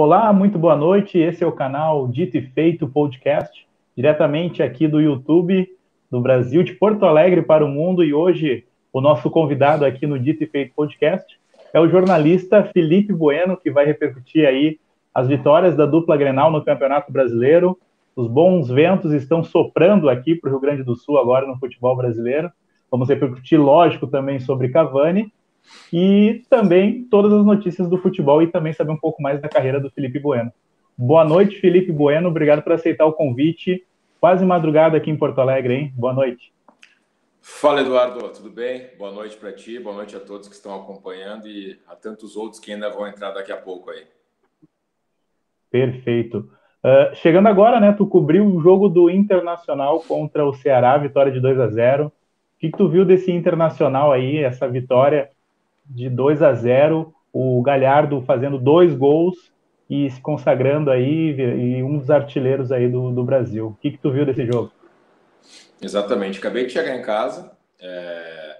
[0.00, 1.18] Olá, muito boa noite.
[1.18, 5.68] Esse é o canal Dito e Feito Podcast, diretamente aqui do YouTube
[6.08, 8.04] do Brasil, de Porto Alegre para o mundo.
[8.04, 11.36] E hoje o nosso convidado aqui no Dito e Feito Podcast
[11.74, 14.78] é o jornalista Felipe Bueno, que vai repercutir aí
[15.12, 17.76] as vitórias da dupla Grenal no Campeonato Brasileiro.
[18.14, 21.96] Os bons ventos estão soprando aqui para o Rio Grande do Sul agora no futebol
[21.96, 22.52] brasileiro.
[22.88, 25.32] Vamos repercutir, lógico, também sobre Cavani
[25.92, 29.80] e também todas as notícias do futebol e também saber um pouco mais da carreira
[29.80, 30.52] do Felipe Bueno.
[30.96, 32.28] Boa noite, Felipe Bueno.
[32.28, 33.86] Obrigado por aceitar o convite.
[34.20, 35.92] Quase madrugada aqui em Porto Alegre, hein?
[35.96, 36.52] Boa noite.
[37.40, 38.28] Fala, Eduardo.
[38.30, 38.90] Tudo bem?
[38.98, 42.60] Boa noite para ti, boa noite a todos que estão acompanhando e a tantos outros
[42.60, 44.04] que ainda vão entrar daqui a pouco aí.
[45.70, 46.50] Perfeito.
[46.84, 47.92] Uh, chegando agora, né?
[47.92, 52.12] Tu cobriu o jogo do Internacional contra o Ceará, vitória de 2 a 0 O
[52.58, 55.30] que, que tu viu desse Internacional aí, essa vitória?
[55.88, 59.50] De 2 a 0, o Galhardo fazendo dois gols
[59.88, 63.68] e se consagrando aí e um dos artilheiros aí do, do Brasil.
[63.68, 64.70] O que, que tu viu desse jogo?
[65.80, 67.50] Exatamente, acabei de chegar em casa.
[67.80, 68.58] É...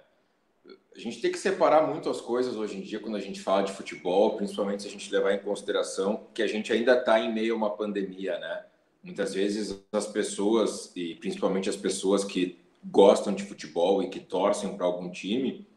[0.95, 3.63] A gente tem que separar muito as coisas hoje em dia quando a gente fala
[3.63, 7.33] de futebol, principalmente se a gente levar em consideração que a gente ainda está em
[7.33, 8.65] meio a uma pandemia, né?
[9.01, 14.77] Muitas vezes as pessoas, e principalmente as pessoas que gostam de futebol e que torcem
[14.77, 15.67] para algum time,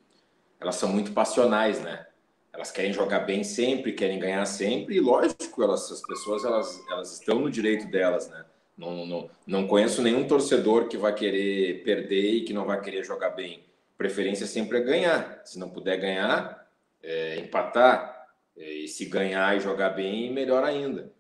[0.61, 2.05] elas são muito passionais, né?
[2.53, 7.13] Elas querem jogar bem sempre, querem ganhar sempre, e lógico, elas, as pessoas elas, elas
[7.13, 8.45] estão no direito delas, né?
[8.77, 13.03] Não, não, não conheço nenhum torcedor que vai querer perder e que não vai querer
[13.03, 13.63] jogar bem.
[13.97, 15.41] Preferência sempre é ganhar.
[15.45, 16.67] Se não puder ganhar,
[17.03, 18.27] é empatar.
[18.57, 21.11] É, e se ganhar e jogar bem, melhor ainda.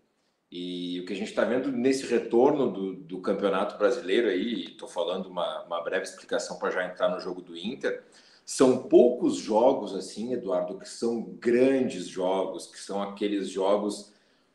[0.51, 4.87] E o que a gente está vendo nesse retorno do, do Campeonato Brasileiro aí, estou
[4.87, 8.03] falando uma, uma breve explicação para já entrar no jogo do Inter,
[8.45, 14.13] são poucos jogos assim, Eduardo, que são grandes jogos, que são aqueles jogos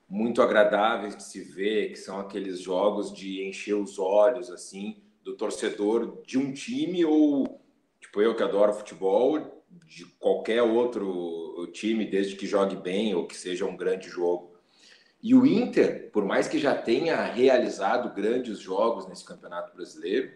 [0.08, 5.36] muito agradáveis de se ver, que são aqueles jogos de encher os olhos assim do
[5.36, 7.60] torcedor de um time ou
[8.00, 13.36] tipo eu que adoro futebol, de qualquer outro time desde que jogue bem ou que
[13.36, 14.56] seja um grande jogo.
[15.22, 20.32] E o Inter, por mais que já tenha realizado grandes jogos nesse Campeonato Brasileiro,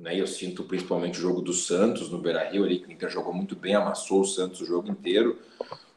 [0.00, 0.18] né?
[0.18, 3.54] Eu sinto principalmente o jogo do Santos no Beira-Rio ali, que o Inter jogou muito
[3.54, 5.38] bem, amassou o Santos o jogo inteiro.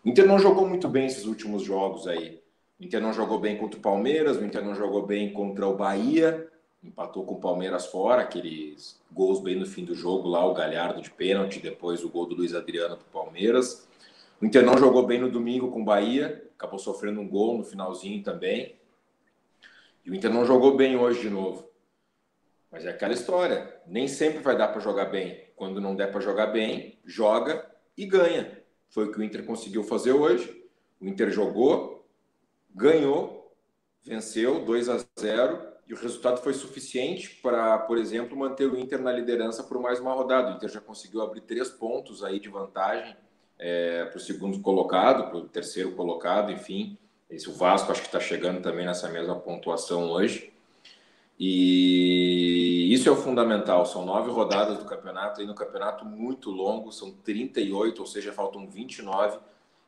[0.03, 2.41] O Inter não jogou muito bem esses últimos jogos aí.
[2.79, 5.75] O Inter não jogou bem contra o Palmeiras, o Inter não jogou bem contra o
[5.75, 6.49] Bahia,
[6.83, 11.01] empatou com o Palmeiras fora, aqueles gols bem no fim do jogo lá, o Galhardo
[11.01, 13.87] de pênalti, depois o gol do Luiz Adriano para o Palmeiras.
[14.41, 17.63] O Inter não jogou bem no domingo com o Bahia, acabou sofrendo um gol no
[17.63, 18.75] finalzinho também.
[20.05, 21.72] E o Inter não jogou bem hoje de novo.
[22.73, 23.71] Mas é aquela história.
[23.85, 25.47] Nem sempre vai dar para jogar bem.
[25.55, 27.63] Quando não der para jogar bem, joga
[27.95, 28.63] e ganha.
[28.89, 30.65] Foi o que o Inter conseguiu fazer hoje.
[30.99, 32.03] O Inter jogou,
[32.73, 33.55] ganhou,
[34.01, 38.99] venceu 2 a 0 e o resultado foi suficiente para, por exemplo, manter o Inter
[38.99, 40.51] na liderança por mais uma rodada.
[40.51, 43.15] O Inter já conseguiu abrir três pontos aí de vantagem
[43.59, 46.97] é, para o segundo colocado, para o terceiro colocado, enfim.
[47.29, 50.51] Esse o Vasco acho que está chegando também nessa mesma pontuação hoje.
[51.45, 53.85] E isso é o fundamental.
[53.85, 58.65] São nove rodadas do campeonato, aí no campeonato muito longo, são 38, ou seja, faltam
[58.65, 59.39] 29.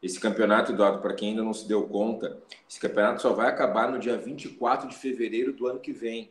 [0.03, 2.37] Esse campeonato, Eduardo, para quem ainda não se deu conta,
[2.69, 6.29] esse campeonato só vai acabar no dia 24 de fevereiro do ano que vem.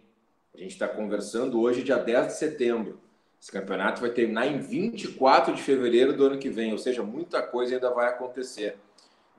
[0.55, 3.01] A gente está conversando hoje, dia 10 de setembro.
[3.41, 7.41] Esse campeonato vai terminar em 24 de fevereiro do ano que vem, ou seja, muita
[7.41, 8.77] coisa ainda vai acontecer.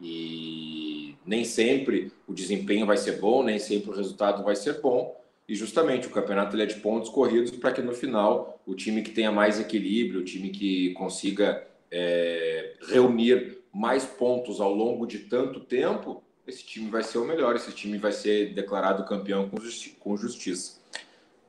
[0.01, 5.23] E nem sempre o desempenho vai ser bom, nem sempre o resultado vai ser bom,
[5.47, 9.11] e justamente o campeonato é de pontos corridos para que no final o time que
[9.11, 15.59] tenha mais equilíbrio, o time que consiga é, reunir mais pontos ao longo de tanto
[15.59, 19.91] tempo, esse time vai ser o melhor, esse time vai ser declarado campeão com, justi
[19.91, 20.79] com justiça.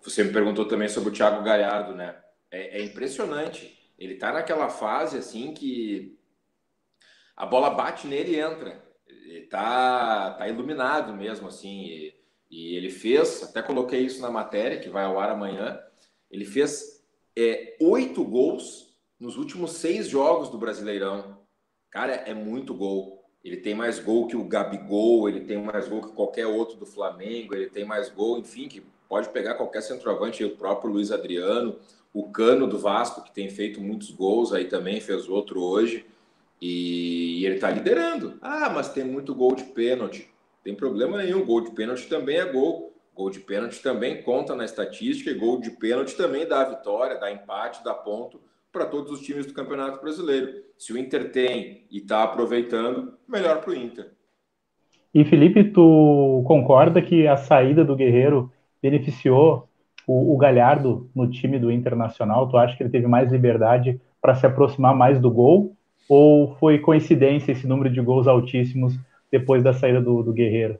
[0.02, 2.16] Você me perguntou também sobre o Thiago Galhardo, né?
[2.50, 3.76] É, é impressionante.
[3.98, 6.18] Ele está naquela fase assim que
[7.36, 8.84] a bola bate nele e entra.
[9.06, 12.12] Ele tá, tá iluminado mesmo, assim.
[12.50, 15.80] E ele fez, até coloquei isso na matéria, que vai ao ar amanhã,
[16.30, 17.04] ele fez
[17.36, 21.38] é, oito gols nos últimos seis jogos do Brasileirão.
[21.90, 23.24] Cara, é muito gol.
[23.42, 26.86] Ele tem mais gol que o Gabigol, ele tem mais gol que qualquer outro do
[26.86, 31.78] Flamengo, ele tem mais gol, enfim, que pode pegar qualquer centroavante, o próprio Luiz Adriano,
[32.12, 36.04] o Cano do Vasco, que tem feito muitos gols, aí também fez outro hoje,
[36.60, 38.36] e ele tá liderando.
[38.40, 40.28] Ah, mas tem muito gol de pênalti
[40.66, 41.46] tem problema nenhum.
[41.46, 42.92] Gol de pênalti também é gol.
[43.14, 47.30] Gol de pênalti também conta na estatística e gol de pênalti também dá vitória, dá
[47.30, 48.40] empate, dá ponto
[48.72, 50.48] para todos os times do Campeonato Brasileiro.
[50.76, 54.10] Se o Inter tem e está aproveitando, melhor para o Inter.
[55.14, 58.52] E Felipe, tu concorda que a saída do Guerreiro
[58.82, 59.68] beneficiou
[60.04, 62.48] o, o Galhardo no time do Internacional?
[62.48, 65.76] Tu acha que ele teve mais liberdade para se aproximar mais do gol?
[66.08, 68.98] Ou foi coincidência esse número de gols altíssimos
[69.30, 70.78] depois da saída do, do Guerreiro?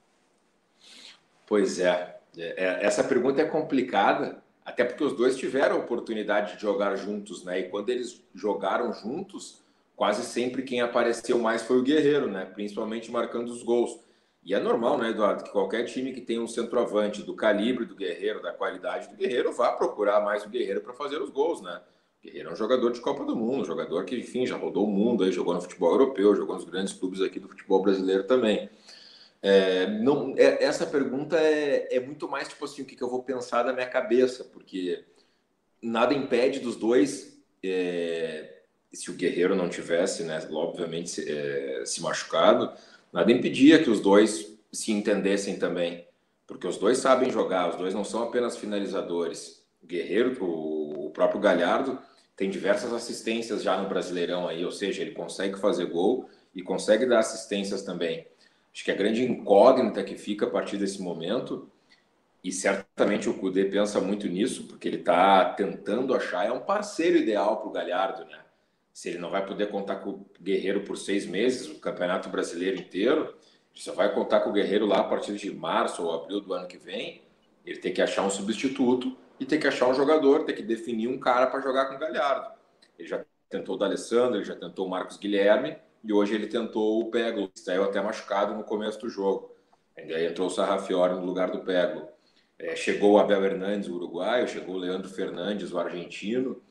[1.46, 2.16] Pois é.
[2.36, 6.96] é, é essa pergunta é complicada, até porque os dois tiveram a oportunidade de jogar
[6.96, 7.60] juntos, né?
[7.60, 9.62] E quando eles jogaram juntos,
[9.94, 12.44] quase sempre quem apareceu mais foi o Guerreiro, né?
[12.44, 13.98] Principalmente marcando os gols.
[14.44, 17.96] E é normal, né, Eduardo, que qualquer time que tem um centroavante do calibre do
[17.96, 21.80] Guerreiro, da qualidade do Guerreiro, vá procurar mais o Guerreiro para fazer os gols, né?
[22.22, 24.90] Guerreiro é um jogador de Copa do Mundo, um jogador que, enfim, já rodou o
[24.90, 28.68] mundo, aí, jogou no futebol europeu, jogou nos grandes clubes aqui do futebol brasileiro também.
[29.42, 33.10] É, não, é, essa pergunta é, é, muito mais tipo assim, o que, que, eu
[33.10, 35.04] vou pensar na minha cabeça, porque
[35.80, 42.02] nada impede dos dois, é, se o Guerreiro não tivesse, né, obviamente, se, é, se
[42.02, 42.72] machucado,
[43.16, 46.06] Nada impedia que os dois se entendessem também,
[46.46, 49.64] porque os dois sabem jogar, os dois não são apenas finalizadores.
[49.82, 50.85] O Guerreiro, o
[51.16, 51.98] próprio Galhardo,
[52.36, 57.06] tem diversas assistências já no Brasileirão aí, ou seja, ele consegue fazer gol e consegue
[57.06, 58.26] dar assistências também.
[58.72, 61.70] Acho que a grande incógnita que fica a partir desse momento,
[62.44, 67.16] e certamente o Cudê pensa muito nisso, porque ele está tentando achar, é um parceiro
[67.16, 68.40] ideal para o Galhardo, né?
[68.92, 72.78] se ele não vai poder contar com o Guerreiro por seis meses, o Campeonato Brasileiro
[72.78, 73.24] inteiro,
[73.74, 76.54] ele só vai contar com o Guerreiro lá a partir de março ou abril do
[76.54, 77.20] ano que vem.
[77.66, 81.08] Ele tem que achar um substituto e tem que achar um jogador, tem que definir
[81.08, 82.50] um cara para jogar com o Galhardo.
[82.98, 87.00] Ele já tentou o D'Alessandro, ele já tentou o Marcos Guilherme e hoje ele tentou
[87.00, 89.54] o Peglo, que saiu até machucado no começo do jogo.
[89.96, 92.08] Ainda entrou o Sarrafiori no lugar do Peglo.
[92.58, 96.62] É, chegou o Abel Hernandes, o uruguaio, chegou o Leandro Fernandes, o argentino.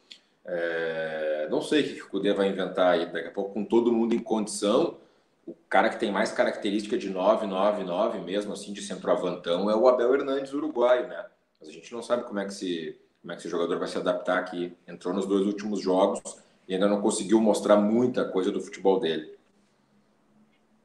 [0.44, 3.06] É, não sei o que o Cudê vai inventar aí.
[3.06, 4.98] Daqui a pouco, com todo mundo em condição,
[5.46, 10.14] o cara que tem mais característica de 9-9-9 mesmo, assim, de centroavantão, é o Abel
[10.14, 11.26] Hernandes, uruguaio, né?
[11.66, 13.88] Mas a gente não sabe como é que esse, como é que esse jogador vai
[13.88, 14.72] se adaptar aqui.
[14.88, 16.22] Entrou nos dois últimos jogos
[16.68, 19.34] e ainda não conseguiu mostrar muita coisa do futebol dele.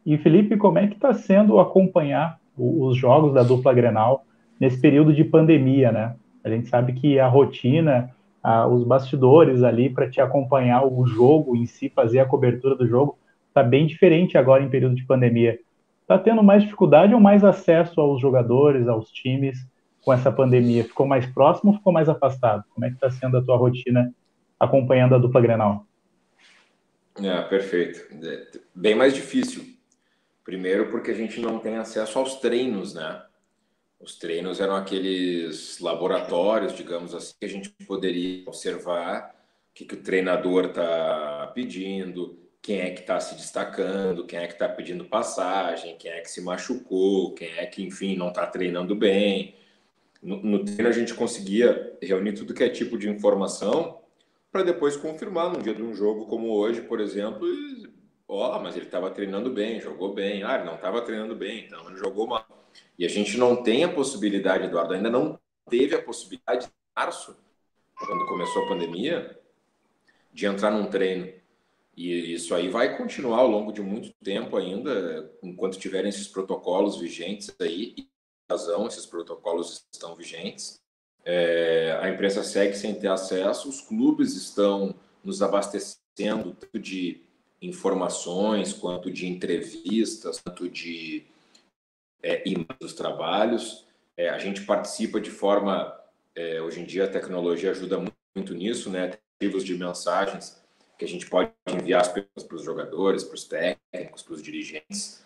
[0.06, 4.24] E Felipe, como é que está sendo acompanhar os jogos da dupla Grenal
[4.58, 6.16] nesse período de pandemia, né?
[6.42, 8.10] A gente sabe que a rotina
[8.42, 12.88] ah, os bastidores ali para te acompanhar o jogo em si, fazer a cobertura do
[12.88, 13.18] jogo,
[13.48, 15.58] está bem diferente agora em período de pandemia.
[16.00, 19.68] Está tendo mais dificuldade ou mais acesso aos jogadores, aos times
[20.02, 20.84] com essa pandemia?
[20.84, 22.64] Ficou mais próximo ou ficou mais afastado?
[22.74, 24.14] Como é que está sendo a tua rotina
[24.58, 25.86] acompanhando a dupla Grenal?
[27.18, 28.00] É, perfeito.
[28.24, 29.64] É, bem mais difícil.
[30.44, 33.22] Primeiro porque a gente não tem acesso aos treinos, né?
[34.00, 39.34] Os treinos eram aqueles laboratórios, digamos assim, que a gente poderia observar
[39.70, 44.46] o que, que o treinador está pedindo, quem é que está se destacando, quem é
[44.46, 48.46] que está pedindo passagem, quem é que se machucou, quem é que, enfim, não está
[48.46, 49.54] treinando bem.
[50.22, 54.00] No, no, treino a gente conseguia reunir tudo que é tipo de informação
[54.52, 57.46] para depois confirmar no dia de um jogo como hoje, por exemplo,
[58.28, 60.42] ó, oh, mas ele estava treinando bem, jogou bem.
[60.42, 62.46] Ah, ele não estava treinando bem, então ele jogou mal.
[62.98, 67.36] E a gente não tem a possibilidade, Eduardo, ainda não teve a possibilidade de março,
[67.94, 69.38] quando começou a pandemia,
[70.32, 71.32] de entrar num treino.
[71.96, 76.98] E isso aí vai continuar ao longo de muito tempo ainda, enquanto tiverem esses protocolos
[76.98, 78.08] vigentes aí, e
[78.50, 80.80] razão, esses protocolos estão vigentes.
[81.24, 87.22] É, a imprensa segue sem ter acesso, os clubes estão nos abastecendo tanto de
[87.62, 91.24] informações, quanto de entrevistas, quanto de
[92.22, 92.42] é,
[92.80, 93.86] dos trabalhos.
[94.16, 95.98] É, a gente participa de forma,
[96.34, 99.18] é, hoje em dia a tecnologia ajuda muito, muito nisso, né?
[99.34, 100.60] Arquivos de mensagens
[100.98, 102.26] que a gente pode enviar para
[102.56, 105.24] os jogadores, para os técnicos, para os dirigentes.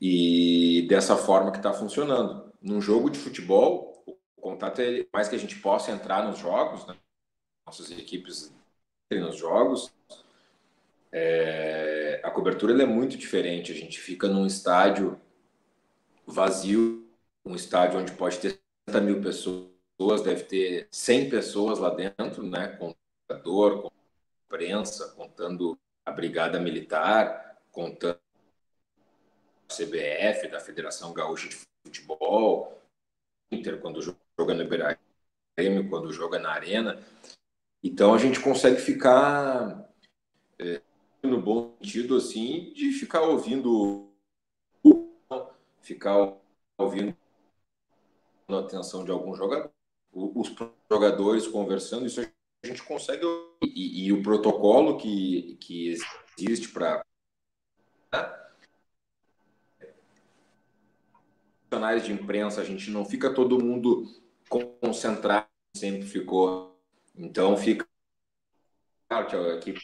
[0.00, 2.52] E dessa forma que está funcionando.
[2.60, 6.86] Num jogo de futebol, o contato é mais que a gente possa entrar nos jogos,
[6.86, 6.96] né?
[7.66, 8.52] nossas equipes
[9.10, 9.92] nos jogos,
[11.12, 13.72] é, a cobertura é muito diferente.
[13.72, 15.20] A gente fica num estádio
[16.26, 17.08] vazio,
[17.44, 22.68] um estádio onde pode ter 60 mil pessoas, deve ter 100 pessoas lá dentro, né,
[22.78, 22.94] com
[23.30, 23.90] jogador, com
[24.44, 28.18] imprensa, contando a Brigada Militar, contando
[29.68, 32.80] CBF, da Federação Gaúcha de Futebol,
[33.50, 34.98] Inter, quando joga no Iberá,
[35.88, 37.02] quando joga na Arena.
[37.82, 39.88] Então a gente consegue ficar,
[40.58, 40.80] é,
[41.22, 44.06] no bom sentido, assim, de ficar ouvindo
[45.86, 46.36] ficar
[46.76, 47.16] ouvindo
[48.48, 49.70] a atenção de algum jogador,
[50.12, 50.52] os
[50.90, 53.24] jogadores conversando, isso a gente consegue.
[53.62, 55.94] E, e o protocolo que, que
[56.38, 57.04] existe para.
[58.12, 58.45] Né?
[61.76, 64.10] Canais de imprensa, a gente não fica todo mundo
[64.80, 66.80] concentrado, sempre ficou.
[67.14, 67.86] Então fica
[69.06, 69.74] claro que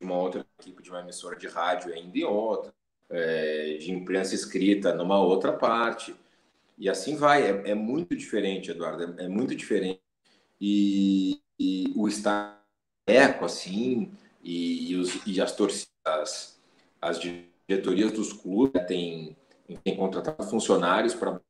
[0.00, 2.74] uma outra equipe de uma emissora de rádio ainda em outra,
[3.08, 6.12] é, de imprensa escrita numa outra parte.
[6.76, 7.44] E assim vai.
[7.44, 10.02] É, é muito diferente, Eduardo, é, é muito diferente.
[10.60, 12.64] E, e o estar
[13.06, 14.10] eco, assim,
[14.42, 16.58] e, e, os, e as torcidas,
[17.00, 19.36] as diretorias dos clubes têm,
[19.78, 21.40] têm contratado funcionários para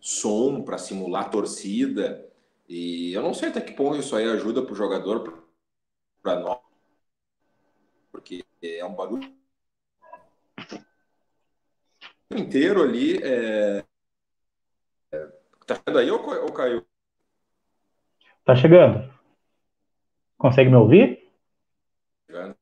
[0.00, 2.26] som, para simular torcida.
[2.68, 5.48] E eu não sei até que ponto isso aí ajuda para o jogador,
[6.22, 6.60] para nós,
[8.12, 9.32] porque é um barulho
[12.30, 13.18] inteiro ali.
[13.22, 13.84] É...
[15.66, 16.86] Tá chegando aí ou caiu?
[18.44, 19.12] Tá chegando.
[20.36, 21.30] Consegue me ouvir?
[22.26, 22.56] Chegando.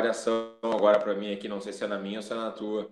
[0.00, 2.50] Variação agora para mim aqui, não sei se é na minha ou se é na
[2.50, 2.88] tua.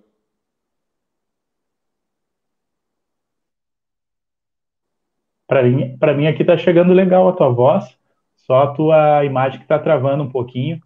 [5.47, 7.99] Para mim, para mim aqui tá chegando legal a tua voz,
[8.37, 10.83] só a tua imagem que tá travando um pouquinho.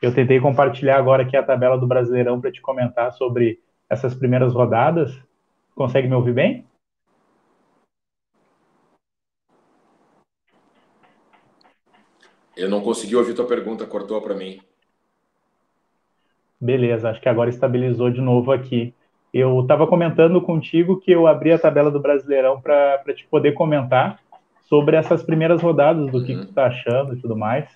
[0.00, 4.54] Eu tentei compartilhar agora aqui a tabela do Brasileirão para te comentar sobre essas primeiras
[4.54, 5.12] rodadas.
[5.74, 6.66] Consegue me ouvir bem?
[12.56, 14.58] Eu não consegui ouvir tua pergunta, cortou para mim.
[16.60, 18.92] Beleza, acho que agora estabilizou de novo aqui.
[19.32, 24.20] Eu estava comentando contigo que eu abri a tabela do Brasileirão para te poder comentar
[24.68, 26.24] sobre essas primeiras rodadas, do uhum.
[26.24, 27.68] que, que tu está achando e tudo mais.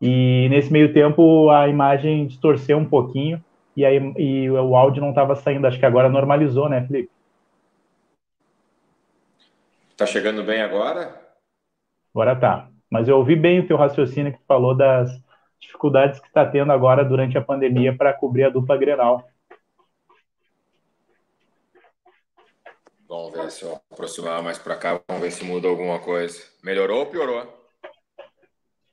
[0.00, 3.42] E nesse meio tempo a imagem distorceu um pouquinho
[3.76, 5.66] e, aí, e o áudio não estava saindo.
[5.66, 7.10] Acho que agora normalizou, né, Felipe?
[9.96, 11.14] Tá chegando bem agora?
[12.14, 12.68] Agora tá.
[12.90, 15.10] Mas eu ouvi bem o teu raciocínio que falou das
[15.60, 19.28] dificuldades que está tendo agora durante a pandemia para cobrir a dupla Grenal.
[23.08, 26.42] Vamos ver se eu aproximar mais para cá, vamos ver se muda alguma coisa.
[26.62, 27.56] Melhorou ou piorou?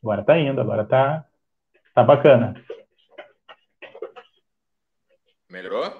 [0.01, 1.25] Agora tá indo, agora tá,
[1.95, 2.53] tá bacana.
[5.49, 5.91] Melhorou?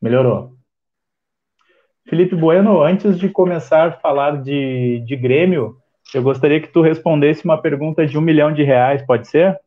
[0.00, 0.54] Melhorou.
[2.08, 5.78] Felipe Bueno, antes de começar a falar de, de Grêmio,
[6.12, 9.58] eu gostaria que tu respondesse uma pergunta de um milhão de reais, pode ser?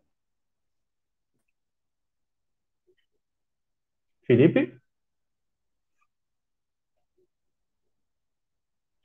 [4.27, 4.77] Felipe?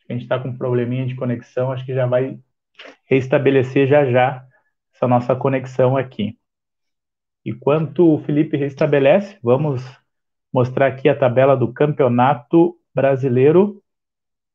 [0.09, 2.39] A gente está com um probleminha de conexão, acho que já vai
[3.07, 4.47] restabelecer já já
[4.95, 6.39] essa nossa conexão aqui.
[7.45, 9.83] Enquanto o Felipe restabelece, vamos
[10.53, 13.83] mostrar aqui a tabela do Campeonato Brasileiro.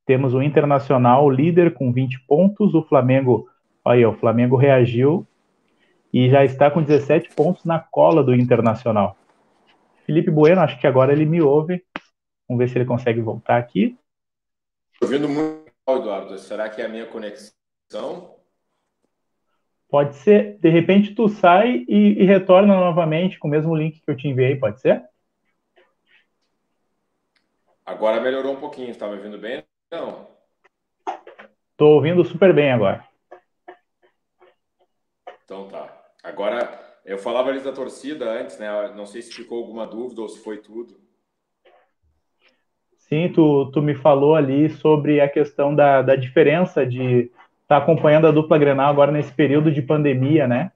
[0.08, 3.50] Temos o Internacional líder com 20 pontos, o Flamengo,
[3.84, 5.28] olha, o Flamengo reagiu
[6.14, 9.18] e já está com 17 pontos na cola do Internacional.
[10.06, 11.84] Felipe Bueno, acho que agora ele me ouve.
[12.48, 13.98] Vamos ver se ele consegue voltar aqui.
[14.94, 16.38] Estou ouvindo muito, Eduardo.
[16.38, 18.34] Será que é a minha conexão?
[19.90, 24.10] Pode ser, de repente tu sai e, e, retorna novamente com o mesmo link que
[24.10, 25.04] eu te enviei, pode ser?
[27.86, 29.64] Agora melhorou um pouquinho, está me ouvindo bem?
[29.91, 30.27] Não.
[31.72, 33.03] Estou ouvindo super bem agora.
[35.46, 35.88] Então tá.
[36.24, 38.67] Agora, eu falava ali da torcida antes, né?
[38.96, 40.96] Não sei se ficou alguma dúvida ou se foi tudo.
[42.98, 48.27] Sim, tu, tu me falou ali sobre a questão da, da diferença de está acompanhando
[48.27, 50.72] a dupla Grenal agora nesse período de pandemia, né?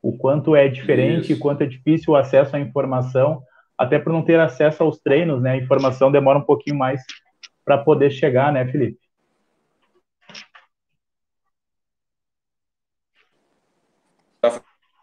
[0.00, 3.42] O quanto é diferente, o quanto é difícil o acesso à informação,
[3.76, 5.52] até por não ter acesso aos treinos, né?
[5.52, 7.02] A informação demora um pouquinho mais
[7.68, 8.98] para poder chegar, né, Felipe?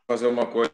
[0.07, 0.73] Fazer uma coisa.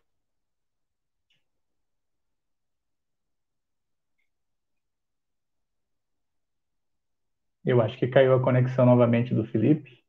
[7.66, 10.02] Eu acho que caiu a conexão novamente do Felipe.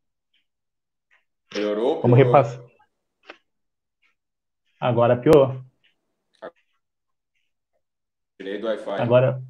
[1.53, 2.01] Melhorou?
[2.01, 2.65] Vamos repassar.
[4.81, 5.61] Agora piorou.
[8.39, 9.01] Tirei do Wi-Fi.
[9.01, 9.43] Agora.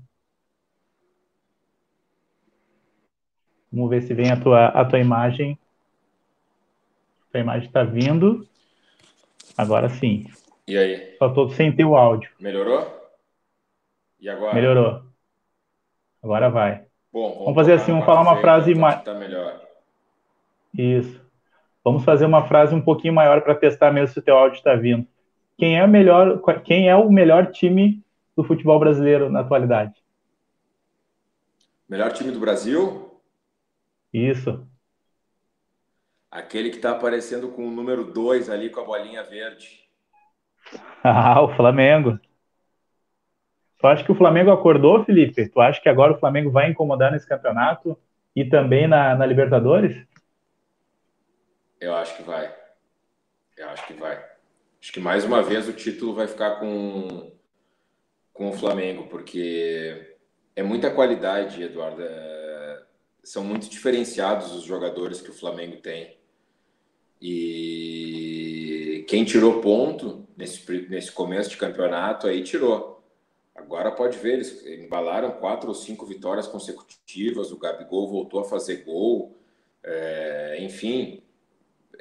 [3.72, 5.58] Vamos ver se vem a tua, a tua imagem.
[7.28, 8.46] A tua imagem está vindo.
[9.56, 10.26] Agora sim.
[10.66, 11.16] E aí?
[11.18, 12.30] Só estou sem ter o áudio.
[12.38, 12.86] Melhorou?
[14.20, 14.54] E agora?
[14.54, 15.02] Melhorou.
[16.22, 16.84] Agora vai.
[17.12, 19.02] Bom, vamos, vamos fazer assim, vamos falar uma frase mais.
[19.02, 19.60] Tá melhor.
[20.72, 21.20] Isso.
[21.84, 24.74] Vamos fazer uma frase um pouquinho maior para testar mesmo se o teu áudio está
[24.74, 25.06] vindo.
[25.58, 28.02] Quem é, melhor, quem é o melhor time
[28.36, 29.92] do futebol brasileiro na atualidade?
[31.88, 33.11] Melhor time do Brasil?
[34.12, 34.66] Isso.
[36.30, 39.82] Aquele que está aparecendo com o número 2 ali com a bolinha verde.
[41.04, 42.16] Ah, o Flamengo.
[43.76, 45.48] Tu acha que o Flamengo acordou, Felipe?
[45.48, 47.98] Tu acha que agora o Flamengo vai incomodar nesse campeonato
[48.36, 50.06] e também na, na Libertadores?
[51.80, 52.54] Eu acho que vai.
[53.56, 54.24] Eu acho que vai.
[54.80, 57.32] Acho que mais uma vez o título vai ficar com,
[58.32, 60.16] com o Flamengo, porque
[60.54, 62.02] é muita qualidade, Eduardo.
[62.02, 62.41] É,
[63.22, 66.16] são muito diferenciados os jogadores que o Flamengo tem.
[67.20, 73.00] E quem tirou ponto nesse, nesse começo de campeonato aí tirou.
[73.54, 78.84] Agora pode ver, eles embalaram quatro ou cinco vitórias consecutivas, o Gabigol voltou a fazer
[78.84, 79.36] gol.
[79.84, 81.22] É, enfim,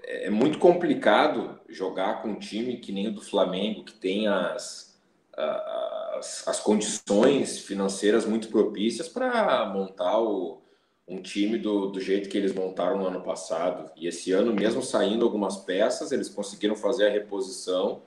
[0.04, 5.00] é muito complicado jogar com um time que nem o do Flamengo, que tem as,
[5.36, 10.62] as, as condições financeiras muito propícias para montar o,
[11.08, 13.92] um time do, do jeito que eles montaram no ano passado.
[13.96, 18.04] E esse ano, mesmo saindo algumas peças, eles conseguiram fazer a reposição.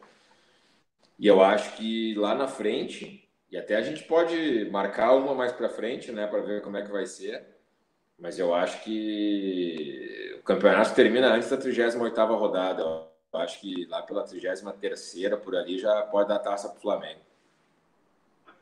[1.19, 5.53] E eu acho que lá na frente, e até a gente pode marcar uma mais
[5.53, 7.45] para frente, né, para ver como é que vai ser.
[8.19, 12.83] Mas eu acho que o campeonato termina antes da 38ª rodada.
[12.83, 17.21] Eu acho que lá pela 33ª, por ali, já pode dar taça para o Flamengo.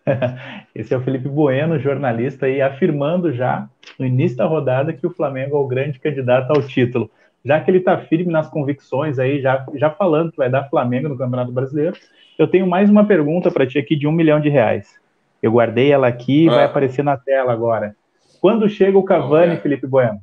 [0.74, 3.68] Esse é o Felipe Bueno, jornalista, aí, afirmando já
[3.98, 7.10] no início da rodada que o Flamengo é o grande candidato ao título.
[7.44, 11.08] Já que ele está firme nas convicções aí, já, já falando que vai dar Flamengo
[11.08, 11.96] no Campeonato Brasileiro,
[12.38, 15.00] eu tenho mais uma pergunta para ti aqui de um milhão de reais.
[15.42, 16.54] Eu guardei ela aqui e ah.
[16.54, 17.96] vai aparecer na tela agora.
[18.40, 20.20] Quando chega o Cavani, Felipe Bueno?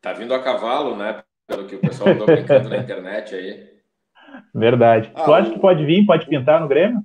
[0.00, 1.22] Tá vindo a cavalo, né?
[1.46, 3.74] Pelo que o pessoal andou brincando na internet aí.
[4.54, 5.10] Verdade.
[5.14, 7.04] Ah, tu acha que pode vir, pode pintar no Grêmio?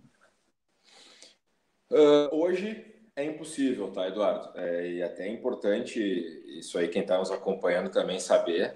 [1.92, 4.58] Uh, hoje é impossível, tá, Eduardo?
[4.58, 6.00] É, e até é importante
[6.58, 8.76] isso aí quem está nos acompanhando também saber,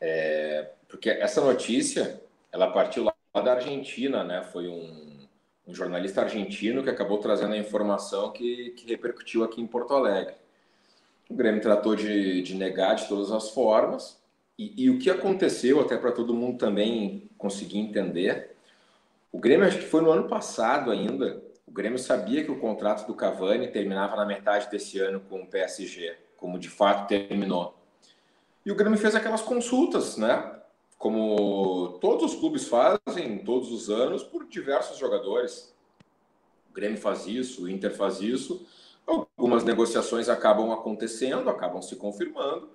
[0.00, 4.42] é, porque essa notícia ela partiu lá da Argentina, né?
[4.52, 5.26] Foi um,
[5.66, 10.34] um jornalista argentino que acabou trazendo a informação que, que repercutiu aqui em Porto Alegre.
[11.28, 14.22] O Grêmio tratou de, de negar de todas as formas,
[14.58, 18.56] e, e o que aconteceu, até para todo mundo também conseguir entender,
[19.32, 23.06] o Grêmio, acho que foi no ano passado ainda, o Grêmio sabia que o contrato
[23.06, 27.76] do Cavani terminava na metade desse ano com o PSG, como de fato terminou.
[28.64, 30.60] E o Grêmio fez aquelas consultas, né?
[30.98, 35.74] Como todos os clubes fazem todos os anos por diversos jogadores.
[36.70, 38.66] O Grêmio faz isso, o Inter faz isso.
[39.06, 42.70] Algumas negociações acabam acontecendo, acabam se confirmando,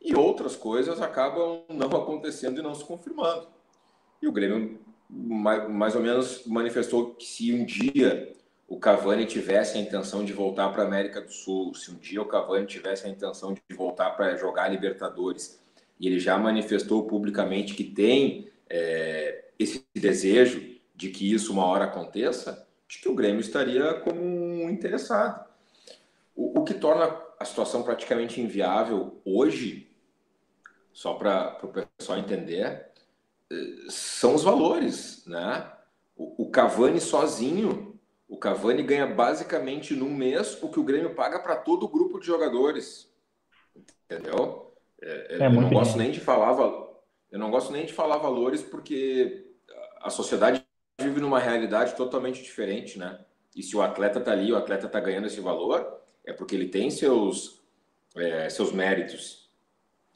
[0.00, 3.48] e outras coisas acabam não acontecendo e não se confirmando.
[4.22, 4.78] E o Grêmio
[5.08, 8.32] mais ou menos manifestou que se um dia
[8.68, 12.20] o Cavani tivesse a intenção de voltar para a América do Sul, se um dia
[12.20, 15.62] o Cavani tivesse a intenção de voltar para jogar Libertadores,
[16.00, 21.84] e ele já manifestou publicamente que tem é, esse desejo de que isso uma hora
[21.84, 25.46] aconteça, acho que o Grêmio estaria como interessado.
[26.34, 29.90] O, o que torna a situação praticamente inviável hoje,
[30.92, 32.90] só para o pessoal entender,
[33.88, 35.70] são os valores, né?
[36.16, 41.38] O, o Cavani sozinho, o Cavani ganha basicamente no mês o que o Grêmio paga
[41.38, 43.12] para todo o grupo de jogadores,
[44.04, 44.74] entendeu?
[45.00, 46.56] É, é, eu não gosto nem de falar
[47.30, 49.46] eu não gosto nem de falar valores porque
[50.00, 50.64] a sociedade
[51.00, 53.20] vive numa realidade totalmente diferente, né?
[53.54, 56.68] E se o atleta tá ali, o atleta tá ganhando esse valor, é porque ele
[56.68, 57.62] tem seus
[58.16, 59.50] é, seus méritos.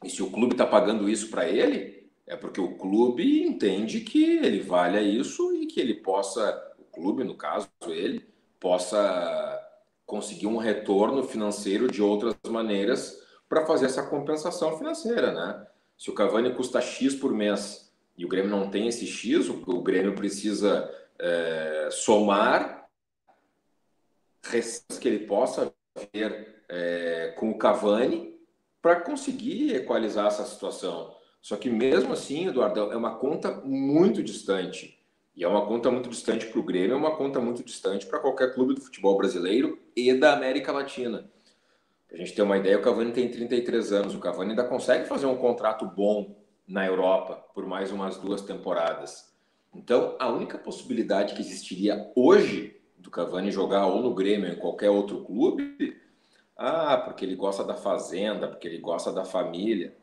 [0.03, 4.37] E se o clube tá pagando isso para ele, é porque o clube entende que
[4.37, 8.25] ele vale isso e que ele possa, o clube, no caso, ele,
[8.59, 9.59] possa
[10.05, 15.67] conseguir um retorno financeiro de outras maneiras para fazer essa compensação financeira, né?
[15.97, 19.81] Se o Cavani custa X por mês e o Grêmio não tem esse X, o
[19.81, 22.89] Grêmio precisa é, somar
[24.43, 25.73] receitas que ele possa
[26.13, 28.39] ver é, com o Cavani
[28.81, 31.15] para conseguir equalizar essa situação.
[31.41, 34.99] Só que mesmo assim, Eduardo, é uma conta muito distante.
[35.35, 38.19] E é uma conta muito distante para o Grêmio, é uma conta muito distante para
[38.19, 41.29] qualquer clube do futebol brasileiro e da América Latina.
[42.07, 44.13] Para a gente ter uma ideia, o Cavani tem 33 anos.
[44.13, 46.35] O Cavani ainda consegue fazer um contrato bom
[46.67, 49.33] na Europa por mais umas duas temporadas.
[49.73, 54.59] Então, a única possibilidade que existiria hoje do Cavani jogar ou no Grêmio ou em
[54.59, 55.97] qualquer outro clube,
[56.57, 59.95] ah, porque ele gosta da fazenda, porque ele gosta da família.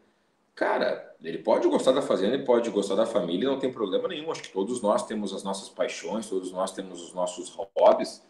[0.59, 4.29] Cara, ele pode gostar da fazenda, ele pode gostar da família, não tem problema nenhum.
[4.29, 8.27] Acho que todos nós temos as nossas paixões, todos nós temos os nossos hobbies,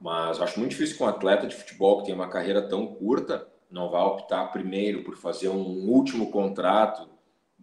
[0.00, 3.46] mas acho muito difícil que um atleta de futebol que tem uma carreira tão curta
[3.70, 7.08] não vá optar primeiro por fazer um último contrato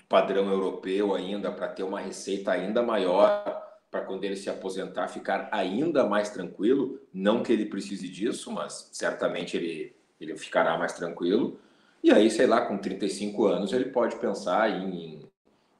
[0.07, 5.49] padrão europeu ainda para ter uma receita ainda maior para quando ele se aposentar ficar
[5.51, 7.01] ainda mais tranquilo.
[7.13, 11.59] Não que ele precise disso, mas certamente ele, ele ficará mais tranquilo.
[12.05, 15.27] E aí, sei lá, com 35 anos, ele pode pensar em,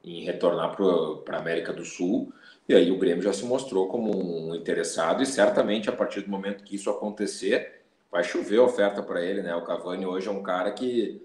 [0.02, 2.32] em retornar para a América do Sul.
[2.68, 6.28] E aí o Grêmio já se mostrou como um interessado, e certamente a partir do
[6.28, 9.54] momento que isso acontecer, vai chover oferta para ele, né?
[9.54, 11.24] O Cavani hoje é um cara que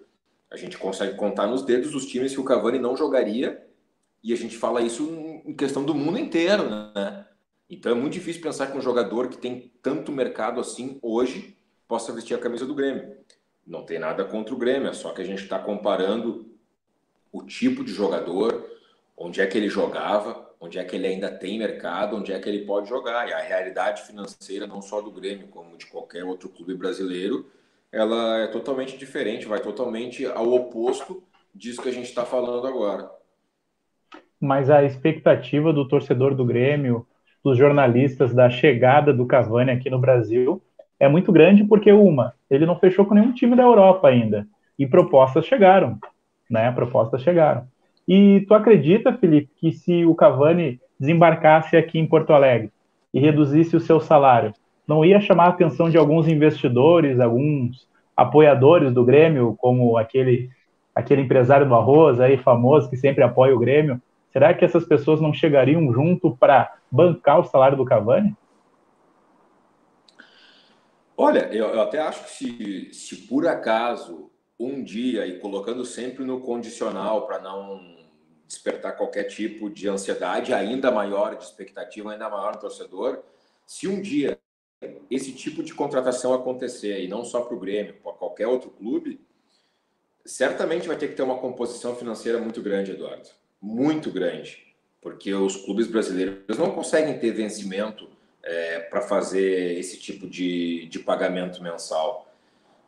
[0.52, 3.60] a gente consegue contar nos dedos dos times que o Cavani não jogaria,
[4.24, 5.04] e a gente fala isso
[5.44, 7.26] em questão do mundo inteiro, né?
[7.68, 12.14] Então é muito difícil pensar que um jogador que tem tanto mercado assim hoje possa
[12.14, 13.18] vestir a camisa do Grêmio.
[13.72, 16.46] Não tem nada contra o Grêmio, é só que a gente está comparando
[17.32, 18.70] o tipo de jogador,
[19.16, 22.50] onde é que ele jogava, onde é que ele ainda tem mercado, onde é que
[22.50, 23.30] ele pode jogar.
[23.30, 27.50] E a realidade financeira, não só do Grêmio, como de qualquer outro clube brasileiro,
[27.94, 31.24] ela é totalmente diferente, vai totalmente ao oposto
[31.56, 33.10] disso que a gente está falando agora.
[34.38, 37.08] Mas a expectativa do torcedor do Grêmio,
[37.42, 40.62] dos jornalistas, da chegada do Cavani aqui no Brasil
[41.00, 44.46] é muito grande porque, uma, ele não fechou com nenhum time da Europa ainda.
[44.78, 45.98] E propostas chegaram,
[46.50, 46.70] né?
[46.72, 47.64] Propostas chegaram.
[48.08, 52.70] E tu acredita, Felipe, que se o Cavani desembarcasse aqui em Porto Alegre
[53.14, 54.54] e reduzisse o seu salário,
[54.86, 60.50] não ia chamar a atenção de alguns investidores, alguns apoiadores do Grêmio, como aquele
[60.94, 64.02] aquele empresário do arroz aí famoso que sempre apoia o Grêmio?
[64.34, 68.36] Será que essas pessoas não chegariam junto para bancar o salário do Cavani?
[71.24, 76.26] Olha, eu, eu até acho que se, se por acaso um dia e colocando sempre
[76.26, 77.96] no condicional para não
[78.48, 83.22] despertar qualquer tipo de ansiedade ainda maior, de expectativa ainda maior no torcedor,
[83.68, 84.40] se um dia
[85.12, 89.22] esse tipo de contratação acontecer, e não só para o Grêmio, para qualquer outro clube,
[90.26, 93.30] certamente vai ter que ter uma composição financeira muito grande, Eduardo.
[93.62, 94.74] Muito grande.
[95.00, 98.10] Porque os clubes brasileiros não conseguem ter vencimento
[98.44, 102.28] é, para fazer esse tipo de, de pagamento mensal.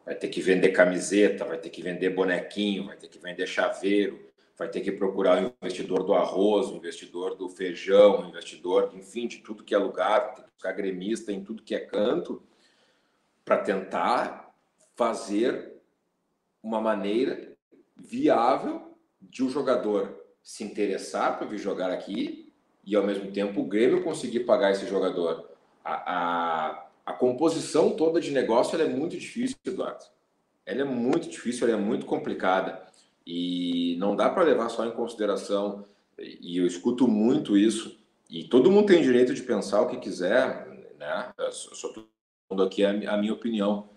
[0.06, 4.20] Vai ter que vender camiseta, vai ter que vender bonequinho, vai ter que vender chaveiro,
[4.58, 9.28] vai ter que procurar o investidor do arroz, o investidor do feijão, o investidor, enfim,
[9.28, 12.44] de tudo que é lugar, vai ter que buscar gremista em tudo que é canto,
[13.46, 14.54] para tentar
[14.96, 15.74] fazer
[16.62, 17.54] uma maneira
[17.96, 22.42] viável de o um jogador se interessar para vir jogar aqui
[22.86, 25.50] e, ao mesmo tempo, o Grêmio conseguir pagar esse jogador.
[25.84, 30.06] A, a, a composição toda de negócio é muito difícil, Eduardo.
[30.65, 32.82] Ela é muito difícil, ela é muito complicada.
[33.26, 35.86] E não dá para levar só em consideração,
[36.17, 37.98] e eu escuto muito isso,
[38.30, 40.67] e todo mundo tem direito de pensar o que quiser,
[40.98, 41.32] né?
[42.50, 43.89] Dando aqui a, a minha opinião.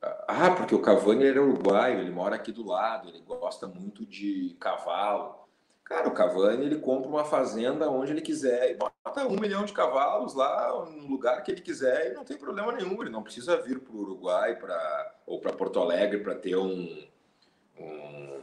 [0.00, 4.56] Ah, porque o Cavani era uruguaio, ele mora aqui do lado, ele gosta muito de
[4.60, 5.47] cavalo.
[5.88, 9.72] Cara, o Cavani ele compra uma fazenda onde ele quiser e bota um milhão de
[9.72, 13.00] cavalos lá no lugar que ele quiser e não tem problema nenhum.
[13.00, 17.08] Ele não precisa vir para o Uruguai pra, ou para Porto Alegre para ter um,
[17.80, 18.40] um,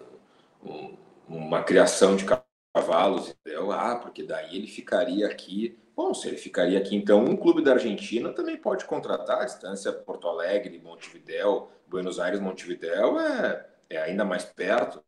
[0.65, 0.97] um,
[1.29, 3.29] uma criação de cavalos.
[3.29, 3.71] Entendeu?
[3.71, 5.77] Ah, porque daí ele ficaria aqui.
[5.95, 9.93] Bom, se ele ficaria aqui, então um clube da Argentina também pode contratar a distância
[9.93, 14.99] Porto Alegre, Montevidéu, Buenos Aires, Montevidéu é, é ainda mais perto,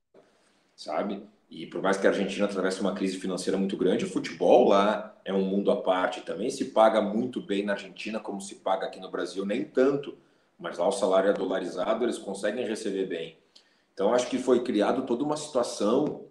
[0.75, 1.27] sabe?
[1.49, 5.15] E por mais que a Argentina atravesse uma crise financeira muito grande, o futebol lá
[5.23, 6.21] é um mundo à parte.
[6.21, 10.17] Também se paga muito bem na Argentina, como se paga aqui no Brasil, nem tanto.
[10.59, 13.37] Mas lá o salário é dolarizado, eles conseguem receber bem.
[13.93, 16.25] Então acho que foi criado toda uma situação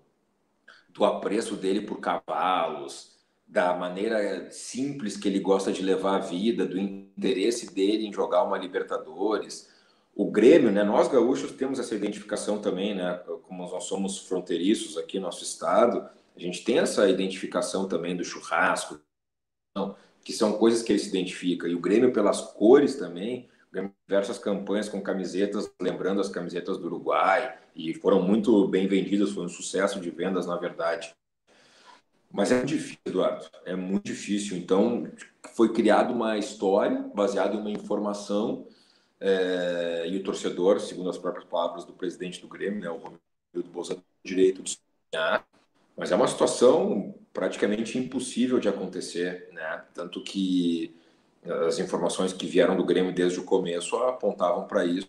[0.90, 6.66] do apreço dele por cavalos, da maneira simples que ele gosta de levar a vida,
[6.66, 9.75] do interesse dele em jogar uma Libertadores
[10.18, 10.82] o Grêmio, né?
[10.82, 13.20] Nós gaúchos temos essa identificação também, né?
[13.42, 18.24] Como nós somos fronteiriços aqui no nosso estado, a gente tem essa identificação também do
[18.24, 18.98] churrasco,
[20.24, 21.68] que são coisas que ele se identifica.
[21.68, 23.46] E o Grêmio pelas cores também,
[24.08, 29.44] diversas campanhas com camisetas, lembrando as camisetas do Uruguai, e foram muito bem vendidas, foi
[29.44, 31.14] um sucesso de vendas, na verdade.
[32.32, 34.56] Mas é difícil, Eduardo, é muito difícil.
[34.56, 35.06] Então,
[35.54, 38.66] foi criada uma história baseada em uma informação
[39.20, 43.20] é, e o torcedor, segundo as próprias palavras do presidente do Grêmio, né, o Romildo
[43.88, 44.78] tem direito de
[45.12, 45.46] sonhar,
[45.96, 49.84] mas é uma situação praticamente impossível de acontecer, né?
[49.94, 50.94] Tanto que
[51.66, 55.08] as informações que vieram do Grêmio desde o começo apontavam para isso.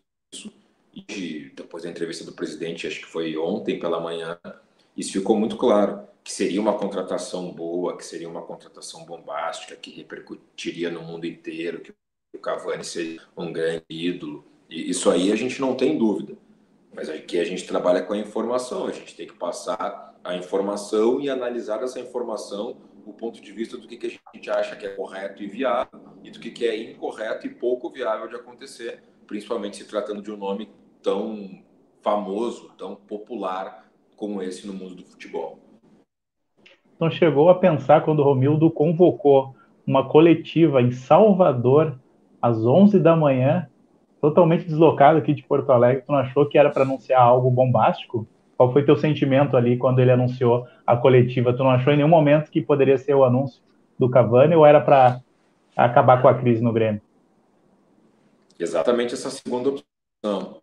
[0.94, 4.40] E depois da entrevista do presidente, acho que foi ontem pela manhã,
[4.96, 9.92] isso ficou muito claro que seria uma contratação boa, que seria uma contratação bombástica, que
[9.92, 11.94] repercutiria no mundo inteiro, que
[12.38, 14.46] o Cavani seja um grande ídolo.
[14.70, 16.38] E isso aí a gente não tem dúvida.
[16.94, 21.22] Mas aqui a gente trabalha com a informação, a gente tem que passar a informação
[21.22, 24.90] e analisar essa informação o ponto de vista do que, a gente acha que é
[24.90, 29.78] correto e viável e do que, que é incorreto e pouco viável de acontecer, principalmente
[29.78, 30.70] se tratando de um nome
[31.02, 31.64] tão
[32.02, 35.58] famoso, tão popular como esse no mundo do futebol.
[36.96, 41.98] Então chegou a pensar quando o Romildo convocou uma coletiva em Salvador
[42.42, 43.68] às 11 da manhã,
[44.22, 48.28] totalmente deslocado aqui de Porto Alegre, tu não achou que era para anunciar algo bombástico?
[48.56, 51.54] Qual foi teu sentimento ali quando ele anunciou a coletiva?
[51.54, 53.62] Tu não achou em nenhum momento que poderia ser o anúncio
[53.98, 55.22] do Cavani ou era para
[55.76, 57.02] acabar com a crise no Grêmio?
[58.60, 60.58] Exatamente essa segunda opção.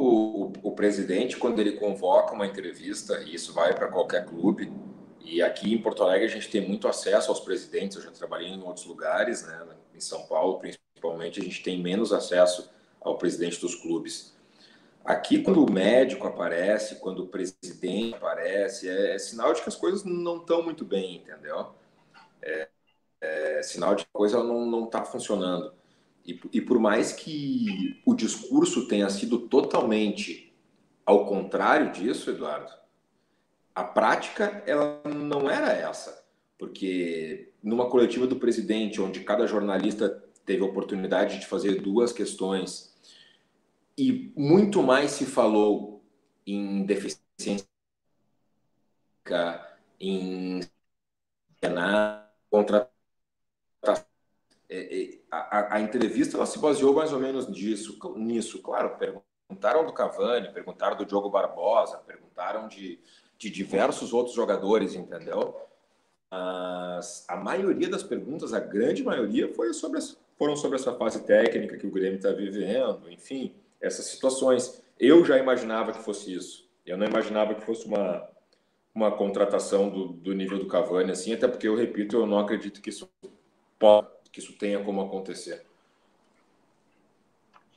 [0.00, 4.72] O, o, o presidente, quando ele convoca uma entrevista, e isso vai para qualquer clube,
[5.20, 8.48] e aqui em Porto Alegre a gente tem muito acesso aos presidentes, eu já trabalhei
[8.48, 9.66] em outros lugares, né?
[9.94, 14.36] em São Paulo principalmente, a gente tem menos acesso ao presidente dos clubes.
[15.04, 19.76] Aqui, quando o médico aparece, quando o presidente aparece, é, é sinal de que as
[19.76, 21.68] coisas não estão muito bem, entendeu?
[22.42, 22.68] É,
[23.20, 25.72] é, sinal de que a coisa não está funcionando.
[26.26, 30.48] E, e por mais que o discurso tenha sido totalmente
[31.06, 32.70] ao contrário disso, Eduardo,
[33.74, 36.22] a prática ela não era essa,
[36.58, 42.96] porque numa coletiva do presidente, onde cada jornalista teve a oportunidade de fazer duas questões
[43.98, 46.02] e muito mais se falou
[46.46, 47.68] em deficiência,
[50.00, 50.60] em
[52.50, 52.90] contra
[54.70, 58.62] é, é, a, a, entrevista ela se baseou mais ou menos nisso, nisso.
[58.62, 62.98] Claro, perguntaram do Cavani, perguntaram do Diogo Barbosa, perguntaram de,
[63.36, 65.60] de diversos outros jogadores, entendeu?
[66.30, 70.00] Mas a maioria das perguntas, a grande maioria, foi sobre,
[70.38, 74.82] foram sobre essa fase técnica que o Grêmio está vivendo, enfim essas situações.
[74.98, 76.68] Eu já imaginava que fosse isso.
[76.84, 78.26] Eu não imaginava que fosse uma,
[78.94, 82.80] uma contratação do, do nível do Cavani, assim, até porque, eu repito, eu não acredito
[82.80, 83.08] que isso,
[83.78, 85.62] pode, que isso tenha como acontecer.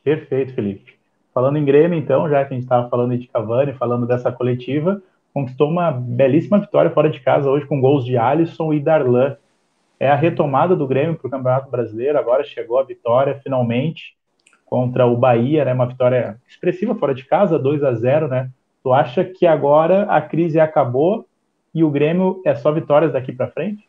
[0.03, 0.95] Perfeito, Felipe.
[1.33, 5.01] Falando em Grêmio, então, já que a gente estava falando de Cavani, falando dessa coletiva,
[5.33, 9.37] conquistou uma belíssima vitória fora de casa hoje com gols de Alisson e Darlan.
[10.01, 14.17] É a retomada do Grêmio para o Campeonato Brasileiro, agora chegou a vitória, finalmente
[14.65, 15.73] contra o Bahia, né?
[15.73, 18.49] Uma vitória expressiva fora de casa, 2 a 0, né?
[18.81, 21.29] Tu acha que agora a crise acabou
[21.71, 23.87] e o Grêmio é só vitórias daqui para frente?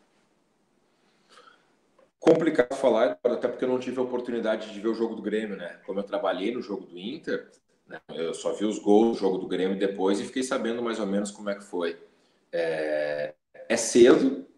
[2.21, 5.57] Complicado falar, até porque eu não tive a oportunidade de ver o jogo do Grêmio,
[5.57, 5.79] né?
[5.87, 7.49] Como eu trabalhei no jogo do Inter,
[7.89, 7.99] né?
[8.11, 11.07] eu só vi os gols do jogo do Grêmio depois e fiquei sabendo mais ou
[11.07, 11.97] menos como é que foi.
[12.53, 13.33] É,
[13.67, 14.52] é cedo?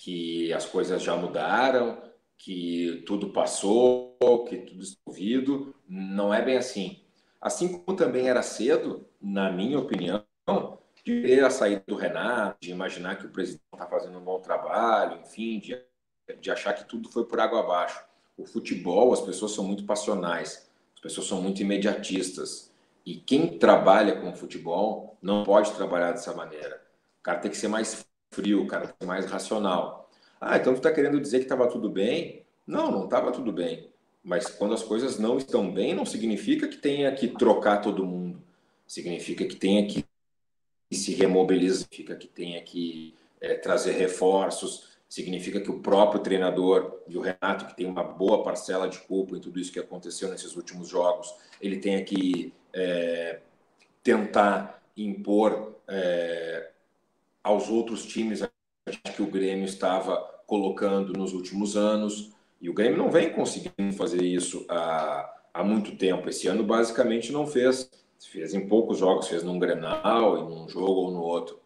[0.00, 2.02] Que as coisas já mudaram,
[2.38, 4.16] que tudo passou,
[4.48, 5.74] que tudo está ouvido.
[5.86, 7.02] Não é bem assim.
[7.38, 10.24] Assim como também era cedo, na minha opinião,
[11.04, 14.40] de ver a saída do Renato, de imaginar que o presidente está fazendo um bom
[14.40, 15.78] trabalho, enfim, de,
[16.40, 18.02] de achar que tudo foi por água abaixo.
[18.38, 22.72] O futebol, as pessoas são muito passionais, as pessoas são muito imediatistas.
[23.04, 26.82] E quem trabalha com futebol não pode trabalhar dessa maneira.
[27.18, 30.08] O cara tem que ser mais frio, o cara ser mais racional.
[30.40, 32.44] Ah, então tu está querendo dizer que estava tudo bem?
[32.66, 33.90] Não, não estava tudo bem.
[34.22, 38.40] Mas quando as coisas não estão bem, não significa que tenha que trocar todo mundo.
[38.86, 40.04] Significa que tenha que
[40.92, 47.16] se remobilizar, significa que tenha que é, trazer reforços, significa que o próprio treinador e
[47.16, 50.54] o Renato, que tem uma boa parcela de culpa em tudo isso que aconteceu nesses
[50.56, 53.40] últimos jogos, ele tenha que é,
[54.02, 56.69] tentar impor é,
[57.42, 58.42] aos outros times
[59.14, 62.32] que o Grêmio estava colocando nos últimos anos.
[62.60, 66.28] E o Grêmio não vem conseguindo fazer isso há, há muito tempo.
[66.28, 67.90] Esse ano, basicamente, não fez.
[68.30, 71.58] Fez em poucos jogos, fez num Grenal, em um jogo ou no outro.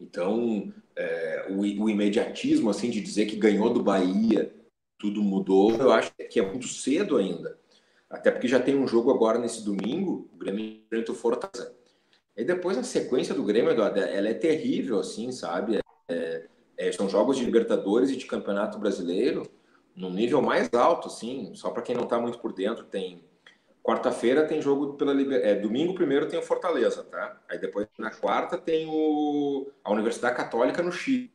[0.00, 4.54] Então, é, o, o, imediatismo, assim, de dizer que ganhou do Bahia,
[4.98, 7.58] tudo mudou, eu acho que é muito cedo ainda.
[8.08, 11.76] Até porque já tem um jogo agora nesse domingo, o Grêmio enfrenta o Fortaleza.
[12.38, 15.80] E depois a sequência do Grêmio, Eduardo, ela é terrível, assim, sabe?
[16.08, 16.46] É,
[16.76, 19.42] é, são jogos de Libertadores e de Campeonato Brasileiro
[19.96, 23.24] no nível mais alto, assim, só para quem não está muito por dentro, tem
[23.82, 27.40] quarta-feira tem jogo pela é, domingo primeiro tem o Fortaleza, tá?
[27.48, 31.32] Aí depois na quarta tem o a Universidade Católica no Chile.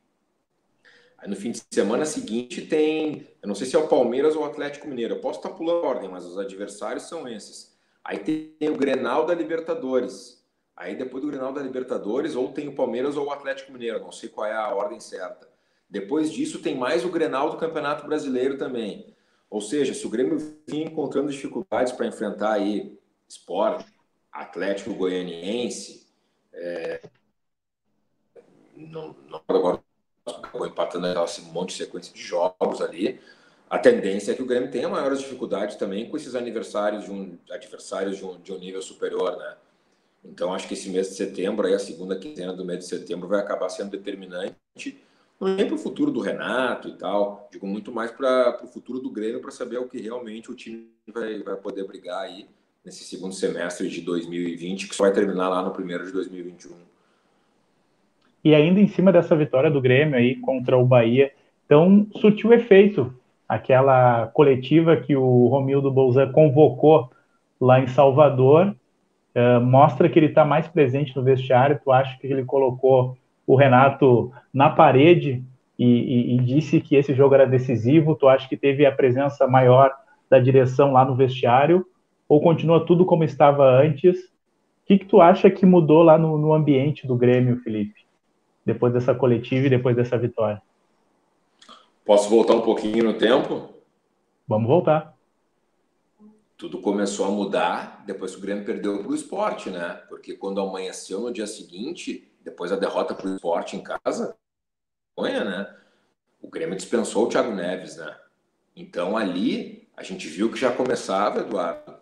[1.17, 4.43] Aí no fim de semana seguinte tem, eu não sei se é o Palmeiras ou
[4.43, 7.75] o Atlético Mineiro, eu posso estar tá pulando a ordem, mas os adversários são esses.
[8.03, 10.42] Aí tem o Grenal da Libertadores.
[10.75, 14.12] Aí depois do Grenal da Libertadores, ou tem o Palmeiras ou o Atlético Mineiro, não
[14.12, 15.47] sei qual é a ordem certa.
[15.89, 19.13] Depois disso tem mais o Grenal do Campeonato Brasileiro também.
[19.49, 23.86] Ou seja, se o Grêmio vinha encontrando dificuldades para enfrentar aí Sport,
[24.31, 26.07] Atlético Goianiense,
[26.51, 27.01] é,
[28.75, 29.79] não, não agora
[30.25, 33.19] acabou empatando um monte de sequência de jogos ali.
[33.69, 37.38] A tendência é que o Grêmio tenha maiores dificuldades também com esses aniversários de um
[37.49, 39.55] adversários de um, de um nível superior, né?
[40.25, 43.27] Então acho que esse mês de setembro, aí a segunda quinzena do mês de setembro
[43.27, 44.55] vai acabar sendo determinante,
[45.39, 48.99] não nem para o futuro do Renato e tal, digo muito mais para o futuro
[48.99, 52.47] do Grêmio para saber o que realmente o time vai, vai poder brigar aí
[52.86, 56.75] nesse segundo semestre de 2020, que só vai terminar lá no primeiro de 2021.
[58.43, 61.31] E ainda em cima dessa vitória do Grêmio aí contra o Bahia,
[61.65, 63.13] então surtiu efeito
[63.47, 67.09] aquela coletiva que o Romildo Bolzan convocou
[67.59, 68.75] lá em Salvador,
[69.36, 71.80] uh, mostra que ele está mais presente no vestiário.
[71.84, 75.43] Tu acha que ele colocou o Renato na parede
[75.78, 78.15] e, e, e, disse que esse jogo era decisivo?
[78.15, 79.91] Tu acha que teve a presença maior
[80.30, 81.86] da direção lá no vestiário?
[82.28, 84.17] Ou continua tudo como estava antes?
[84.17, 88.04] O que, que tu acha que mudou lá no, no ambiente do Grêmio, Felipe?
[88.65, 90.62] depois dessa coletiva e depois dessa vitória.
[92.06, 93.69] Posso voltar um pouquinho no tempo?
[94.48, 95.15] Vamos voltar.
[96.57, 100.03] Tudo começou a mudar depois que o Grêmio perdeu para o esporte, né?
[100.07, 104.37] Porque quando amanheceu no dia seguinte, depois da derrota para o esporte em casa,
[105.17, 105.75] né?
[106.41, 108.17] O Grêmio dispensou o Thiago Neves, né?
[108.75, 111.93] Então ali a gente viu que já começava, Eduardo,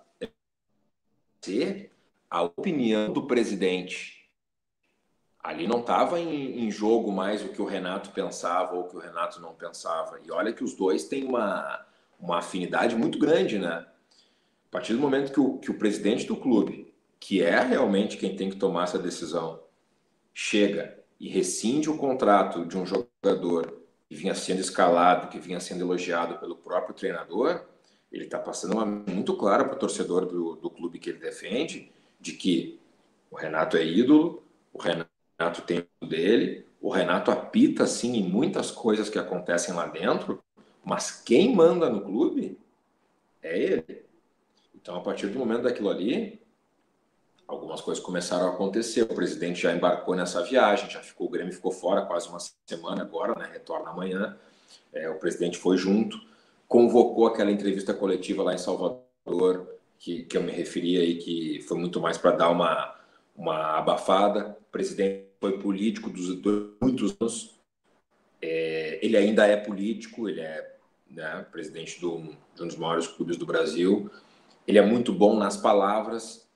[1.42, 1.92] ser
[2.30, 4.22] a opinião do presidente
[5.44, 8.96] ali não estava em, em, jogo mais o que o Renato pensava ou o que
[8.96, 10.20] o Renato não pensava.
[10.24, 11.84] E olha que os dois têm uma,
[12.20, 13.86] uma afinidade muito grande, né?
[14.72, 18.38] A partir do momento que o, que o presidente do clube, que é realmente quem
[18.38, 19.62] tem que tomar essa decisão,
[20.34, 25.82] chega e rescinde o contrato de um jogador que vinha sendo escalado, que vinha sendo
[25.82, 27.66] elogiado pelo próprio treinador,
[28.10, 31.92] ele está passando uma muito clara para o torcedor do, do clube que ele defende,
[32.18, 32.80] de que
[33.30, 38.72] o Renato é ídolo, o Renato tem o dele, o Renato apita sim em muitas
[38.72, 40.42] coisas que acontecem lá dentro,
[40.82, 42.58] mas quem manda no clube
[43.44, 44.11] é ele.
[44.82, 46.42] Então, a partir do momento daquilo ali,
[47.48, 49.04] algumas coisas começaram a acontecer.
[49.04, 53.02] O presidente já embarcou nessa viagem, já ficou, o Grêmio ficou fora quase uma semana
[53.02, 53.50] agora, né?
[53.52, 54.38] Retorna amanhã.
[54.94, 56.20] É, o presidente foi junto,
[56.68, 59.68] convocou aquela entrevista coletiva lá em Salvador,
[60.00, 62.96] que, que eu me referi aí, que foi muito mais para dar uma,
[63.36, 64.58] uma abafada.
[64.60, 66.42] O presidente foi político dos,
[66.82, 67.60] muitos anos.
[68.42, 70.76] É, ele ainda é político, ele é
[71.10, 74.10] né, presidente do, de um dos maiores clubes do Brasil.
[74.72, 76.48] Ele é muito bom nas palavras.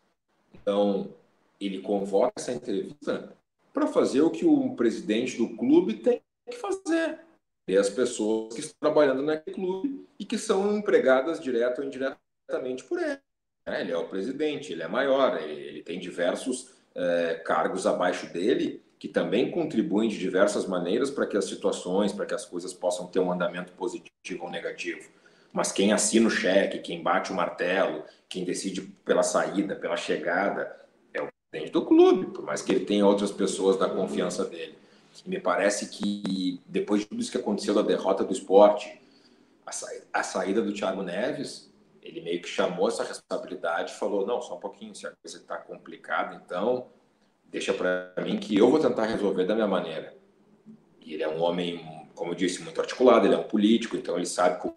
[0.54, 1.14] Então,
[1.60, 3.36] ele convoca essa entrevista
[3.74, 7.20] para fazer o que o presidente do clube tem que fazer.
[7.68, 12.86] E as pessoas que estão trabalhando naquele clube e que são empregadas direto ou indiretamente
[12.86, 13.20] por ele.
[13.68, 18.32] É, ele é o presidente, ele é maior, ele, ele tem diversos é, cargos abaixo
[18.32, 22.74] dele que também contribuem de diversas maneiras para que as situações, para que as coisas
[22.74, 25.10] possam ter um andamento positivo ou negativo.
[25.56, 30.76] Mas quem assina o cheque, quem bate o martelo, quem decide pela saída, pela chegada,
[31.14, 34.78] é o presidente do clube, por mais que ele tenha outras pessoas da confiança dele.
[35.26, 39.00] E me parece que depois de tudo isso que aconteceu da derrota do esporte,
[39.66, 41.72] a, sa a saída do Thiago Neves,
[42.04, 45.38] ele meio que chamou essa responsabilidade e falou: não, só um pouquinho, se a coisa
[45.38, 46.88] está complicada, então
[47.46, 50.14] deixa para mim que eu vou tentar resolver da minha maneira.
[51.00, 51.80] E ele é um homem,
[52.14, 54.76] como eu disse, muito articulado, ele é um político, então ele sabe como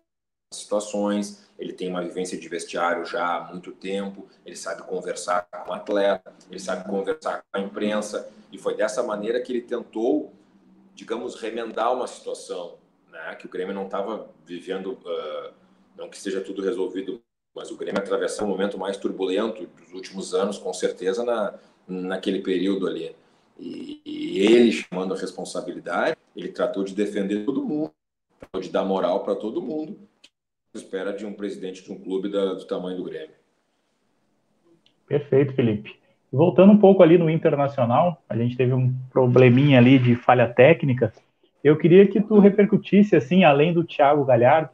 [0.51, 5.71] situações, ele tem uma vivência de vestiário já há muito tempo, ele sabe conversar com
[5.71, 10.33] o atleta, ele sabe conversar com a imprensa, e foi dessa maneira que ele tentou,
[10.95, 12.77] digamos, remendar uma situação,
[13.11, 14.93] né, que o Grêmio não estava vivendo.
[14.93, 15.53] Uh,
[15.97, 17.21] não que esteja tudo resolvido,
[17.55, 22.41] mas o Grêmio atravessou um momento mais turbulento dos últimos anos, com certeza, na, naquele
[22.41, 23.17] período ali.
[23.59, 27.93] E, e ele, chamando a responsabilidade, ele tratou de defender todo mundo,
[28.61, 29.99] de dar moral para todo mundo,
[30.75, 33.37] espera de um presidente de um clube da, do tamanho do Grêmio.
[35.07, 35.97] Perfeito, Felipe.
[36.31, 41.13] Voltando um pouco ali no Internacional, a gente teve um probleminha ali de falha técnica.
[41.65, 44.71] Eu queria que tu repercutisse, assim, além do Thiago Galhardo,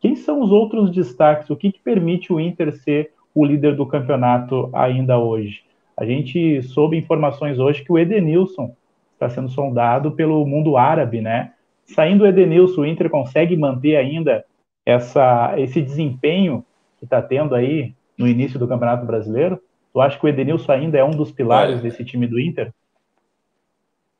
[0.00, 1.50] quem são os outros destaques?
[1.50, 5.62] O que, que permite o Inter ser o líder do campeonato ainda hoje?
[5.96, 8.74] A gente soube informações hoje que o Edenilson
[9.14, 11.52] está sendo sondado pelo mundo árabe, né?
[11.84, 14.44] Saindo o Edenilson, o Inter consegue manter ainda
[14.84, 16.64] essa, esse desempenho
[16.98, 19.62] que está tendo aí no início do Campeonato Brasileiro?
[19.92, 22.72] Tu acha que o Edenilson ainda é um dos pilares Olha, desse time do Inter?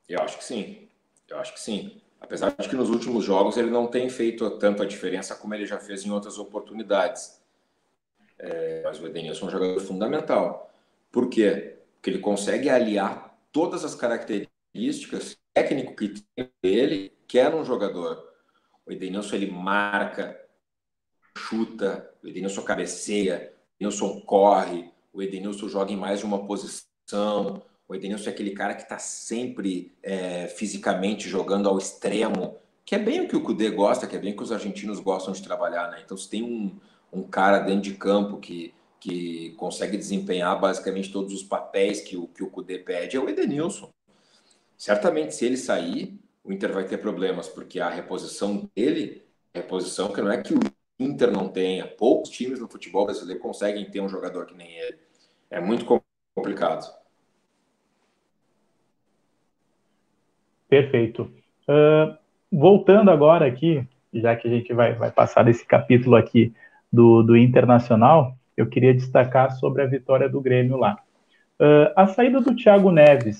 [0.08, 0.88] Eu acho que sim.
[1.28, 2.00] Eu acho que sim.
[2.20, 5.66] Apesar de que nos últimos jogos ele não tem feito tanto a diferença como ele
[5.66, 7.40] já fez em outras oportunidades.
[8.38, 10.70] É, mas o Edenilson é um jogador fundamental.
[11.10, 11.78] Por quê?
[11.94, 18.22] Porque ele consegue aliar todas as características técnico que tem ele quer um jogador.
[18.86, 20.40] O Edenilson ele marca,
[21.36, 27.62] chuta, o Edenilson cabeceia, o Edenilson corre, o Edenilson joga em mais de uma posição,
[27.88, 32.98] o Edenilson é aquele cara que está sempre é, fisicamente jogando ao extremo, que é
[32.98, 35.42] bem o que o Cudê gosta, que é bem o que os argentinos gostam de
[35.42, 36.00] trabalhar, né?
[36.04, 36.74] Então, se tem um,
[37.12, 42.26] um cara dentro de campo que, que consegue desempenhar basicamente todos os papéis que o,
[42.26, 43.90] que o Cudê pede, é o Edenilson.
[44.76, 49.22] Certamente, se ele sair, o Inter vai ter problemas, porque a reposição dele,
[49.54, 50.60] reposição que não é que o
[50.98, 54.98] Inter não tenha, poucos times no futebol brasileiro conseguem ter um jogador que nem ele.
[55.50, 55.84] É muito
[56.34, 56.92] complicado.
[60.68, 61.30] Perfeito.
[61.68, 62.16] Uh,
[62.50, 66.54] voltando agora aqui, já que a gente vai, vai passar esse capítulo aqui
[66.90, 70.98] do, do Internacional, eu queria destacar sobre a vitória do Grêmio lá.
[71.60, 73.38] Uh, a saída do Thiago Neves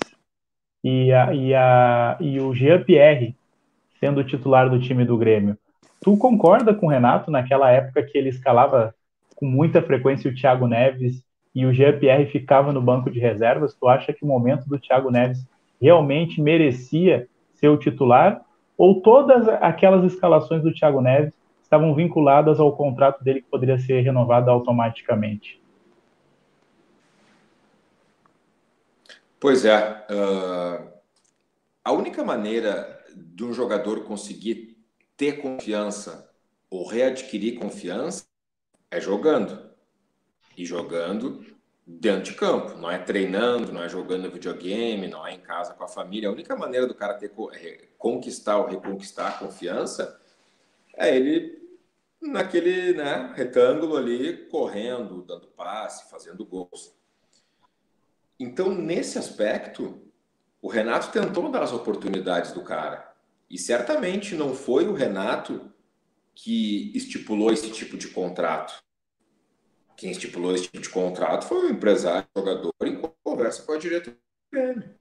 [0.85, 3.37] e, a, e, a, e o Jean-Pierre
[3.99, 5.57] sendo titular do time do Grêmio.
[6.03, 8.93] Tu concorda com o Renato naquela época que ele escalava
[9.37, 11.23] com muita frequência o Thiago Neves
[11.55, 13.75] e o Jean-Pierre ficava no banco de reservas?
[13.75, 15.47] Tu acha que o momento do Thiago Neves
[15.81, 18.45] realmente merecia ser o titular?
[18.77, 21.33] Ou todas aquelas escalações do Thiago Neves
[21.63, 25.63] estavam vinculadas ao contrato dele que poderia ser renovado automaticamente?
[29.39, 30.05] Pois é.
[30.11, 30.89] Uh,
[31.85, 34.72] a única maneira de um jogador conseguir
[35.17, 36.31] ter confiança
[36.71, 38.25] ou readquirir confiança
[38.91, 39.71] é jogando.
[40.57, 41.45] E jogando
[41.87, 42.77] dentro de campo.
[42.77, 46.29] Não é treinando, não é jogando videogame, não é em casa com a família.
[46.29, 47.33] A única maneira do cara ter
[47.99, 50.21] conquistar ou reconquistar a confiança
[50.97, 51.61] é ele
[52.21, 56.95] naquele né, retângulo ali, correndo, dando passe, fazendo gols.
[58.39, 60.01] Então, nesse aspecto,
[60.61, 63.12] o Renato tentou dar as oportunidades do cara.
[63.53, 65.71] E certamente não foi o Renato
[66.35, 68.83] que estipulou esse tipo de contrato.
[69.95, 73.77] Quem estipulou esse tipo de contrato foi o empresário, o jogador, em conversa com a
[73.77, 74.95] diretoria do Grêmio.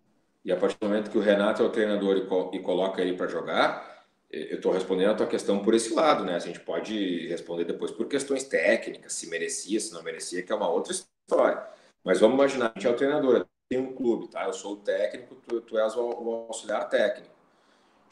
[0.43, 3.01] E a partir do momento que o Renato é o treinador e, co e coloca
[3.01, 6.35] ele para jogar, eu estou respondendo a tua questão por esse lado, né?
[6.35, 10.55] A gente pode responder depois por questões técnicas, se merecia, se não merecia, que é
[10.55, 11.65] uma outra história.
[12.03, 14.43] Mas vamos imaginar, gente é o treinador, tem um clube, tá?
[14.43, 17.40] Eu sou o técnico, tu, tu és o, o auxiliar técnico.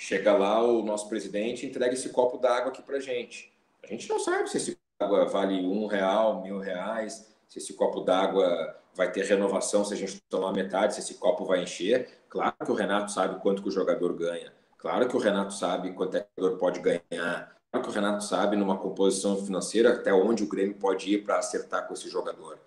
[0.02, 3.52] Chega lá o nosso presidente e entrega esse copo d'água aqui para gente.
[3.84, 8.00] A gente não sabe se esse água vale um real, mil reais, se esse copo
[8.00, 12.22] d'água vai ter renovação se a gente tomar metade, se esse copo vai encher.
[12.30, 14.54] Claro que o Renato sabe quanto que o jogador ganha.
[14.78, 17.58] Claro que o Renato sabe quanto é que o jogador pode ganhar.
[17.70, 21.40] Claro que o Renato sabe numa composição financeira até onde o Grêmio pode ir para
[21.40, 22.58] acertar com esse jogador.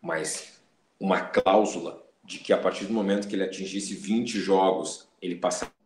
[0.00, 0.62] Mas
[1.00, 5.77] uma cláusula de que a partir do momento que ele atingisse 20 jogos, ele passaria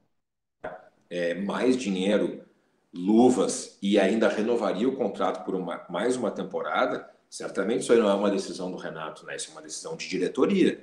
[1.13, 2.43] é, mais dinheiro,
[2.91, 8.09] luvas e ainda renovaria o contrato por uma, mais uma temporada, certamente isso aí não
[8.09, 9.37] é uma decisão do Renato, né?
[9.37, 10.83] Isso é uma decisão de diretoria.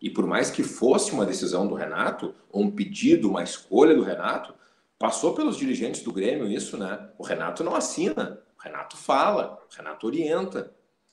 [0.00, 4.02] E por mais que fosse uma decisão do Renato, ou um pedido, uma escolha do
[4.02, 4.54] Renato,
[4.98, 7.10] passou pelos dirigentes do Grêmio isso, né?
[7.18, 10.72] O Renato não assina, o Renato fala, o Renato orienta.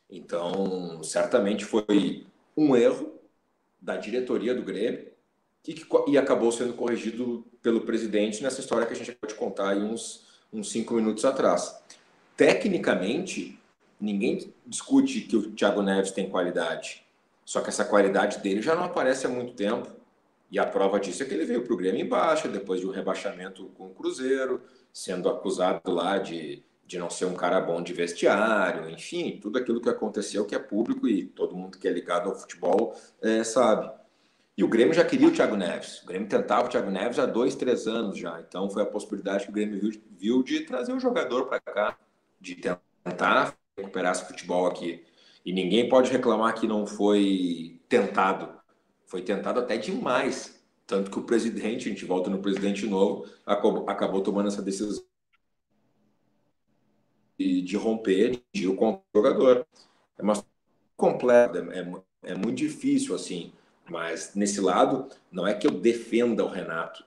[0.09, 3.13] Então, certamente foi um erro
[3.81, 5.12] da diretoria do Grêmio
[5.67, 9.69] e, que, e acabou sendo corrigido pelo presidente nessa história que a gente pode contar
[9.69, 11.79] aí uns, uns cinco minutos atrás.
[12.35, 13.59] Tecnicamente,
[13.99, 17.05] ninguém discute que o Thiago Neves tem qualidade.
[17.45, 19.89] Só que essa qualidade dele já não aparece há muito tempo.
[20.51, 22.87] E a prova disso é que ele veio para o Grêmio em baixa, depois de
[22.87, 24.61] um rebaixamento com o Cruzeiro,
[24.91, 29.81] sendo acusado lá de de não ser um cara bom de vestiário, enfim, tudo aquilo
[29.81, 33.91] que aconteceu que é público e todo mundo que é ligado ao futebol é, sabe.
[34.55, 36.03] E o Grêmio já queria o Thiago Neves.
[36.03, 38.39] O Grêmio tentava o Thiago Neves há dois, três anos já.
[38.39, 41.97] Então foi a possibilidade que o Grêmio viu, viu de trazer o jogador para cá,
[42.39, 45.03] de tentar recuperar esse futebol aqui.
[45.43, 48.49] E ninguém pode reclamar que não foi tentado.
[49.07, 50.63] Foi tentado até demais.
[50.85, 55.03] Tanto que o presidente, a gente volta no presidente novo, acabou, acabou tomando essa decisão
[57.39, 59.65] de, de romper, de contra o jogador.
[60.17, 60.33] É uma
[60.95, 63.51] completa, é, é muito difícil assim.
[63.89, 67.03] Mas nesse lado, não é que eu defenda o Renato,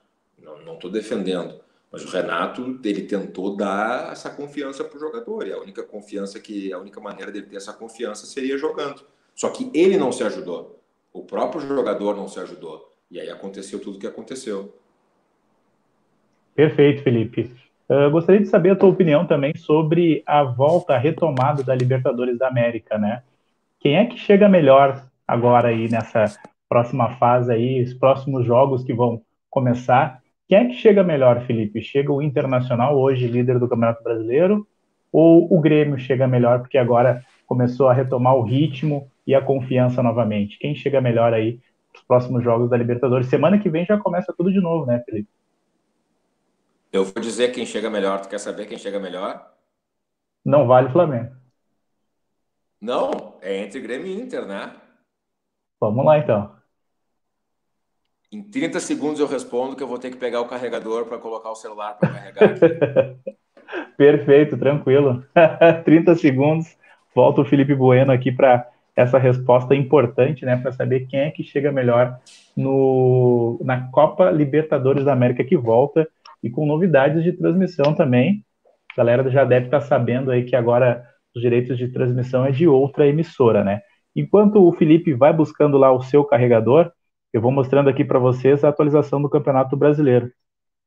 [0.64, 1.60] não estou defendendo.
[1.90, 5.46] Mas o Renato, ele tentou dar essa confiança para o jogador.
[5.46, 9.02] E a única confiança que, a única maneira dele ter essa confiança seria jogando.
[9.34, 10.80] Só que ele não se ajudou.
[11.12, 12.92] O próprio jogador não se ajudou.
[13.10, 14.74] E aí aconteceu tudo o que aconteceu.
[16.54, 17.54] Perfeito, Felipe.
[17.88, 22.48] Uh, gostaria de saber a tua opinião também sobre a volta, retomada da Libertadores da
[22.48, 23.22] América, né?
[23.78, 26.24] Quem é que chega melhor agora aí nessa
[26.68, 30.22] próxima fase aí, os próximos jogos que vão começar?
[30.48, 31.82] Quem é que chega melhor, Felipe?
[31.82, 34.66] Chega o Internacional, hoje líder do Campeonato Brasileiro,
[35.12, 40.02] ou o Grêmio chega melhor porque agora começou a retomar o ritmo e a confiança
[40.02, 40.58] novamente?
[40.58, 41.60] Quem chega melhor aí
[41.92, 43.28] nos próximos jogos da Libertadores?
[43.28, 45.28] Semana que vem já começa tudo de novo, né, Felipe?
[46.92, 48.20] Eu vou dizer quem chega melhor.
[48.20, 49.52] Tu quer saber quem chega melhor?
[50.44, 51.34] Não vale Flamengo.
[52.80, 54.72] Não, é entre Grêmio e Inter, né?
[55.80, 56.54] Vamos lá então.
[58.32, 61.50] Em 30 segundos eu respondo que eu vou ter que pegar o carregador para colocar
[61.50, 62.54] o celular para carregar.
[63.96, 65.24] Perfeito, tranquilo.
[65.84, 66.76] 30 segundos.
[67.14, 71.42] Volta o Felipe Bueno aqui para essa resposta importante, né, para saber quem é que
[71.42, 72.18] chega melhor
[72.56, 76.08] no, na Copa Libertadores da América que volta
[76.42, 78.42] e com novidades de transmissão também.
[78.92, 81.04] A galera já deve estar tá sabendo aí que agora
[81.34, 83.82] os direitos de transmissão é de outra emissora, né?
[84.16, 86.90] Enquanto o Felipe vai buscando lá o seu carregador,
[87.34, 90.32] eu vou mostrando aqui para vocês a atualização do Campeonato Brasileiro.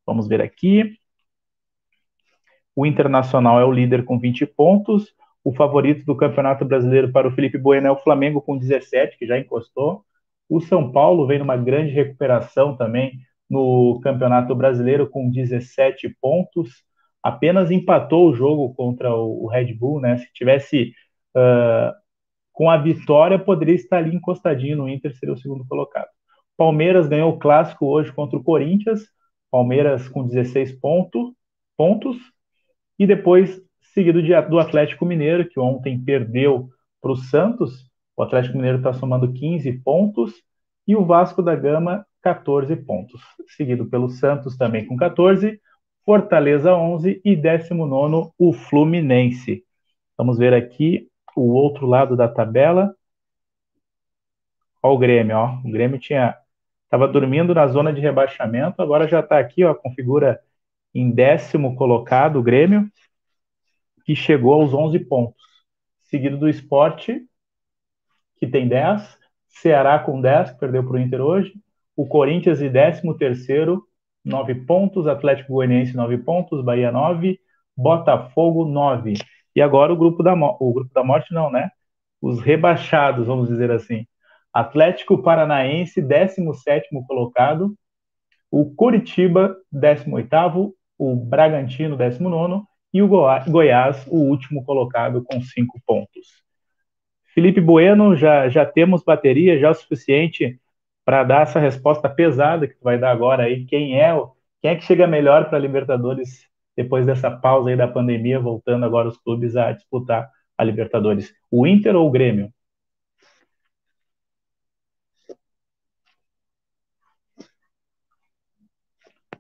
[0.03, 0.97] Vamos ver aqui.
[2.75, 5.13] O Internacional é o líder com 20 pontos.
[5.43, 9.27] O favorito do Campeonato Brasileiro para o Felipe Bueno é o Flamengo com 17, que
[9.27, 10.03] já encostou.
[10.49, 16.83] O São Paulo vem numa grande recuperação também no Campeonato Brasileiro com 17 pontos.
[17.21, 20.17] Apenas empatou o jogo contra o Red Bull, né?
[20.17, 20.93] Se tivesse
[21.35, 21.93] uh,
[22.59, 26.09] com a vitória, poderia estar ali encostadinho no Inter, seria o segundo colocado.
[26.57, 28.99] Palmeiras ganhou o clássico hoje contra o Corinthians,
[29.49, 31.33] Palmeiras com 16 ponto,
[31.77, 32.17] pontos,
[32.99, 33.61] e depois
[33.93, 36.67] seguido de, do Atlético Mineiro, que ontem perdeu
[37.01, 40.33] para o Santos, o Atlético Mineiro está somando 15 pontos,
[40.85, 43.21] e o Vasco da Gama 14 pontos,
[43.55, 45.61] seguido pelo Santos também com 14,
[46.03, 49.63] Fortaleza 11 e 19 o Fluminense.
[50.17, 51.08] Vamos ver aqui
[51.39, 52.93] o outro lado da tabela.
[54.81, 55.59] Olha o Grêmio, ó.
[55.65, 56.35] O Grêmio tinha
[56.89, 60.41] Estava dormindo na zona de rebaixamento, agora já está aqui, ó, configura
[60.91, 62.89] em décimo colocado o Grêmio,
[64.03, 65.45] que chegou aos 11 pontos.
[66.01, 67.23] Seguido do esporte,
[68.37, 69.19] que tem 10,
[69.49, 71.53] Ceará com 10, que perdeu para o Inter hoje,
[71.95, 73.87] o Corinthians em décimo terceiro,
[74.25, 77.39] 9 pontos, Atlético Goianiense 9 pontos, Bahia 9,
[77.77, 79.13] Botafogo 9.
[79.55, 81.69] E agora o grupo da, o grupo da morte não, né?
[82.21, 84.05] Os rebaixados, vamos dizer assim.
[84.53, 87.75] Atlético Paranaense, 17 colocado,
[88.51, 96.43] o Curitiba, 18, o Bragantino, 19 e o Goiás, o último colocado, com 5 pontos.
[97.33, 100.59] Felipe Bueno, já, já temos bateria, já o suficiente
[101.05, 103.65] para dar essa resposta pesada que tu vai dar agora aí.
[103.65, 104.13] Quem é,
[104.61, 106.47] quem é que chega melhor para a Libertadores
[106.81, 111.35] depois dessa pausa aí da pandemia, voltando agora os clubes a disputar a Libertadores?
[111.51, 112.53] O Inter ou o Grêmio?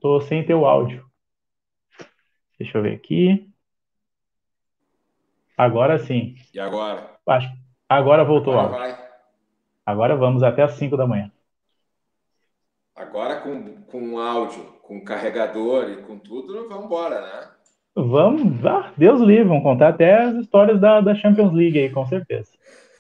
[0.01, 1.09] Tô sem teu áudio.
[2.59, 3.49] Deixa eu ver aqui.
[5.57, 6.35] Agora sim.
[6.53, 7.09] E agora?
[7.25, 7.49] Acho,
[7.87, 8.97] agora voltou agora o áudio.
[8.97, 9.09] Vai.
[9.85, 11.31] Agora vamos até as 5 da manhã.
[12.93, 17.51] Agora com, com áudio, com carregador e com tudo, vamos embora, né?
[17.95, 22.07] Vamos, ah, Deus livre, vamos contar até as histórias da, da Champions League aí, com
[22.07, 22.49] certeza.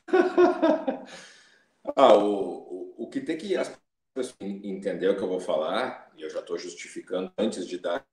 [1.95, 3.75] ah, o, o, o que tem que as
[4.13, 8.05] pessoas entender o que eu vou falar e eu já estou justificando antes de dar,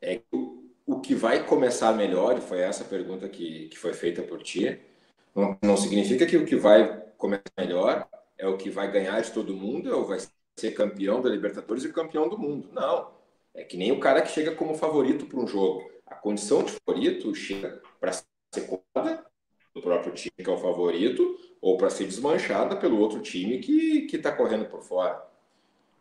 [0.00, 0.24] é que
[0.84, 4.80] o que vai começar melhor, e foi essa pergunta que, que foi feita por ti,
[5.32, 9.30] não, não significa que o que vai começar melhor é o que vai ganhar de
[9.30, 10.32] todo mundo, ou vai ser
[10.74, 12.68] campeão da Libertadores e campeão do mundo.
[12.72, 13.10] Não.
[13.54, 15.90] É que nem o cara que chega como favorito para um jogo.
[16.06, 19.24] A condição de favorito chega para ser contada
[19.74, 24.06] do próprio time que é o favorito, ou para ser desmanchada pelo outro time que
[24.12, 25.22] está correndo por fora.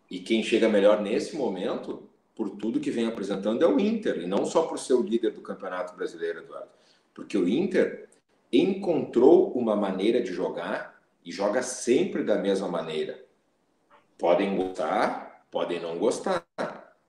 [0.09, 4.27] E quem chega melhor nesse momento, por tudo que vem apresentando, é o Inter, e
[4.27, 6.69] não só por ser o líder do Campeonato Brasileiro, Eduardo.
[7.13, 8.09] Porque o Inter
[8.51, 13.23] encontrou uma maneira de jogar e joga sempre da mesma maneira.
[14.21, 16.45] Podem gostar, podem não gostar.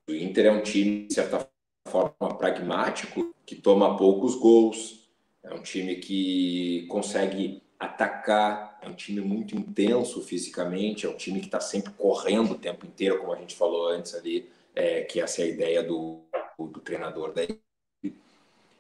[0.08, 1.46] O Inter é um time, de certa
[1.86, 5.10] forma, pragmático, que toma poucos gols.
[5.42, 11.40] É um time que consegue atacar, é um time muito intenso fisicamente, é um time
[11.40, 15.20] que está sempre correndo o tempo inteiro, como a gente falou antes ali, é, que
[15.20, 16.22] essa é a ideia do,
[16.58, 17.42] do treinador da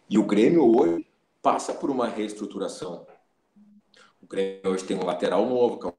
[0.08, 1.06] E o Grêmio hoje
[1.42, 3.06] passa por uma reestruturação.
[4.22, 5.94] O Grêmio hoje tem um lateral novo, que é o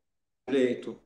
[0.51, 0.99] direito,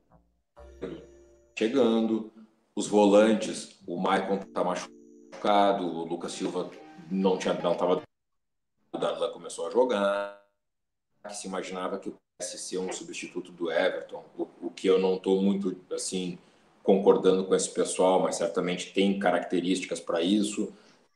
[1.57, 2.31] chegando,
[2.75, 6.69] os volantes, o Maicon está machucado, o Lucas Silva
[7.09, 8.03] não tinha não estava
[8.93, 10.39] o Darlan começou a jogar
[11.27, 15.15] que se imaginava que pudesse ser um substituto do Everton, o, o que eu não
[15.15, 16.37] estou muito assim
[16.83, 20.71] concordando com esse pessoal, mas certamente tem características para isso.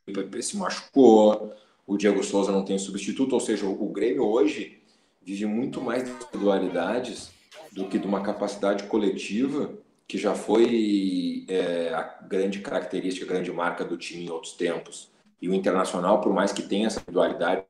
[0.06, 1.54] O se machucou,
[1.86, 4.82] o Diego Souza não tem substituto, ou seja, o Grêmio hoje
[5.22, 7.30] vive muito mais de individualidades
[7.70, 9.72] do que de uma capacidade coletiva
[10.12, 15.10] que já foi é, a grande característica, a grande marca do time em outros tempos.
[15.40, 17.64] E o Internacional, por mais que tenha essa individualidade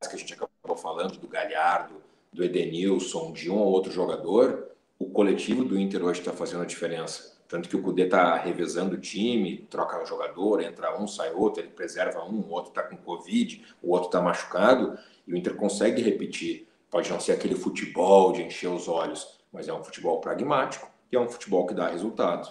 [0.00, 1.96] que a gente acabou falando, do Galhardo,
[2.32, 6.64] do Edenilson, de um ou outro jogador, o coletivo do Inter hoje está fazendo a
[6.64, 7.36] diferença.
[7.46, 11.60] Tanto que o Cudê está revezando o time, troca um jogador, entra um, sai outro,
[11.60, 15.54] ele preserva um, o outro está com Covid, o outro está machucado, e o Inter
[15.54, 16.66] consegue repetir.
[16.90, 21.16] Pode não ser aquele futebol de encher os olhos, mas é um futebol pragmático e
[21.16, 22.48] é um futebol que dá resultado.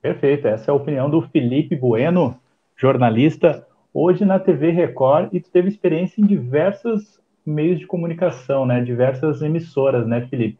[0.00, 2.38] Perfeito, essa é a opinião do Felipe Bueno,
[2.76, 8.82] jornalista, hoje na TV Record, e tu teve experiência em diversos meios de comunicação, né?
[8.82, 10.58] Diversas emissoras, né, Felipe?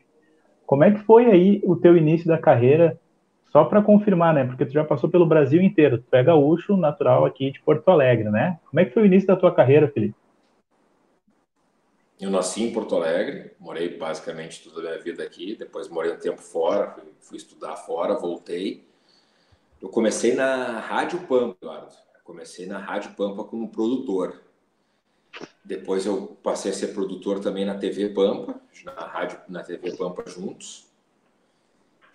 [0.66, 2.98] Como é que foi aí o teu início da carreira?
[3.46, 4.44] Só para confirmar, né?
[4.44, 5.98] Porque tu já passou pelo Brasil inteiro.
[5.98, 8.58] Tu é gaúcho, natural aqui de Porto Alegre, né?
[8.70, 10.14] Como é que foi o início da tua carreira, Felipe?
[12.20, 15.56] Eu nasci em Porto Alegre, morei basicamente toda a minha vida aqui.
[15.56, 18.86] Depois morei um tempo fora, fui, fui estudar fora, voltei.
[19.80, 21.96] Eu comecei na Rádio Pampa, Eduardo.
[22.22, 24.38] comecei na Rádio Pampa como produtor.
[25.64, 30.22] Depois eu passei a ser produtor também na TV Pampa, na rádio, na TV Pampa
[30.28, 30.86] juntos.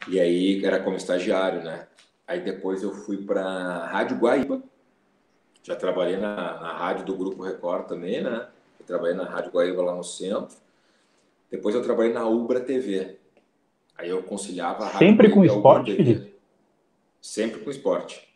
[0.07, 1.87] E aí era como estagiário, né?
[2.27, 4.61] Aí depois eu fui para Rádio Guaíba.
[5.63, 8.49] Já trabalhei na, na rádio do Grupo Record também, né?
[8.85, 10.55] Eu trabalhei na Rádio Guaíba lá no centro.
[11.49, 13.17] Depois eu trabalhei na Ubra TV.
[13.97, 16.35] Aí eu conciliava a rádio Sempre com esporte, Felipe?
[17.19, 18.27] Sempre com esporte.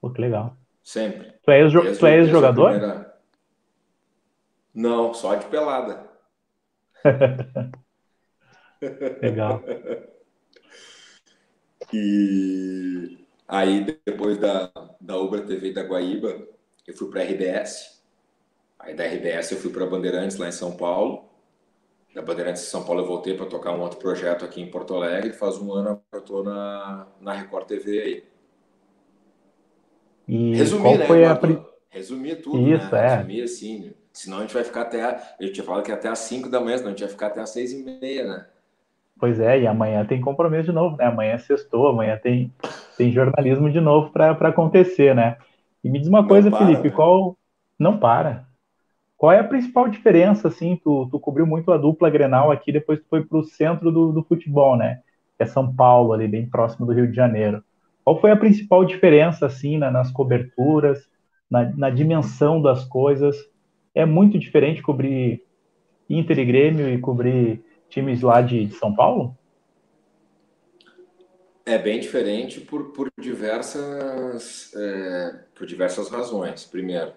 [0.00, 0.56] Pô, que legal.
[0.82, 1.34] Sempre.
[1.42, 2.70] Tu és, tu és jogador?
[2.70, 3.14] Primeira...
[4.74, 6.08] Não, só de pelada.
[9.20, 9.62] Legal.
[11.92, 16.48] E aí, depois da, da Ubra TV da Guaíba,
[16.86, 17.95] eu fui para a RBS.
[18.86, 21.24] Aí da RBS eu fui para Bandeirantes, lá em São Paulo.
[22.14, 24.94] Da Bandeirantes em São Paulo eu voltei para tocar um outro projeto aqui em Porto
[24.94, 25.32] Alegre.
[25.32, 28.24] Faz um ano eu estou na, na Record TV aí.
[30.28, 31.06] E Resumir, né?
[31.06, 31.38] Foi a...
[31.90, 33.04] Resumir tudo, Isso, né?
[33.04, 33.16] É.
[33.16, 33.92] Resumir assim.
[34.12, 35.20] Senão a gente vai ficar até.
[35.40, 37.40] Eu tinha falado que até às 5 da manhã, senão a gente vai ficar até
[37.40, 38.46] às 6 e meia, né?
[39.18, 41.06] Pois é, e amanhã tem compromisso de novo, né?
[41.06, 42.52] Amanhã é sextou, amanhã tem,
[42.96, 45.38] tem jornalismo de novo para acontecer, né?
[45.82, 46.94] E me diz uma coisa, para, Felipe, né?
[46.94, 47.36] qual.
[47.78, 48.45] Não para.
[49.16, 50.78] Qual é a principal diferença, assim?
[50.82, 54.12] Tu, tu cobriu muito a dupla Grenal aqui, depois tu foi para o centro do,
[54.12, 55.00] do futebol, né?
[55.36, 57.62] Que é São Paulo, ali, bem próximo do Rio de Janeiro.
[58.04, 61.08] Qual foi a principal diferença, assim, na, nas coberturas,
[61.50, 63.36] na, na dimensão das coisas?
[63.96, 65.42] é muito diferente cobrir
[66.08, 69.34] Inter e Grêmio e cobrir times lá de, de São Paulo?
[71.64, 76.64] É bem diferente por, por, diversas, é, por diversas razões.
[76.66, 77.12] Primeiro,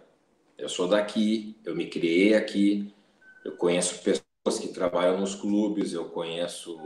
[0.59, 2.93] eu sou daqui, eu me criei aqui,
[3.43, 6.77] eu conheço pessoas que trabalham nos clubes, eu conheço,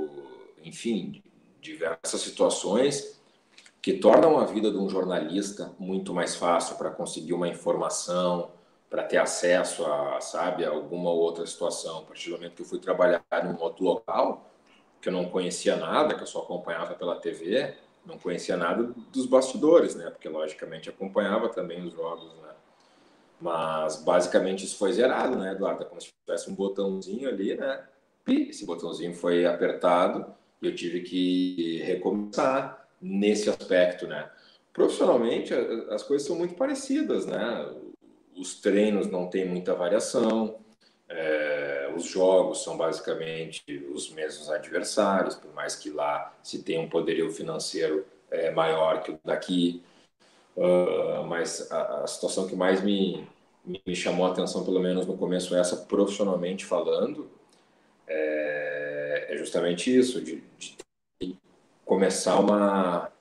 [0.63, 1.21] enfim,
[1.59, 3.19] diversas situações
[3.81, 8.51] que tornam a vida de um jornalista muito mais fácil para conseguir uma informação,
[8.89, 11.99] para ter acesso a, sabe, a alguma outra situação.
[11.99, 14.49] A partir do momento que eu fui trabalhar num outro local,
[15.01, 19.25] que eu não conhecia nada, que eu só acompanhava pela TV, não conhecia nada dos
[19.25, 20.09] bastidores, né?
[20.09, 22.52] Porque logicamente acompanhava também os jogos, né?
[23.43, 25.83] Mas basicamente isso foi zerado, né, Eduardo?
[25.83, 27.83] É como se tivesse um botãozinho ali, né?
[28.25, 34.29] Esse botãozinho foi apertado e eu tive que recomeçar nesse aspecto, né?
[34.71, 35.53] Profissionalmente,
[35.89, 37.69] as coisas são muito parecidas, né?
[38.35, 40.57] os treinos não tem muita variação,
[41.07, 43.63] é, os jogos são basicamente
[43.93, 49.11] os mesmos adversários, por mais que lá se tenha um poderio financeiro é, maior que
[49.11, 49.83] o daqui.
[50.55, 53.27] Uh, mas a, a, situação que mais me,
[53.65, 57.29] me chamou a atenção, pelo menos no começo, essa profissionalmente falando,
[58.07, 61.37] é, é justamente isso, de, de
[61.85, 63.11] começar uma,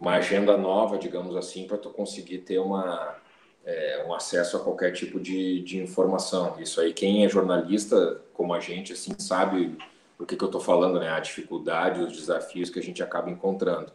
[0.00, 3.16] uma agenda nova, digamos assim, para tu conseguir ter uma
[3.64, 6.56] é, um acesso a qualquer tipo de, de informação.
[6.58, 9.76] Isso aí, quem é jornalista, como a gente, assim, sabe
[10.18, 11.08] o que, que eu estou falando, né?
[11.08, 13.92] A dificuldade, os desafios que a gente acaba encontrando.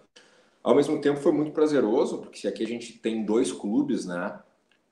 [0.63, 4.39] Ao mesmo tempo, foi muito prazeroso, porque se aqui a gente tem dois clubes, né?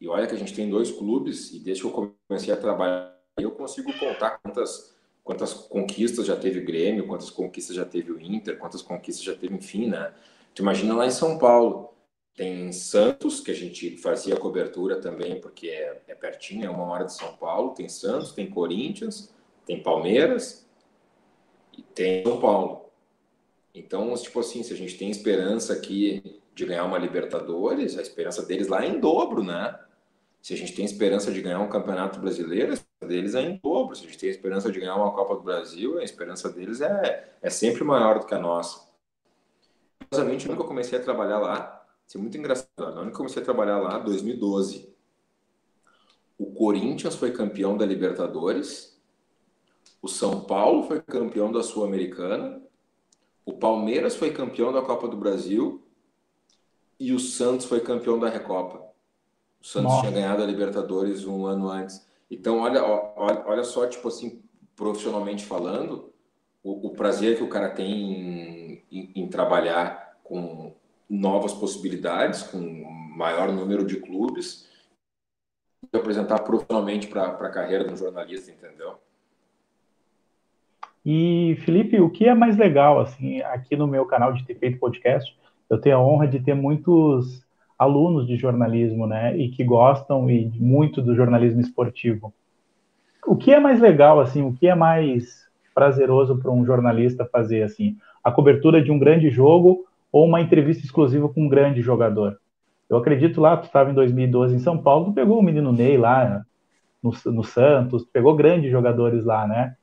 [0.03, 3.17] E olha que a gente tem dois clubes, e desde que eu comecei a trabalhar,
[3.37, 4.93] eu consigo contar quantas,
[5.23, 9.33] quantas conquistas já teve o Grêmio, quantas conquistas já teve o Inter, quantas conquistas já
[9.33, 10.13] teve, enfim, né?
[10.53, 11.93] Tu imagina lá em São Paulo,
[12.35, 17.05] tem Santos, que a gente fazia cobertura também, porque é, é pertinho, é uma hora
[17.05, 17.73] de São Paulo.
[17.73, 19.33] Tem Santos, tem Corinthians,
[19.65, 20.67] tem Palmeiras
[21.77, 22.89] e tem São Paulo.
[23.73, 28.45] Então, tipo assim, se a gente tem esperança aqui de ganhar uma Libertadores, a esperança
[28.45, 29.79] deles lá é em dobro, né?
[30.43, 33.95] Se a gente tem esperança de ganhar um Campeonato Brasileiro, a deles é em dobro.
[33.95, 37.33] Se a gente tem esperança de ganhar uma Copa do Brasil, a esperança deles é,
[37.41, 38.85] é sempre maior do que a nossa.
[39.99, 43.79] Curiosamente, nunca comecei a trabalhar lá, isso é muito engraçado, eu nunca comecei a trabalhar
[43.79, 44.93] lá em 2012.
[46.37, 49.01] O Corinthians foi campeão da Libertadores,
[50.01, 52.61] o São Paulo foi campeão da Sul-Americana,
[53.45, 55.81] o Palmeiras foi campeão da Copa do Brasil
[56.99, 58.92] e o Santos foi campeão da Recopa.
[59.63, 60.01] O Santos Nossa.
[60.01, 62.05] tinha ganhado a Libertadores um ano antes.
[62.29, 64.41] Então, olha, olha, olha só, tipo assim,
[64.75, 66.11] profissionalmente falando,
[66.61, 70.75] o, o prazer que o cara tem em, em, em, trabalhar com
[71.09, 72.59] novas possibilidades, com
[73.15, 74.67] maior número de clubes,
[75.93, 78.95] e apresentar profissionalmente para a carreira de um jornalista, entendeu?
[81.05, 84.79] E, Felipe, o que é mais legal, assim, aqui no meu canal de ter feito
[84.79, 85.37] podcast,
[85.69, 87.43] eu tenho a honra de ter muitos
[87.77, 92.33] alunos de jornalismo, né, e que gostam e muito do jornalismo esportivo.
[93.25, 97.63] O que é mais legal, assim, o que é mais prazeroso para um jornalista fazer,
[97.63, 102.37] assim, a cobertura de um grande jogo ou uma entrevista exclusiva com um grande jogador?
[102.89, 105.97] Eu acredito lá, tu estava em 2012 em São Paulo, tu pegou o menino Ney
[105.97, 106.45] lá
[107.01, 109.75] no, no Santos, pegou grandes jogadores lá, né?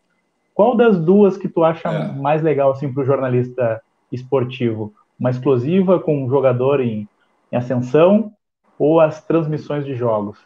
[0.55, 2.13] Qual das duas que tu acha é.
[2.13, 3.81] mais legal assim para o jornalista
[4.13, 4.93] esportivo?
[5.19, 7.09] Uma exclusiva com um jogador em,
[7.53, 8.35] em ascensão
[8.79, 10.39] ou as transmissões de jogos?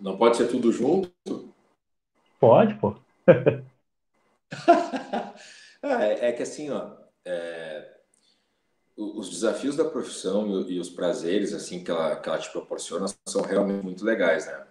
[0.00, 1.48] Não pode ser tudo junto?
[2.38, 2.94] Pode, pô.
[5.82, 6.90] é, é, que assim, ó,
[7.24, 7.96] é,
[8.96, 13.42] os desafios da profissão e, os prazeres assim que ela, que ela te proporciona são
[13.42, 14.66] realmente muito legais, né?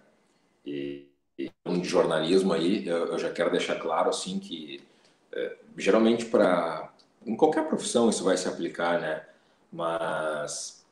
[0.64, 1.08] E,
[1.38, 4.82] de jornalismo aí, eu, eu, já quero deixar claro assim que
[5.32, 6.92] é, geralmente para
[7.26, 9.24] em qualquer profissão isso vai se aplicar, né?
[9.72, 10.84] Mas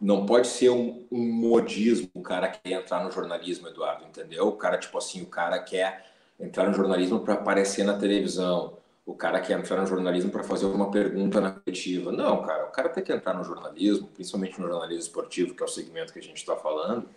[0.00, 4.48] não pode ser um, um modismo o cara quer entrar no jornalismo, Eduardo, entendeu?
[4.48, 6.06] O cara tipo assim, o cara quer
[6.38, 8.76] entrar no jornalismo para aparecer na televisão.
[9.04, 12.12] O cara quer entrar no jornalismo para fazer uma pergunta na coletiva.
[12.12, 15.66] Não, cara, o cara tem que entrar no jornalismo, principalmente no jornalismo esportivo, que é
[15.66, 17.08] o segmento que a gente está falando,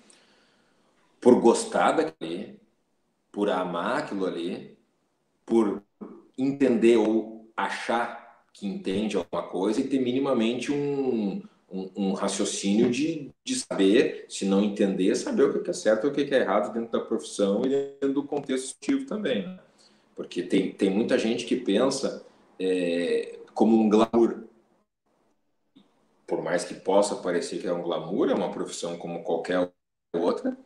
[1.19, 2.59] por gostar daquele,
[3.31, 4.77] por amar aquilo ali,
[5.45, 5.83] por
[6.37, 8.20] entender ou achar
[8.53, 11.41] que entende alguma coisa e ter minimamente um,
[11.71, 16.09] um, um raciocínio de, de saber, se não entender, saber o que é certo e
[16.09, 19.47] o que é errado dentro da profissão e dentro do contexto esportivo também.
[19.47, 19.59] Né?
[20.15, 22.25] Porque tem, tem muita gente que pensa
[22.59, 24.43] é, como um glamour.
[26.27, 29.71] Por mais que possa parecer que é um glamour, é uma profissão como qualquer
[30.13, 30.57] outra,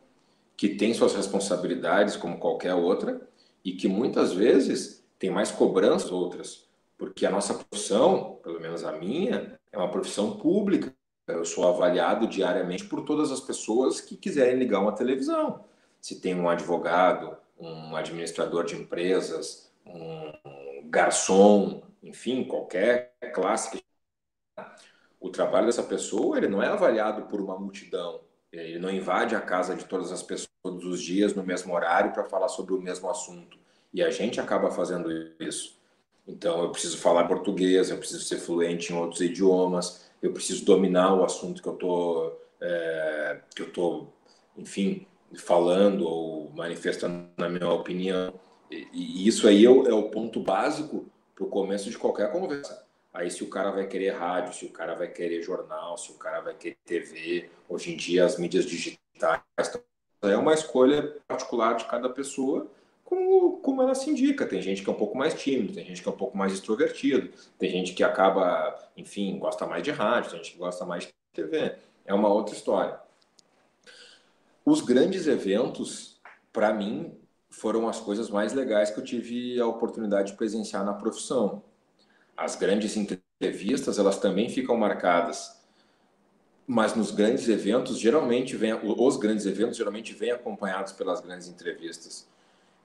[0.56, 3.20] que tem suas responsabilidades como qualquer outra
[3.64, 6.65] e que muitas vezes tem mais cobranças outras,
[6.96, 10.94] porque a nossa profissão, pelo menos a minha, é uma profissão pública.
[11.26, 15.64] Eu sou avaliado diariamente por todas as pessoas que quiserem ligar uma televisão.
[16.00, 23.82] Se tem um advogado, um administrador de empresas, um garçom, enfim, qualquer classe.
[25.20, 28.20] O trabalho dessa pessoa ele não é avaliado por uma multidão,
[28.52, 32.12] ele não invade a casa de todas as pessoas todos os dias no mesmo horário
[32.12, 33.56] para falar sobre o mesmo assunto.
[33.92, 35.75] E a gente acaba fazendo isso.
[36.26, 41.14] Então, eu preciso falar português, eu preciso ser fluente em outros idiomas, eu preciso dominar
[41.14, 44.08] o assunto que eu tô, é, que eu tô,
[44.56, 45.06] enfim,
[45.36, 48.34] falando ou manifestando na minha opinião.
[48.70, 52.32] E, e isso aí é o, é o ponto básico para o começo de qualquer
[52.32, 52.84] conversa.
[53.14, 56.14] Aí, se o cara vai querer rádio, se o cara vai querer jornal, se o
[56.16, 59.40] cara vai querer TV, hoje em dia as mídias digitais
[60.22, 62.66] é uma escolha particular de cada pessoa,
[63.06, 64.44] como, como ela se indica.
[64.44, 66.52] Tem gente que é um pouco mais tímido, tem gente que é um pouco mais
[66.52, 71.06] extrovertido, tem gente que acaba, enfim, gosta mais de rádio, tem gente que gosta mais
[71.06, 71.76] de TV.
[72.04, 72.98] É uma outra história.
[74.64, 76.20] Os grandes eventos,
[76.52, 77.16] para mim,
[77.48, 81.62] foram as coisas mais legais que eu tive a oportunidade de presenciar na profissão.
[82.36, 85.64] As grandes entrevistas, elas também ficam marcadas.
[86.66, 92.28] Mas nos grandes eventos, geralmente vem, os grandes eventos geralmente vêm acompanhados pelas grandes entrevistas.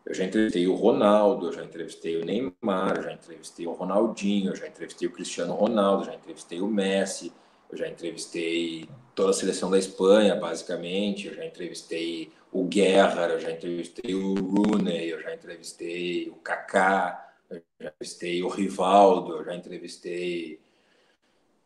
[0.06, 4.52] Eu já entrevistei o Ronaldo, eu já entrevistei o Neymar, eu já entrevistei o Ronaldinho,
[4.52, 7.32] eu já entrevistei o Cristiano Ronaldo, eu já entrevistei o Messi,
[7.72, 13.39] eu já entrevistei toda a seleção da Espanha, basicamente, eu já entrevistei o Guerra, eu
[13.39, 19.56] já entrevistei o Rooney, eu já entrevistei o Kaká, já entrevistei o Rivaldo, eu já
[19.56, 20.60] entrevistei,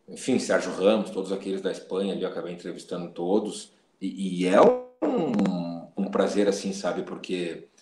[0.07, 3.73] enfim, Sérgio Ramos, todos aqueles da Espanha ali, eu acabei entrevistando todos.
[3.99, 7.03] E, e é um, um, prazer, assim, sabe?
[7.03, 7.74] Porque é,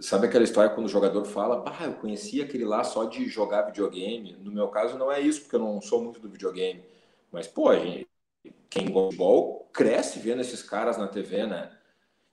[0.00, 3.62] sabe aquela história quando o jogador fala, bah, eu conheci aquele lá só de jogar
[3.62, 4.36] videogame?
[4.40, 6.84] No meu caso não é isso, porque eu não sou muito do videogame.
[7.32, 8.06] Mas, pô, gente,
[8.68, 11.70] quem gosta de futebol cresce vendo esses caras na TV, né?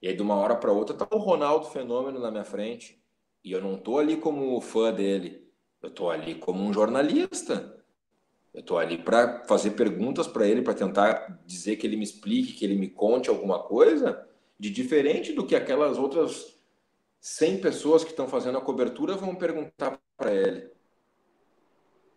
[0.01, 3.01] E aí, de uma hora para outra, tá o Ronaldo Fenômeno na minha frente.
[3.43, 5.47] E eu não tô ali como fã dele.
[5.81, 7.77] Eu tô ali como um jornalista.
[8.53, 12.53] Eu tô ali para fazer perguntas para ele, para tentar dizer que ele me explique,
[12.53, 14.27] que ele me conte alguma coisa
[14.59, 16.60] de diferente do que aquelas outras
[17.21, 20.71] 100 pessoas que estão fazendo a cobertura vão perguntar para ele.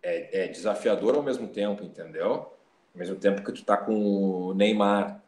[0.02, 2.32] É, é, desafiador ao mesmo tempo, entendeu?
[2.32, 2.52] Ao
[2.94, 5.22] mesmo tempo que tu tá com o Neymar.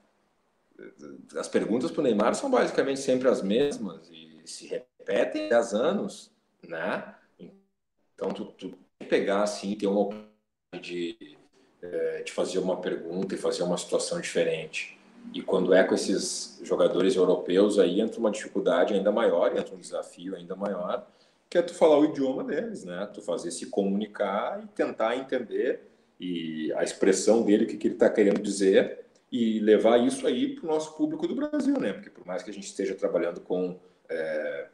[1.36, 6.30] As perguntas para o Neymar são basicamente sempre as mesmas e se repetem há anos,
[6.66, 7.14] né?
[7.38, 11.38] Então, tu, tu pegar assim, ter uma oportunidade de,
[11.82, 14.95] é, de fazer uma pergunta e fazer uma situação diferente.
[15.34, 19.78] E quando é com esses jogadores europeus, aí entra uma dificuldade ainda maior, entra um
[19.78, 21.06] desafio ainda maior,
[21.48, 23.08] que é tu falar o idioma deles, né?
[23.12, 25.80] Tu fazer se comunicar e tentar entender
[26.18, 30.54] e a expressão dele, o que, que ele está querendo dizer, e levar isso aí
[30.54, 31.92] para o nosso público do Brasil, né?
[31.92, 34.66] Porque por mais que a gente esteja trabalhando com é,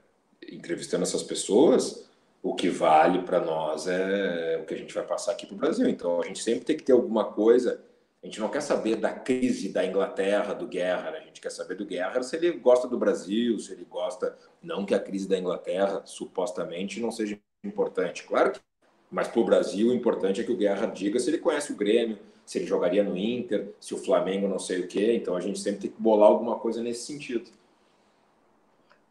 [0.51, 2.09] entrevistando essas pessoas,
[2.43, 5.59] o que vale para nós é o que a gente vai passar aqui para o
[5.59, 5.89] Brasil.
[5.89, 7.81] Então a gente sempre tem que ter alguma coisa
[8.23, 11.19] a gente não quer saber da crise da Inglaterra, do Guerra, né?
[11.19, 14.39] a gente quer saber do Guerra se ele gosta do Brasil, se ele gosta.
[14.63, 18.23] Não que a crise da Inglaterra, supostamente, não seja importante.
[18.23, 18.61] Claro que,
[19.11, 21.77] mas para o Brasil, o importante é que o Guerra diga se ele conhece o
[21.77, 22.17] Grêmio,
[22.47, 25.17] se ele jogaria no Inter, se o Flamengo não sei o quê.
[25.17, 27.51] Então a gente sempre tem que bolar alguma coisa nesse sentido.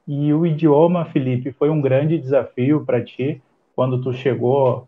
[0.07, 3.41] E o idioma, Felipe, foi um grande desafio para ti
[3.75, 4.87] quando tu chegou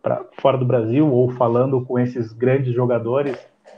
[0.00, 3.36] para fora do Brasil ou falando com esses grandes jogadores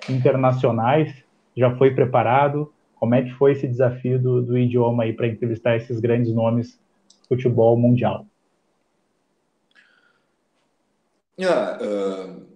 [0.08, 1.24] internacionais?
[1.56, 2.72] Já foi preparado?
[2.96, 6.78] Como é que foi esse desafio do, do idioma aí para entrevistar esses grandes nomes
[7.28, 8.26] do futebol mundial?
[11.38, 12.46] Yeah, uh,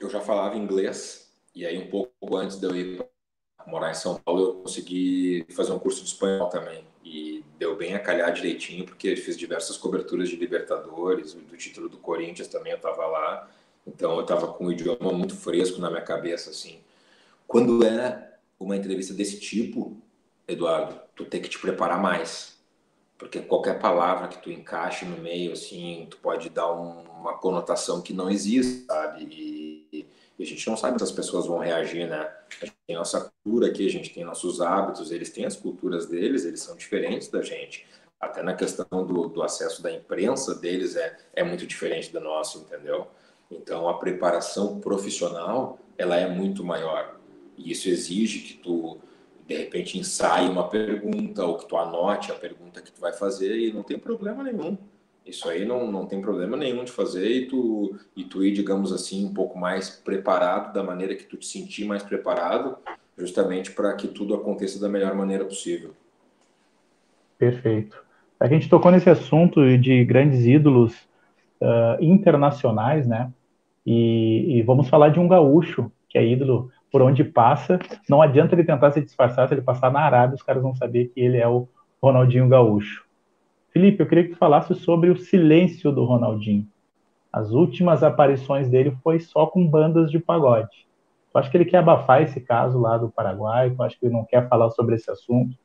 [0.00, 3.04] eu já falava inglês e aí um pouco antes de eu ir
[3.66, 7.94] morar em São Paulo eu consegui fazer um curso de espanhol também e deu bem
[7.94, 12.76] a calhar direitinho porque fiz diversas coberturas de Libertadores, do título do Corinthians também eu
[12.76, 13.50] estava lá
[13.86, 16.80] então eu estava com o idioma muito fresco na minha cabeça, assim.
[17.46, 19.96] Quando é uma entrevista desse tipo,
[20.48, 22.54] Eduardo, tu tem que te preparar mais.
[23.16, 28.02] Porque qualquer palavra que tu encaixe no meio, assim, tu pode dar um, uma conotação
[28.02, 29.24] que não existe, sabe?
[29.30, 32.28] E, e, a gente não sabe se as pessoas vão reagir, né?
[32.60, 36.06] A gente tem nossa cultura aqui, a gente tem nossos hábitos, eles têm as culturas
[36.06, 37.86] deles, eles são diferentes da gente.
[38.20, 42.58] Até na questão do, do acesso da imprensa deles é, é muito diferente da nossa,
[42.58, 43.06] entendeu?
[43.56, 47.16] Então, a preparação profissional ela é muito maior.
[47.56, 48.98] E isso exige que tu,
[49.46, 53.56] de repente, ensaie uma pergunta ou que tu anote a pergunta que tu vai fazer
[53.56, 54.76] e não tem problema nenhum.
[55.24, 58.92] Isso aí não, não tem problema nenhum de fazer e tu, e tu ir, digamos
[58.92, 62.76] assim, um pouco mais preparado, da maneira que tu te sentir mais preparado,
[63.16, 65.92] justamente para que tudo aconteça da melhor maneira possível.
[67.38, 68.04] Perfeito.
[68.38, 70.94] A gente tocou nesse assunto de grandes ídolos
[71.60, 73.32] uh, internacionais, né?
[73.86, 77.78] E, e, vamos falar de um gaúcho, que é ídolo por onde passa.
[78.08, 81.06] Não adianta ele tentar se disfarçar, se ele passar na Arábia, os caras vão saber
[81.06, 81.68] que ele é o
[82.02, 83.04] Ronaldinho Gaúcho.
[83.70, 86.66] Felipe, eu queria que tu falasse sobre o silêncio do Ronaldinho.
[87.32, 90.86] As últimas aparições dele foi só com bandas de pagode.
[91.32, 93.70] Tu acha que ele quer abafar esse caso lá do Paraguai?
[93.70, 95.56] Tu acha que ele não quer falar sobre esse assunto?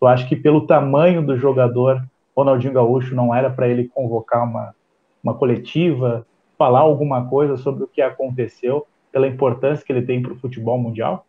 [0.00, 2.02] Tu acha que pelo tamanho do jogador,
[2.34, 4.74] Ronaldinho Gaúcho não era para ele convocar uma,
[5.22, 6.26] uma coletiva,
[6.58, 10.78] falar alguma coisa sobre o que aconteceu, pela importância que ele tem para o futebol
[10.78, 11.26] mundial?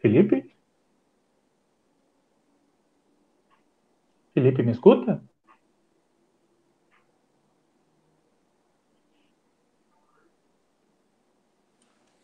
[0.00, 0.54] Felipe?
[4.34, 5.20] Felipe, me escuta?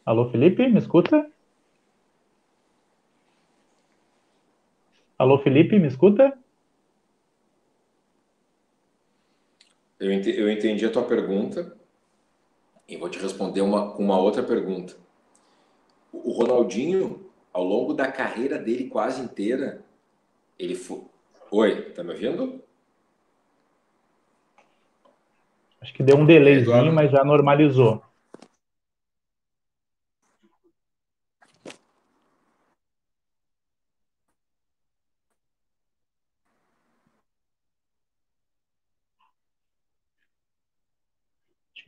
[0.04, 1.26] Alô, Felipe, me escuta?
[5.20, 6.32] Alô, Felipe, me escuta?
[10.00, 11.76] Eu entendi, eu entendi a tua pergunta
[12.88, 14.96] e vou te responder uma, com uma outra pergunta.
[16.10, 19.84] O Ronaldinho, ao longo da carreira dele quase inteira,
[20.58, 21.02] ele foi.
[21.50, 22.64] Oi, tá me ouvindo?
[25.82, 28.02] Acho que deu um delayzinho, mas já normalizou.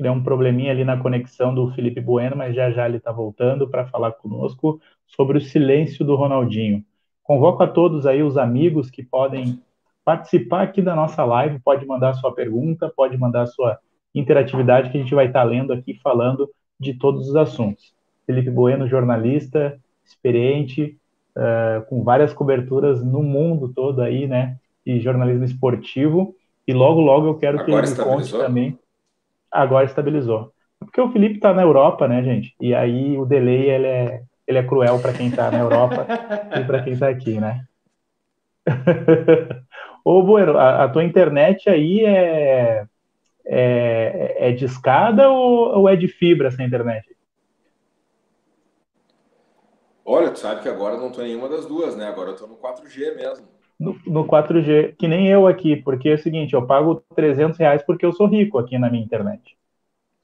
[0.03, 3.69] Deu um probleminha ali na conexão do Felipe Bueno, mas já já ele está voltando
[3.69, 6.85] para falar conosco sobre o silêncio do Ronaldinho.
[7.23, 9.61] Convoco a todos aí os amigos que podem
[10.05, 13.79] participar aqui da nossa live, pode mandar sua pergunta, pode mandar sua
[14.15, 17.95] interatividade que a gente vai estar tá lendo aqui falando de todos os assuntos.
[18.27, 20.99] Felipe Bueno, jornalista, experiente,
[21.37, 26.35] uh, com várias coberturas no mundo todo aí, né, de jornalismo esportivo.
[26.67, 28.79] E logo, logo eu quero Agora que ele me conte também.
[29.53, 30.53] Agora estabilizou.
[30.79, 32.55] Porque o Felipe está na Europa, né, gente?
[32.61, 36.07] E aí o delay ele é, ele é cruel para quem está na Europa
[36.59, 37.65] e para quem está aqui, né?
[40.05, 42.85] Ô, Bueno, a, a, tua internet aí é,
[43.47, 47.07] é, é de escada ou, ou é de fibra essa internet?
[50.05, 52.07] Olha, tu sabe que agora não tô em nenhuma das duas, né?
[52.09, 53.47] Agora eu tô no 4G mesmo.
[53.83, 57.83] No, no 4G, que nem eu aqui, porque é o seguinte, eu pago 300 reais
[57.83, 59.57] porque eu sou rico aqui na minha internet.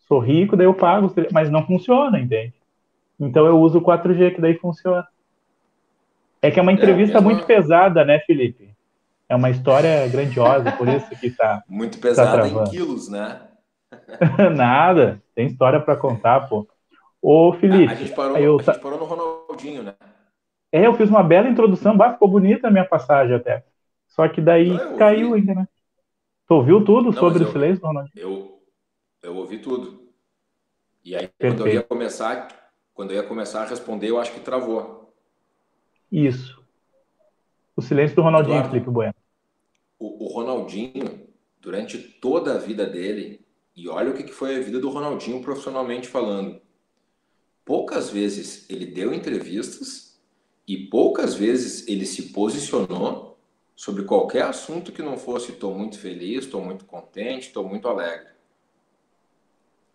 [0.06, 2.54] Sou rico, daí eu pago, mas não funciona, entende?
[3.18, 5.04] Então eu uso o 4G, que daí funciona.
[6.40, 8.70] É que é uma é, entrevista é, muito pesada, né, Felipe?
[9.28, 11.64] É uma história grandiosa, por isso que tá.
[11.68, 13.40] Muito pesada tá em quilos, né?
[14.56, 16.64] Nada, tem história para contar, pô.
[17.20, 17.92] Ô, Felipe.
[17.92, 18.60] A, a, gente parou, eu...
[18.60, 19.94] a gente parou no Ronaldinho, né?
[20.70, 23.64] É, eu fiz uma bela introdução, bah, ficou bonita a minha passagem até.
[24.08, 25.68] Só que daí Não, caiu ainda, né?
[26.46, 28.12] Tu ouviu tudo Não, sobre eu, o silêncio, Ronaldinho?
[28.16, 28.62] Eu,
[29.22, 30.08] eu ouvi tudo.
[31.04, 31.56] E aí, Perfeito.
[31.56, 35.14] quando eu ia começar, quando eu ia começar a responder, eu acho que travou.
[36.10, 36.58] Isso.
[37.76, 39.14] O silêncio do Ronaldinho, Eduardo, Felipe Bueno.
[39.98, 41.28] O, o Ronaldinho,
[41.60, 43.46] durante toda a vida dele,
[43.76, 46.60] e olha o que foi a vida do Ronaldinho profissionalmente falando
[47.64, 50.07] poucas vezes ele deu entrevistas
[50.68, 53.38] e poucas vezes ele se posicionou
[53.74, 58.28] sobre qualquer assunto que não fosse estou muito feliz, estou muito contente, estou muito alegre.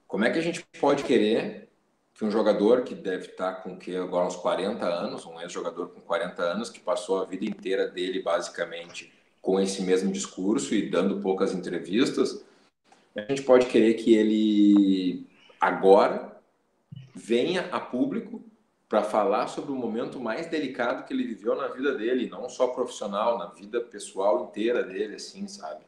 [0.08, 1.70] Como é que a gente pode querer
[2.16, 6.02] que um jogador que deve estar com que agora uns 40 anos, um ex-jogador com
[6.02, 11.22] 40 anos que passou a vida inteira dele basicamente com esse mesmo discurso e dando
[11.22, 12.44] poucas entrevistas,
[13.16, 15.28] a gente pode querer que ele
[15.60, 16.42] agora
[17.14, 18.42] venha a público
[18.88, 22.68] para falar sobre o momento mais delicado que ele viveu na vida dele, não só
[22.68, 25.84] profissional, na vida pessoal inteira dele, assim, sabe?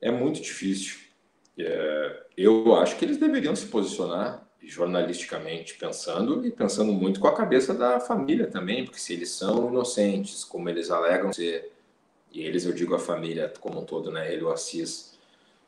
[0.00, 0.98] É muito difícil.
[1.56, 7.34] É, eu acho que eles deveriam se posicionar jornalisticamente pensando e pensando muito com a
[7.34, 11.72] cabeça da família também, porque se eles são inocentes, como eles alegam ser,
[12.32, 15.12] e eles eu digo a família como um todo, né, ele o Assis,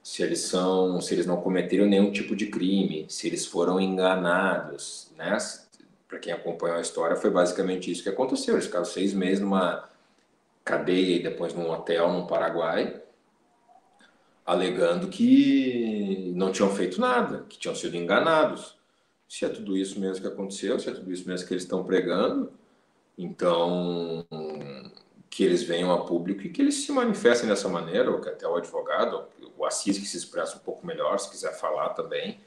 [0.02, 5.10] se eles são, se eles não cometeram nenhum tipo de crime, se eles foram enganados,
[5.16, 5.38] né?
[6.14, 8.54] Para quem acompanhou a história, foi basicamente isso que aconteceu.
[8.54, 9.90] Eles ficaram seis meses numa
[10.64, 13.02] cadeia e depois num hotel no Paraguai,
[14.46, 18.78] alegando que não tinham feito nada, que tinham sido enganados.
[19.28, 21.82] Se é tudo isso mesmo que aconteceu, se é tudo isso mesmo que eles estão
[21.82, 22.52] pregando,
[23.18, 24.24] então
[25.28, 28.46] que eles venham a público e que eles se manifestem dessa maneira, ou que até
[28.46, 29.24] o advogado,
[29.58, 32.38] o Assis que se expressa um pouco melhor, se quiser falar também.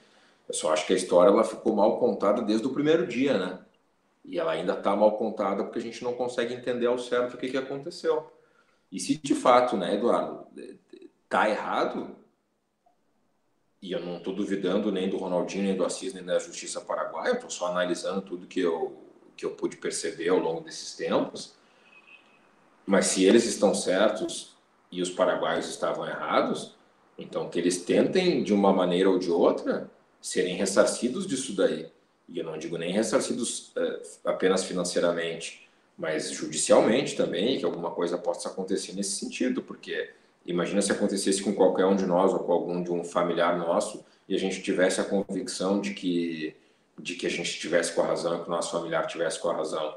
[0.48, 3.60] Eu só acho que a história ela ficou mal contada desde o primeiro dia, né?
[4.24, 7.38] E ela ainda está mal contada porque a gente não consegue entender ao certo o
[7.38, 8.32] que, que aconteceu.
[8.92, 10.48] E se de fato, né, Eduardo,
[11.28, 12.16] tá errado,
[13.82, 17.34] e eu não estou duvidando nem do Ronaldinho, nem do Assis, nem da Justiça Paraguaia,
[17.34, 18.98] estou só analisando tudo que eu,
[19.36, 21.54] que eu pude perceber ao longo desses tempos.
[22.86, 24.56] Mas se eles estão certos
[24.92, 26.76] e os paraguaios estavam errados,
[27.18, 29.90] então que eles tentem, de uma maneira ou de outra,
[30.22, 31.88] serem ressarcidos disso daí.
[32.28, 38.18] E eu não digo nem ressarcidos uh, apenas financeiramente, mas judicialmente também, que alguma coisa
[38.18, 40.12] possa acontecer nesse sentido, porque
[40.46, 44.06] imagina se acontecesse com qualquer um de nós ou com algum de um familiar nosso
[44.28, 46.56] e a gente tivesse a convicção de que
[47.00, 49.56] de que a gente estivesse com a razão, que o nosso familiar tivesse com a
[49.56, 49.96] razão.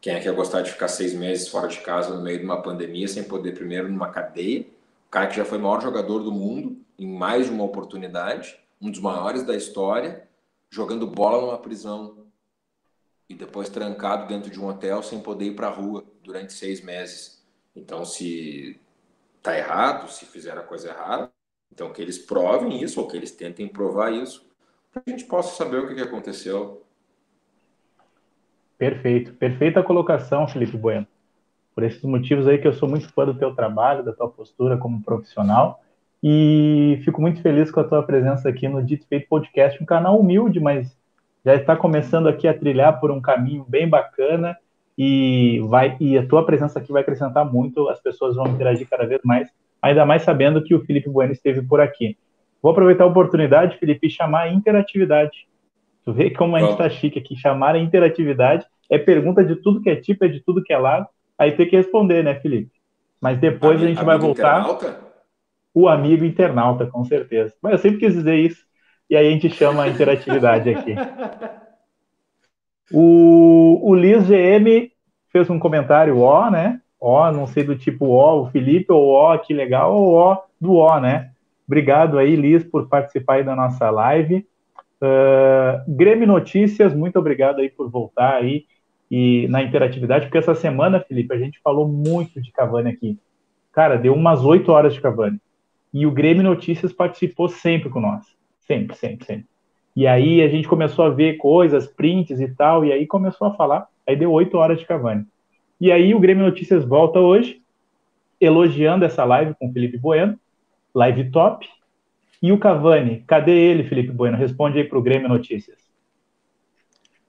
[0.00, 2.44] Quem é que ia gostar de ficar seis meses fora de casa no meio de
[2.44, 4.62] uma pandemia sem poder primeiro numa cadeia?
[4.62, 8.58] O cara que já foi o maior jogador do mundo em mais de uma oportunidade,
[8.80, 10.28] um dos maiores da história,
[10.70, 12.26] jogando bola numa prisão
[13.28, 16.80] e depois trancado dentro de um hotel sem poder ir para a rua durante seis
[16.82, 17.44] meses.
[17.74, 18.80] Então, se
[19.42, 21.30] tá errado, se fizeram a coisa errada,
[21.72, 24.48] então que eles provem isso ou que eles tentem provar isso,
[24.92, 26.84] para a gente possa saber o que, que aconteceu
[28.80, 31.06] Perfeito, perfeita colocação, Felipe Bueno.
[31.74, 34.78] Por esses motivos aí que eu sou muito fã do teu trabalho, da tua postura
[34.78, 35.84] como profissional,
[36.22, 40.18] e fico muito feliz com a tua presença aqui no Dito Feito Podcast, um canal
[40.18, 40.96] humilde, mas
[41.44, 44.56] já está começando aqui a trilhar por um caminho bem bacana
[44.96, 49.06] e vai e a tua presença aqui vai acrescentar muito, as pessoas vão interagir cada
[49.06, 49.48] vez mais,
[49.80, 52.18] ainda mais sabendo que o Felipe Bueno esteve por aqui.
[52.62, 55.48] Vou aproveitar a oportunidade, Felipe, e chamar a interatividade.
[56.04, 58.66] Tu vê como a gente está chique aqui, chamar a interatividade.
[58.90, 61.06] É pergunta de tudo que é tipo, é de tudo que é lado.
[61.38, 62.72] Aí tem que responder, né, Felipe?
[63.18, 64.60] Mas depois amigo, a gente vai voltar.
[64.60, 65.09] Internauta?
[65.80, 67.54] O amigo internauta, com certeza.
[67.62, 68.64] Mas eu sempre quis dizer isso.
[69.08, 70.94] E aí a gente chama a interatividade aqui.
[72.92, 74.90] O, o Liz GM
[75.32, 76.80] fez um comentário ó, né?
[77.00, 80.74] Ó, não sei do tipo ó, o Felipe, ou ó, que legal, ou ó do
[80.74, 81.30] ó, né?
[81.66, 84.44] Obrigado aí, Liz, por participar aí da nossa live.
[85.00, 88.64] Uh, Grêmio Notícias, muito obrigado aí por voltar aí
[89.10, 93.18] e na interatividade, porque essa semana, Felipe, a gente falou muito de Cavani aqui.
[93.72, 95.40] Cara, deu umas oito horas de Cavani.
[95.92, 98.24] E o Grêmio Notícias participou sempre com nós.
[98.60, 99.46] Sempre, sempre, sempre.
[99.96, 103.54] E aí a gente começou a ver coisas, prints e tal, e aí começou a
[103.54, 103.88] falar.
[104.06, 105.26] Aí deu oito horas de Cavani.
[105.80, 107.60] E aí o Grêmio Notícias volta hoje,
[108.40, 110.38] elogiando essa live com o Felipe Bueno,
[110.94, 111.68] live top,
[112.42, 114.36] e o Cavani, cadê ele, Felipe Bueno?
[114.36, 115.78] Responde aí para o Grêmio Notícias.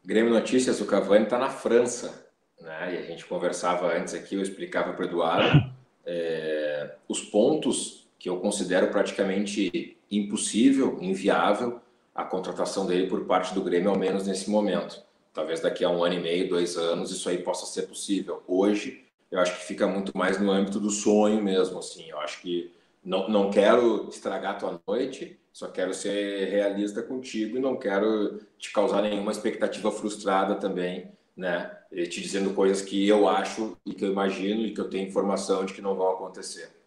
[0.05, 2.31] Grêmio Notícias, o Cavani está na França.
[2.59, 2.95] Né?
[2.95, 5.71] E a gente conversava antes aqui, eu explicava para o Eduardo
[6.05, 11.81] é, os pontos que eu considero praticamente impossível, inviável,
[12.13, 15.01] a contratação dele por parte do Grêmio, ao menos nesse momento.
[15.33, 18.43] Talvez daqui a um ano e meio, dois anos, isso aí possa ser possível.
[18.47, 22.11] Hoje, eu acho que fica muito mais no âmbito do sonho mesmo, assim.
[22.11, 22.71] Eu acho que
[23.03, 28.71] não, não quero estragar tua noite, só quero ser realista contigo e não quero te
[28.71, 31.75] causar nenhuma expectativa frustrada também, né?
[31.91, 35.07] E te dizendo coisas que eu acho e que eu imagino e que eu tenho
[35.07, 36.80] informação de que não vão acontecer.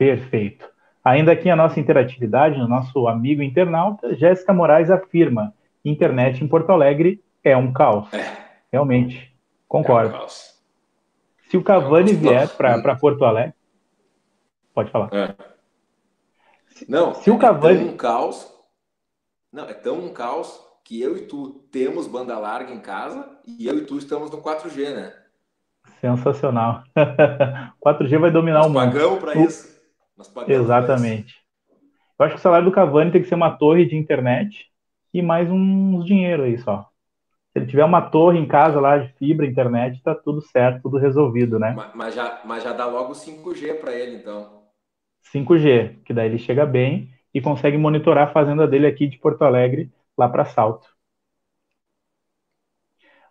[0.00, 0.66] Perfeito.
[1.04, 5.52] Ainda aqui a nossa interatividade, o nosso amigo internauta, Jéssica Moraes afirma:
[5.84, 8.10] internet em Porto Alegre é um caos.
[8.14, 8.34] É.
[8.72, 9.30] Realmente,
[9.68, 10.16] concordo.
[10.16, 10.28] É um
[11.50, 13.52] Se o Cavani é um vier para Porto Alegre,
[14.72, 15.10] Pode falar.
[15.12, 15.34] É.
[16.88, 17.80] Não, se o Cavani...
[17.80, 18.54] é tão um caos.
[19.52, 23.66] Não, é tão um caos que eu e tu temos banda larga em casa e
[23.66, 25.12] eu e tu estamos no 4G, né?
[26.00, 26.84] Sensacional.
[27.84, 28.92] 4G vai dominar Nós o mundo.
[28.92, 29.79] Pagamos para isso.
[30.20, 31.34] Nós pagamos Exatamente.
[32.18, 34.66] Eu acho que o salário do Cavani tem que ser uma torre de internet
[35.14, 36.86] e mais uns dinheiro aí só.
[37.50, 40.98] Se ele tiver uma torre em casa lá de fibra, internet, tá tudo certo, tudo
[40.98, 41.72] resolvido, né?
[41.74, 44.64] Mas, mas já, mas já dá logo 5G para ele, então.
[45.32, 49.40] 5G, que daí ele chega bem e consegue monitorar a fazenda dele aqui de Porto
[49.40, 50.86] Alegre lá para Salto.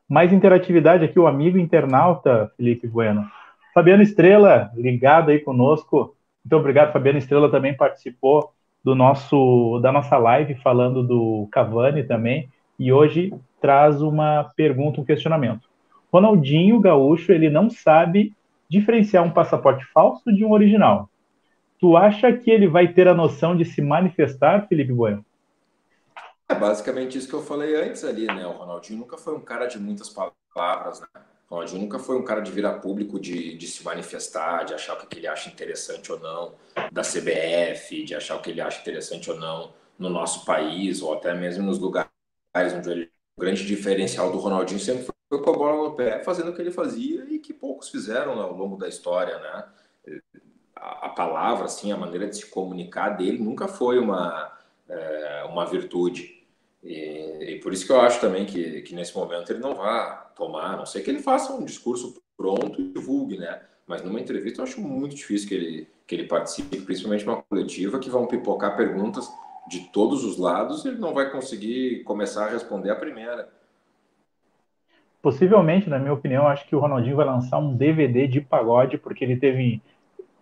[0.10, 3.30] Mais interatividade aqui, o amigo internauta Felipe Bueno.
[3.76, 6.16] Fabiano Estrela, ligado aí conosco.
[6.44, 12.50] Muito obrigado, Fabiano Estrela também participou do nosso da nossa live falando do Cavani também
[12.78, 15.68] e hoje traz uma pergunta, um questionamento.
[16.12, 18.34] Ronaldinho Gaúcho, ele não sabe
[18.70, 21.10] diferenciar um passaporte falso de um original.
[21.80, 25.26] Tu acha que ele vai ter a noção de se manifestar, Felipe Bueno?
[26.48, 28.46] É basicamente isso que eu falei antes ali, né?
[28.48, 31.08] O Ronaldinho nunca foi um cara de muitas palavras, né?
[31.50, 35.08] O nunca foi um cara de virar público, de, de se manifestar, de achar o
[35.08, 36.54] que ele acha interessante ou não
[36.92, 41.14] da CBF, de achar o que ele acha interessante ou não no nosso país, ou
[41.14, 42.12] até mesmo nos lugares
[42.76, 43.12] onde ele.
[43.36, 46.62] O grande diferencial do Ronaldinho sempre foi com a bola no pé, fazendo o que
[46.62, 49.66] ele fazia e que poucos fizeram ao longo da história, né?
[50.80, 54.52] a, palavra, assim, a maneira de se comunicar dele nunca foi uma,
[54.88, 56.39] é, uma virtude.
[56.84, 60.32] E, e, por isso que eu acho também que, que nesse momento ele não vá
[60.36, 63.62] tomar, não sei que ele faça um discurso pronto e divulgue, né?
[63.86, 68.00] Mas numa entrevista eu acho muito difícil que ele, que ele participe, principalmente uma coletiva,
[68.00, 69.30] que vão pipocar perguntas
[69.68, 73.50] de todos os lados e ele não vai conseguir começar a responder a primeira.
[75.22, 79.26] Possivelmente, na minha opinião, acho que o Ronaldinho vai lançar um DVD de pagode, porque
[79.26, 79.82] ele teve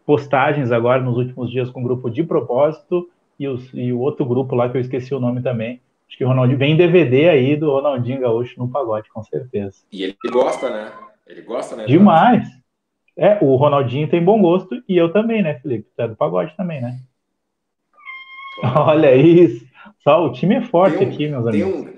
[0.05, 3.09] postagens agora nos últimos dias com o grupo de propósito
[3.39, 5.81] e, os, e o outro grupo lá que eu esqueci o nome também.
[6.07, 9.83] Acho que o Ronaldinho vem DVD aí do Ronaldinho Gaúcho no pagode, com certeza.
[9.91, 10.91] E ele gosta, né?
[11.25, 11.85] Ele gosta, né?
[11.85, 12.47] Demais.
[13.17, 15.89] É, o Ronaldinho tem bom gosto e eu também, né, Felipe?
[15.93, 16.99] Você é do pagode também, né?
[18.77, 19.65] Olha isso.
[19.99, 21.91] Só o time é forte um, aqui, meus tem amigos.
[21.91, 21.97] Um,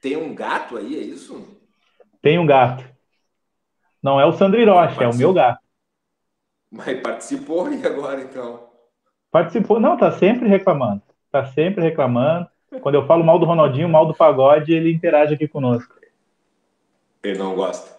[0.00, 1.58] tem um gato aí, é isso?
[2.20, 2.84] Tem um gato.
[4.02, 5.60] Não é o Sandro Hiroshi, é o meu gato.
[6.70, 8.68] Mas participou e agora então?
[9.30, 11.02] Participou, não, tá sempre reclamando.
[11.30, 12.48] Tá sempre reclamando.
[12.80, 15.94] Quando eu falo mal do Ronaldinho, mal do pagode, ele interage aqui conosco.
[17.22, 17.98] Ele não gosta.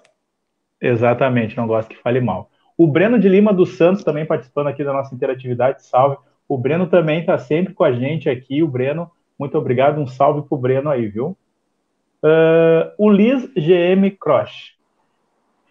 [0.81, 2.49] Exatamente, não gosta que fale mal.
[2.77, 6.17] O Breno de Lima dos Santos também participando aqui da nossa interatividade, salve.
[6.47, 8.63] O Breno também está sempre com a gente aqui.
[8.63, 9.99] O Breno, muito obrigado.
[9.99, 11.37] Um salve pro Breno aí, viu?
[12.23, 14.77] Uh, o Liz GM Cross.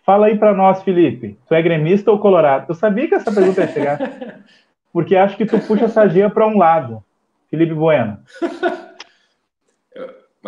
[0.05, 1.39] Fala aí para nós, Felipe.
[1.47, 2.66] Tu é gremista ou colorado?
[2.69, 3.99] Eu sabia que essa pergunta ia chegar.
[4.93, 7.03] porque acho que tu puxa a sardinha para um lado.
[7.51, 8.19] Felipe Bueno.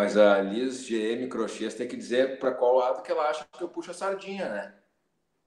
[0.01, 3.63] Mas a Liz GM Crochês tem que dizer para qual lado que ela acha que
[3.63, 4.73] eu puxo a sardinha, né?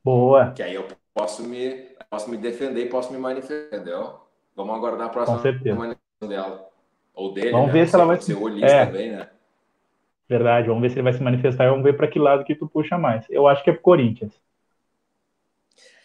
[0.05, 0.53] Boa.
[0.53, 4.21] Que aí eu posso me, posso me defender e posso me manifestar, entendeu?
[4.55, 5.39] Vamos aguardar a próxima
[5.75, 6.69] manifestação dela.
[7.13, 7.73] Ou dele, Vamos né?
[7.73, 8.87] ver se ela vai ser olhista é.
[8.87, 9.29] também, né?
[10.29, 12.55] Verdade, vamos ver se ele vai se manifestar e vamos ver para que lado que
[12.55, 13.27] tu puxa mais.
[13.29, 14.41] Eu acho que é pro Corinthians.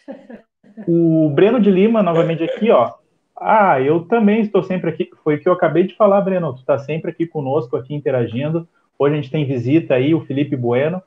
[0.86, 2.94] O Breno de Lima, novamente aqui, ó.
[3.40, 5.10] Ah, eu também estou sempre aqui.
[5.24, 6.52] Foi o que eu acabei de falar, Breno.
[6.52, 8.68] Tu está sempre aqui conosco, aqui interagindo.
[8.98, 11.02] Hoje a gente tem visita aí, o Felipe Bueno,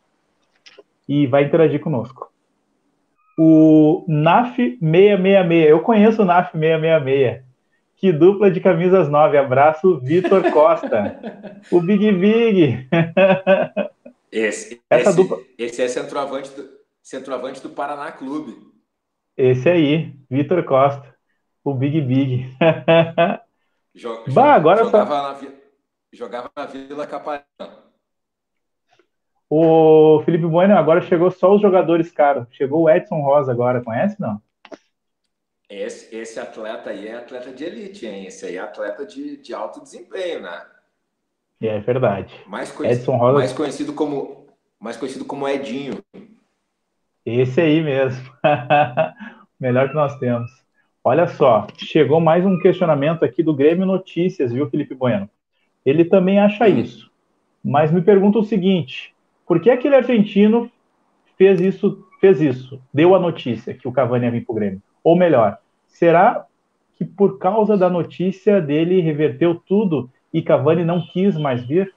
[1.08, 2.32] e vai interagir conosco.
[3.38, 5.70] O NAF 666.
[5.70, 7.44] Eu conheço o NAF 666.
[7.96, 9.38] Que dupla de camisas 9.
[9.38, 11.20] Abraço, Vitor Costa.
[11.72, 12.88] o Big Big.
[14.32, 15.38] Esse, Essa esse, dupla...
[15.60, 16.68] esse é centroavante do,
[17.04, 18.56] centroavante do Paraná Clube.
[19.38, 21.13] Esse aí, Vitor Costa.
[21.64, 22.56] O Big Big.
[23.96, 25.46] Jog, bah, agora jogava, só...
[25.46, 25.52] na,
[26.12, 27.84] jogava na Vila Caparina.
[29.48, 32.48] O Felipe Bueno, agora chegou só os jogadores caros.
[32.52, 34.42] Chegou o Edson Rosa agora, conhece não?
[35.70, 38.26] Esse, esse atleta aí é atleta de elite, hein?
[38.26, 40.66] Esse aí é atleta de, de alto desempenho, né?
[41.62, 42.34] É verdade.
[42.48, 43.38] Mais conhecido, Edson Rosa...
[43.38, 44.48] mais conhecido como
[44.80, 46.04] mais conhecido como Edinho.
[47.26, 48.22] Esse aí mesmo.
[49.60, 50.63] Melhor que nós temos.
[51.06, 55.30] Olha só, chegou mais um questionamento aqui do Grêmio Notícias, viu, Felipe Bueno?
[55.86, 57.12] Ele também acha isso.
[57.62, 59.14] Mas me pergunta o seguinte:
[59.46, 60.72] por que aquele argentino
[61.38, 64.82] fez isso, fez isso, deu a notícia que o Cavani ia vir para o Grêmio?
[65.04, 65.58] Ou melhor,
[65.88, 66.46] será
[66.96, 71.94] que por causa da notícia dele reverteu tudo e Cavani não quis mais vir?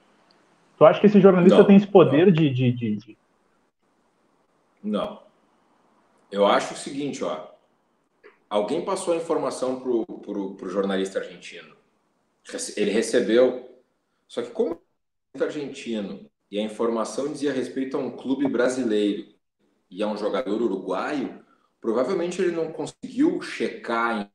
[0.77, 3.17] Tu acha que esse jornalista não, tem esse poder de, de, de, de,
[4.83, 5.21] Não.
[6.29, 7.56] Eu acho o seguinte, ó.
[8.49, 11.75] Alguém passou a informação pro, pro jornalista argentino.
[12.75, 13.67] Ele recebeu.
[14.27, 14.81] Só que como
[15.33, 19.33] é argentino e a informação dizia respeito a um clube brasileiro
[19.89, 21.45] e a um jogador uruguaio,
[21.79, 24.29] provavelmente ele não conseguiu checar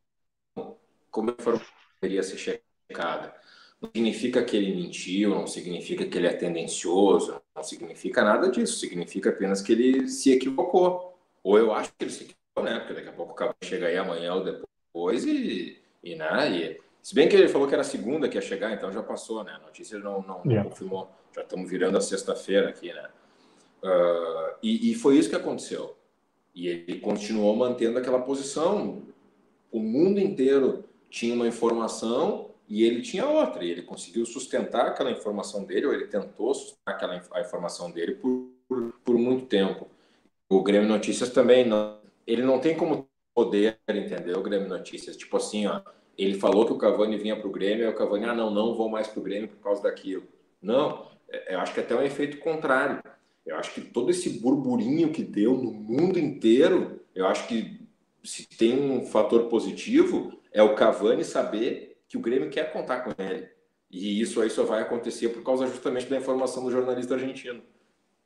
[1.11, 1.67] como a informação
[2.01, 3.35] deveria ser checada.
[3.81, 8.79] Não significa que ele mentiu, não significa que ele é tendencioso, não significa nada disso.
[8.79, 11.19] Significa apenas que ele se equivocou.
[11.43, 12.79] Ou eu acho que ele se equivocou, né?
[12.81, 16.51] Porque daqui a pouco o cara chega aí amanhã ou depois e, e, né?
[16.51, 19.43] E, se bem que ele falou que era segunda que ia chegar, então já passou,
[19.43, 19.53] né?
[19.53, 21.11] A notícia não, não, não confirmou.
[21.35, 23.09] Já estamos virando a sexta-feira aqui, né?
[23.83, 25.97] Uh, e, e foi isso que aconteceu.
[26.55, 29.03] E ele continuou mantendo aquela posição.
[29.71, 33.65] O mundo inteiro tinha uma informação e ele tinha outra.
[33.65, 38.15] E ele conseguiu sustentar aquela informação dele, ou ele tentou sustentar aquela a informação dele
[38.15, 39.89] por, por, por muito tempo.
[40.49, 45.17] O Grêmio Notícias também não, ele não tem como poder entender o Grêmio Notícias.
[45.17, 45.81] Tipo assim, ó,
[46.17, 48.75] ele falou que o Cavani vinha para o Grêmio, e o Cavani, ah, não, não
[48.75, 50.25] vou mais para o Grêmio por causa daquilo.
[50.61, 53.03] Não, é, eu acho que até um efeito contrário.
[53.45, 57.81] Eu acho que todo esse burburinho que deu no mundo inteiro, eu acho que
[58.23, 63.11] se tem um fator positivo, é o Cavani saber que o Grêmio quer contar com
[63.21, 63.49] ele.
[63.91, 67.63] E isso aí só vai acontecer por causa justamente da informação do jornalista argentino.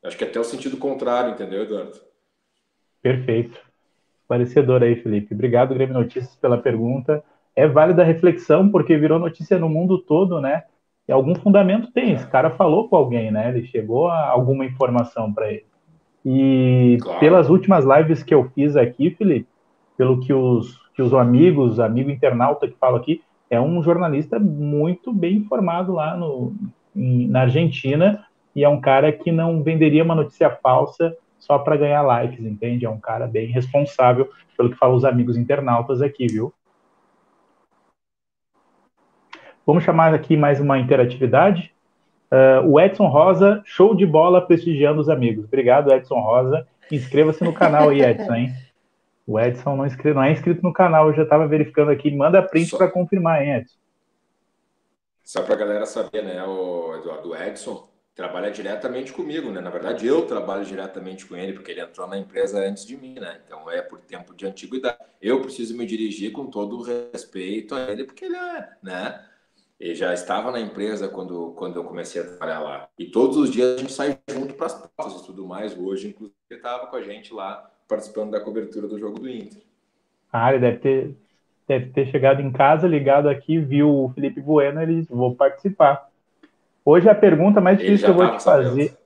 [0.03, 1.99] Acho que é até o sentido contrário, entendeu, Eduardo?
[3.01, 3.59] Perfeito.
[4.27, 5.33] Esclarecedor aí, Felipe.
[5.33, 7.23] Obrigado, Grêmio Notícias, pela pergunta.
[7.55, 10.63] É válida a reflexão, porque virou notícia no mundo todo, né?
[11.07, 12.11] E algum fundamento tem.
[12.11, 13.47] Esse cara falou com alguém, né?
[13.47, 15.65] Ele chegou a alguma informação para ele.
[16.25, 17.19] E claro.
[17.21, 19.47] pelas últimas lives que eu fiz aqui, Felipe,
[19.97, 25.13] pelo que os, que os amigos, amigo internauta que fala aqui, é um jornalista muito
[25.13, 26.53] bem informado lá no,
[26.93, 31.15] na Argentina e é um cara que não venderia uma notícia falsa
[31.47, 32.85] só para ganhar likes, entende?
[32.85, 36.53] É um cara bem responsável, pelo que falam os amigos internautas aqui, viu?
[39.65, 41.73] Vamos chamar aqui mais uma interatividade.
[42.29, 45.45] Uh, o Edson Rosa, show de bola prestigiando os amigos.
[45.45, 46.67] Obrigado, Edson Rosa.
[46.91, 48.53] Inscreva-se no canal aí, Edson, hein?
[49.25, 50.13] O Edson não, inscre...
[50.13, 52.13] não é inscrito no canal, eu já estava verificando aqui.
[52.13, 53.77] Manda print para confirmar, hein, Edson?
[55.23, 57.86] Só para a galera saber, né, o Eduardo Edson
[58.17, 59.61] trabalha diretamente comigo, né?
[59.61, 63.13] Na verdade, eu trabalho diretamente com ele, porque ele entrou na empresa antes de mim,
[63.13, 63.39] né?
[63.45, 64.97] Então é por tempo de antiguidade.
[65.21, 69.23] Eu preciso me dirigir com todo o respeito a ele, porque ele é, né?
[69.79, 72.89] Ele já estava na empresa quando, quando eu comecei a trabalhar lá.
[72.97, 75.77] E todos os dias a gente sai junto para as pautas e tudo mais.
[75.77, 79.61] Hoje, inclusive, ele estava com a gente lá participando da cobertura do jogo do Inter.
[80.33, 81.15] Ah, ele deve ter,
[81.67, 86.06] deve ter chegado em casa, ligado aqui, viu o Felipe Bueno, ele disse, vou participar.
[86.89, 88.69] Hoje a pergunta mais difícil que eu vou te fazer.
[88.69, 88.97] Sabendo.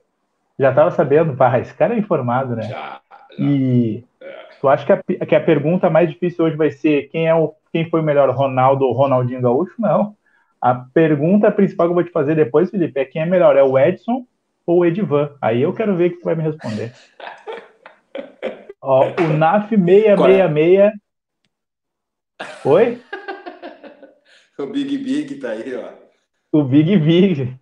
[0.56, 2.62] Já estava sabendo, pá, esse cara é informado, né?
[2.62, 3.00] Já.
[3.36, 3.44] já.
[3.44, 4.46] E é.
[4.60, 7.52] tu acha que a, que a pergunta mais difícil hoje vai ser quem é o
[7.72, 9.74] quem foi o melhor, Ronaldo ou Ronaldinho Gaúcho?
[9.80, 10.14] Não.
[10.60, 13.64] A pergunta principal que eu vou te fazer depois, Felipe, é quem é melhor, é
[13.64, 14.24] o Edson
[14.64, 15.32] ou o Edivan?
[15.40, 16.92] Aí eu quero ver o que tu vai me responder.
[18.80, 20.92] Ó, o NAF 666.
[22.64, 23.02] Oi?
[24.56, 25.88] o Big Big tá aí, ó.
[26.52, 27.60] O Big Big.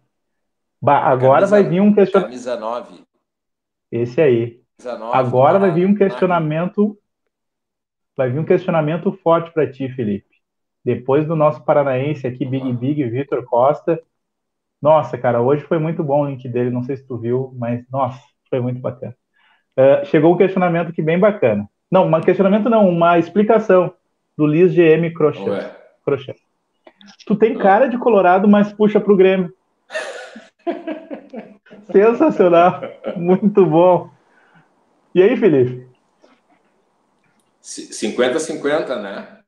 [0.81, 2.31] Bah, agora camisa, vai vir um questionamento.
[2.31, 3.05] Camisa 9.
[3.93, 4.61] Esse aí.
[5.13, 6.97] agora vai vir um questionamento.
[8.17, 10.29] Vai vir um questionamento forte para ti, Felipe.
[10.85, 14.01] Depois do nosso paranaense aqui, Big Big, Vitor Costa.
[14.81, 16.71] Nossa, cara, hoje foi muito bom o link dele.
[16.71, 19.15] Não sei se tu viu, mas nossa, foi muito bacana.
[19.77, 21.69] Uh, chegou um questionamento aqui bem bacana.
[21.91, 23.93] Não, um questionamento não, uma explicação
[24.37, 25.71] do Liz GM Crochet.
[26.05, 26.41] Crochet.
[27.27, 29.53] Tu tem cara de Colorado, mas puxa pro Grêmio.
[31.91, 32.81] Sensacional.
[33.17, 34.11] Muito bom.
[35.15, 35.89] E aí, Felipe?
[37.63, 39.41] 50-50, né?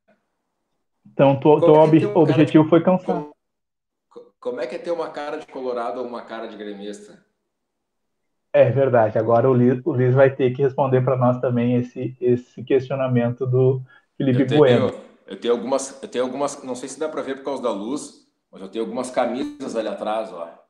[1.06, 2.70] Então, teu ob um objetivo de...
[2.70, 3.06] foi cansar.
[3.06, 3.32] Como...
[4.42, 7.24] Como é que é ter uma cara de colorado ou uma cara de gremista?
[8.52, 9.16] É verdade.
[9.16, 13.46] Agora o Liz, o Liz vai ter que responder para nós também esse, esse questionamento
[13.46, 13.80] do
[14.16, 14.94] Felipe eu tenho, Bueno.
[15.28, 17.70] Eu tenho algumas, eu tenho algumas, não sei se dá para ver por causa da
[17.70, 20.61] luz, mas eu tenho algumas camisas ali atrás, ó.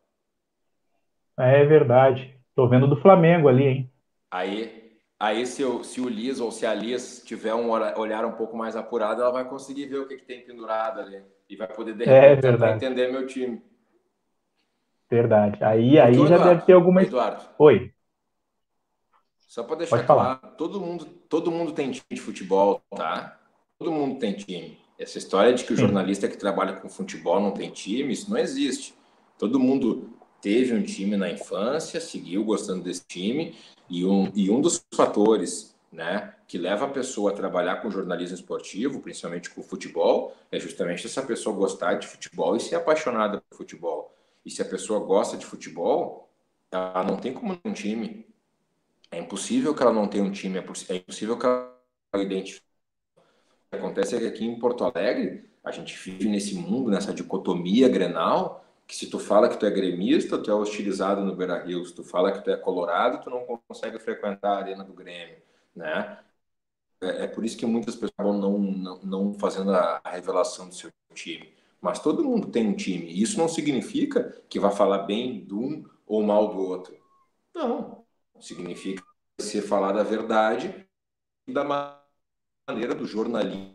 [1.38, 2.38] É verdade.
[2.54, 3.92] Tô vendo do Flamengo ali, hein?
[4.30, 8.32] Aí, aí se, eu, se o Liz ou se a Liz tiver um olhar um
[8.32, 11.68] pouco mais apurado, ela vai conseguir ver o que, que tem pendurado ali e vai
[11.68, 13.62] poder de é repente, entender meu time.
[15.10, 15.62] Verdade.
[15.62, 17.02] Aí, aí já Eduardo, deve ter alguma.
[17.02, 17.42] Eduardo.
[17.58, 17.92] Oi.
[19.38, 23.38] Só para deixar claro, todo mundo, todo mundo tem time de futebol, tá?
[23.78, 24.78] Todo mundo tem time.
[24.98, 28.38] Essa história de que o jornalista que trabalha com futebol não tem time, isso não
[28.38, 28.94] existe.
[29.38, 33.56] Todo mundo teve um time na infância, seguiu gostando desse time,
[33.88, 38.34] e um, e um dos fatores né, que leva a pessoa a trabalhar com jornalismo
[38.34, 43.58] esportivo, principalmente com futebol, é justamente essa pessoa gostar de futebol e ser apaixonada por
[43.58, 44.14] futebol.
[44.44, 46.28] E se a pessoa gosta de futebol,
[46.70, 48.26] ela não tem como um time.
[49.10, 51.72] É impossível que ela não tenha um time, é, é impossível que ela
[52.14, 52.66] identifique.
[53.16, 57.12] O que acontece é que aqui em Porto Alegre, a gente vive nesse mundo, nessa
[57.12, 61.84] dicotomia grenal, que se tu fala que tu é gremista, tu é hostilizado no Beira-Rio.
[61.84, 65.38] Se tu fala que tu é colorado, tu não consegue frequentar a arena do Grêmio,
[65.74, 66.18] né?
[67.00, 70.74] É, é por isso que muitas pessoas acabam não, não, não fazendo a, revelação do
[70.74, 71.52] seu time
[71.82, 73.20] mas todo mundo tem um time.
[73.20, 76.96] Isso não significa que vai falar bem de um ou mal do outro.
[77.52, 78.04] Não.
[78.38, 79.04] Significa
[79.40, 80.86] ser falar da verdade
[81.44, 83.74] e da maneira do jornalismo.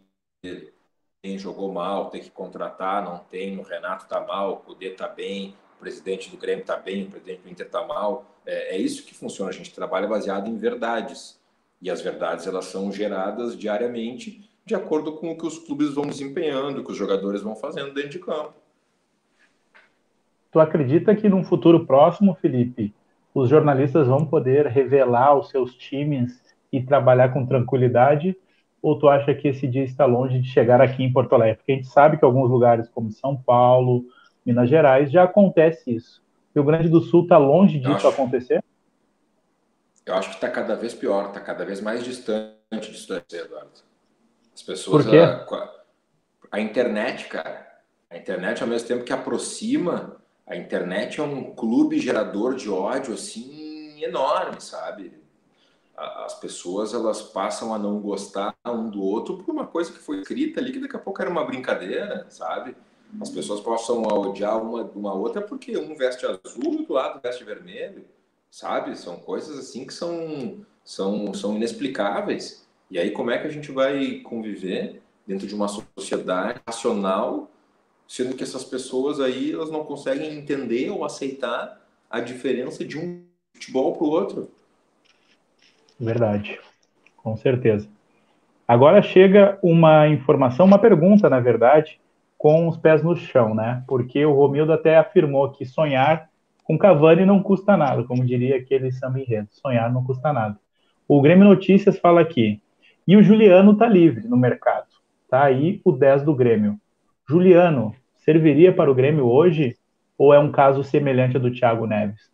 [1.28, 3.60] Quem jogou mal, tem que contratar, não tem.
[3.60, 7.10] O Renato tá mal, o Cudê tá bem, o presidente do Grêmio tá bem, o
[7.10, 8.24] presidente do Inter tá mal.
[8.46, 9.50] É, é isso que funciona.
[9.50, 11.38] A gente trabalha baseado em verdades.
[11.82, 16.06] E as verdades elas são geradas diariamente de acordo com o que os clubes vão
[16.08, 18.54] desempenhando, o que os jogadores vão fazendo dentro de campo.
[20.50, 22.94] Tu acredita que num futuro próximo, Felipe,
[23.34, 26.42] os jornalistas vão poder revelar os seus times
[26.72, 28.38] e trabalhar com tranquilidade?
[28.82, 31.58] Ou tu acha que esse dia está longe de chegar aqui em Porto Alegre?
[31.58, 34.06] Porque a gente sabe que alguns lugares, como São Paulo,
[34.46, 36.22] Minas Gerais, já acontece isso.
[36.56, 38.64] O Rio Grande do Sul está longe disso acho, acontecer?
[40.06, 43.72] Eu acho que está cada vez pior, está cada vez mais distante disso, Eduardo.
[44.54, 45.04] As pessoas.
[45.04, 45.20] Por quê?
[45.20, 45.72] A,
[46.52, 47.68] a internet, cara.
[48.10, 53.14] A internet, ao mesmo tempo que aproxima, a internet é um clube gerador de ódio,
[53.14, 55.12] assim, enorme, sabe?
[55.98, 60.20] As pessoas, elas passam a não gostar um do outro por uma coisa que foi
[60.20, 62.76] escrita ali, que daqui a pouco era uma brincadeira, sabe?
[63.20, 67.20] As pessoas passam a odiar uma, uma outra porque um veste azul e do lado
[67.20, 68.06] veste vermelho,
[68.52, 68.96] sabe?
[68.96, 72.68] São coisas assim que são, são, são inexplicáveis.
[72.92, 77.50] E aí, como é que a gente vai conviver dentro de uma sociedade racional,
[78.08, 83.26] sendo que essas pessoas aí elas não conseguem entender ou aceitar a diferença de um
[83.54, 84.57] futebol para o outro?
[86.00, 86.60] Verdade,
[87.16, 87.90] com certeza.
[88.68, 92.00] Agora chega uma informação, uma pergunta, na verdade,
[92.38, 93.84] com os pés no chão, né?
[93.88, 96.30] Porque o Romildo até afirmou que sonhar
[96.64, 100.60] com Cavani não custa nada, como diria aquele samba enredo, sonhar não custa nada.
[101.08, 102.62] O Grêmio Notícias fala aqui,
[103.08, 104.88] e o Juliano está livre no mercado.
[105.24, 106.78] Está aí o 10 do Grêmio.
[107.28, 109.78] Juliano, serviria para o Grêmio hoje
[110.18, 112.30] ou é um caso semelhante ao do Thiago Neves?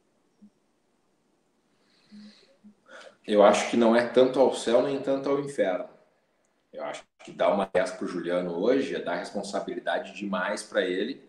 [3.26, 5.86] Eu acho que não é tanto ao céu nem tanto ao inferno.
[6.74, 10.82] Eu acho que dar uma dessa para o Juliano hoje é dar responsabilidade demais para
[10.82, 11.22] ele,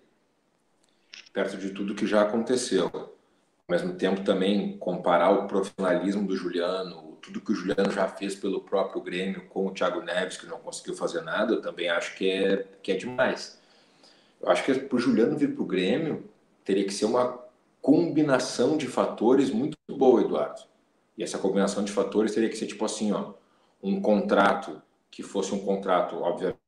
[1.33, 2.91] perto de tudo que já aconteceu.
[2.93, 8.35] Ao mesmo tempo, também comparar o profissionalismo do Juliano, tudo que o Juliano já fez
[8.35, 12.17] pelo próprio Grêmio com o Thiago Neves, que não conseguiu fazer nada, eu também acho
[12.17, 13.61] que é, que é demais.
[14.41, 16.29] Eu acho que para o Juliano vir para o Grêmio,
[16.65, 17.39] teria que ser uma
[17.81, 20.74] combinação de fatores muito boa, Eduardo.
[21.17, 23.35] E essa combinação de fatores teria que ser tipo assim, ó,
[23.83, 26.59] um contrato que fosse um contrato, obviamente,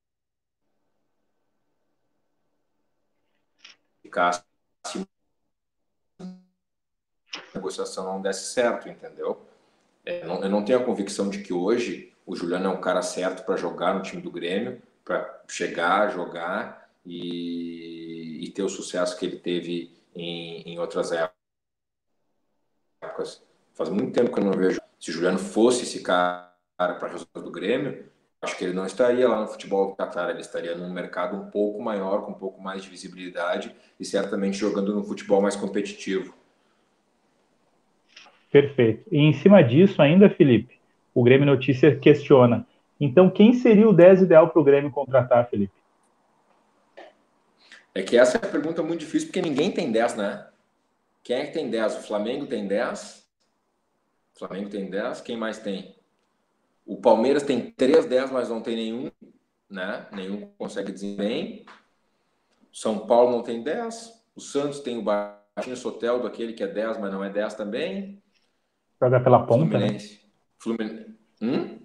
[4.02, 4.44] ficasse
[6.20, 6.24] a
[7.54, 9.44] negociação não desse certo, entendeu?
[10.04, 13.44] É, eu não tenho a convicção de que hoje o Juliano é um cara certo
[13.44, 19.26] para jogar no time do Grêmio, para chegar, jogar e, e, ter o sucesso que
[19.26, 21.12] ele teve em, em outras
[23.00, 23.42] épocas.
[23.76, 24.80] Faz muito tempo que eu não vejo.
[24.98, 28.06] Se o Juliano fosse esse cara para resultado do Grêmio,
[28.40, 31.50] acho que ele não estaria lá no futebol do Qatar, ele estaria num mercado um
[31.50, 36.34] pouco maior, com um pouco mais de visibilidade e certamente jogando no futebol mais competitivo.
[38.50, 39.06] Perfeito.
[39.12, 40.80] E em cima disso ainda, Felipe,
[41.14, 42.66] o Grêmio Notícias questiona.
[42.98, 45.74] Então, quem seria o 10 ideal para o Grêmio contratar, Felipe?
[47.94, 50.46] É que essa é a pergunta muito difícil, porque ninguém tem 10, né?
[51.22, 51.96] Quem é que tem 10?
[51.96, 53.25] O Flamengo tem 10?
[54.36, 55.22] O Flamengo tem 10?
[55.22, 55.96] Quem mais tem?
[56.84, 59.10] O Palmeiras tem 3 10, mas não tem nenhum,
[59.68, 60.06] né?
[60.12, 61.64] Nenhum consegue desempenho.
[62.70, 64.22] São Paulo não tem 10.
[64.36, 68.22] O Santos tem o Baixinho Soteldo, aquele que é 10, mas não é 10 também.
[69.00, 69.70] Joga pela ponta?
[69.70, 70.14] Fluminense.
[70.14, 70.30] né?
[70.58, 71.18] Fluminense.
[71.40, 71.78] Hum?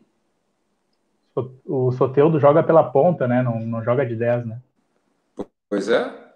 [1.66, 3.42] O Soteldo joga pela ponta, né?
[3.42, 4.62] Não, não joga de 10, né?
[5.70, 6.34] Pois é.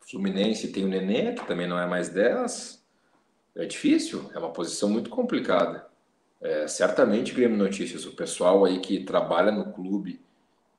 [0.00, 2.81] Fluminense tem o Nenê, que também não é mais 10.
[3.54, 5.86] É difícil, é uma posição muito complicada.
[6.40, 10.20] É, certamente, Grêmio Notícias, o pessoal aí que trabalha no clube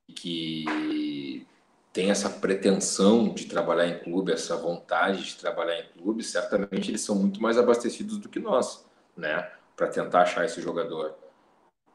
[0.08, 1.46] e que
[1.94, 7.02] tem essa pretensão de trabalhar em clube, essa vontade de trabalhar em clube, certamente eles
[7.02, 8.84] são muito mais abastecidos do que nós
[9.16, 11.16] né, para tentar achar esse jogador.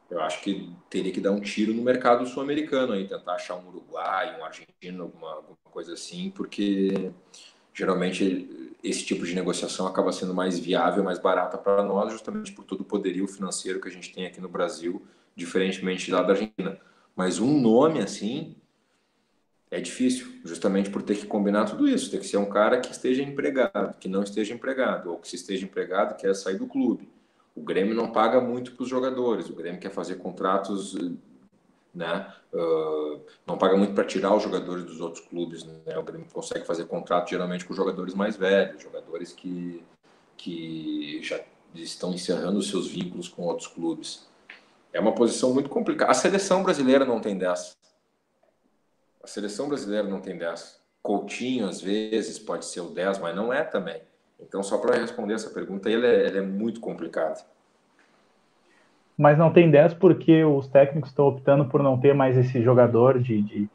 [0.09, 3.68] Eu acho que teria que dar um tiro no mercado sul-americano aí, tentar achar um
[3.68, 7.12] Uruguai, um argentino, alguma, alguma coisa assim, porque
[7.74, 12.64] geralmente esse tipo de negociação acaba sendo mais viável, mais barata para nós, justamente por
[12.64, 15.02] todo o poderio financeiro que a gente tem aqui no Brasil,
[15.34, 16.78] diferentemente lá da Argentina.
[17.16, 18.56] Mas um nome assim
[19.70, 22.10] é difícil, justamente por ter que combinar tudo isso.
[22.10, 25.36] Tem que ser um cara que esteja empregado, que não esteja empregado, ou que se
[25.36, 27.09] esteja empregado quer sair do clube.
[27.55, 29.50] O Grêmio não paga muito para os jogadores.
[29.50, 30.94] O Grêmio quer fazer contratos,
[31.94, 32.32] né?
[32.52, 35.65] Uh, não paga muito para tirar os jogadores dos outros clubes.
[35.65, 35.97] Né?
[35.98, 39.82] O Grêmio consegue fazer contrato geralmente com jogadores mais velhos, jogadores que
[40.39, 41.40] que já
[41.74, 44.27] estão encerrando os seus vínculos com outros clubes.
[44.93, 46.10] É uma posição muito complicada.
[46.10, 47.77] A seleção brasileira não tem dessa.
[49.23, 50.81] A seleção brasileira não tem 10.
[51.02, 54.01] Coutinho, às vezes, pode ser o 10, mas não é também.
[54.40, 57.44] Então, só para responder essa pergunta, é, ele é muito complicado.
[59.19, 63.20] Mas não tem 10 porque os técnicos estão optando por não ter mais esse jogador
[63.20, 63.69] de, de,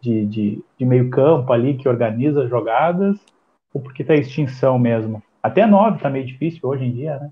[0.00, 3.18] de, de, de meio campo ali que organiza jogadas,
[3.72, 5.20] ou porque está extinção mesmo?
[5.42, 7.30] Até 9 está meio difícil hoje em dia, né?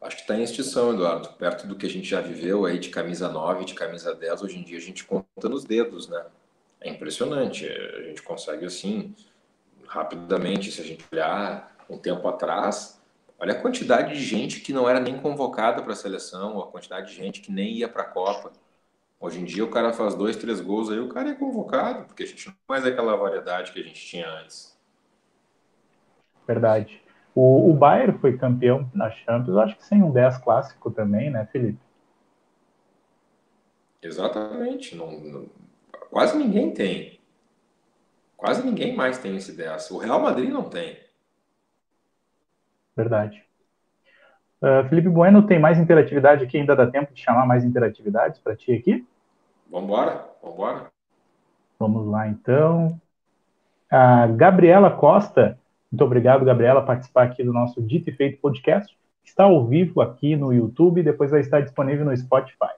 [0.00, 1.28] Acho que está em extinção, Eduardo.
[1.30, 4.58] Perto do que a gente já viveu aí de camisa 9, de camisa 10, hoje
[4.58, 6.22] em dia a gente conta nos dedos, né?
[6.80, 7.66] É impressionante.
[7.66, 9.14] A gente consegue, assim,
[9.86, 13.00] rapidamente, se a gente olhar um tempo atrás,
[13.38, 17.08] olha a quantidade de gente que não era nem convocada para a seleção, a quantidade
[17.08, 18.52] de gente que nem ia para a Copa.
[19.20, 22.22] Hoje em dia o cara faz dois, três gols aí, o cara é convocado, porque
[22.22, 24.78] a gente não mais aquela variedade que a gente tinha antes.
[26.46, 27.02] Verdade.
[27.34, 31.48] O, o Bayern foi campeão na Champions, acho que sem um 10 clássico também, né,
[31.50, 31.78] Felipe?
[34.00, 34.94] Exatamente.
[34.94, 35.46] Não, não,
[36.10, 37.18] quase ninguém tem.
[38.36, 39.90] Quase ninguém mais tem esse 10.
[39.90, 40.98] O Real Madrid não tem.
[42.96, 43.42] Verdade.
[44.62, 46.58] Uh, Felipe Bueno, tem mais interatividade aqui?
[46.58, 49.06] Ainda dá tempo de chamar mais interatividades para ti aqui?
[49.70, 50.90] Vambora, vambora.
[51.78, 53.00] Vamos lá, então.
[53.90, 55.58] A Gabriela Costa
[55.94, 58.98] muito obrigado, Gabriela, por participar aqui do nosso Dito e Feito podcast.
[59.24, 62.74] Está ao vivo aqui no YouTube e depois vai estar disponível no Spotify.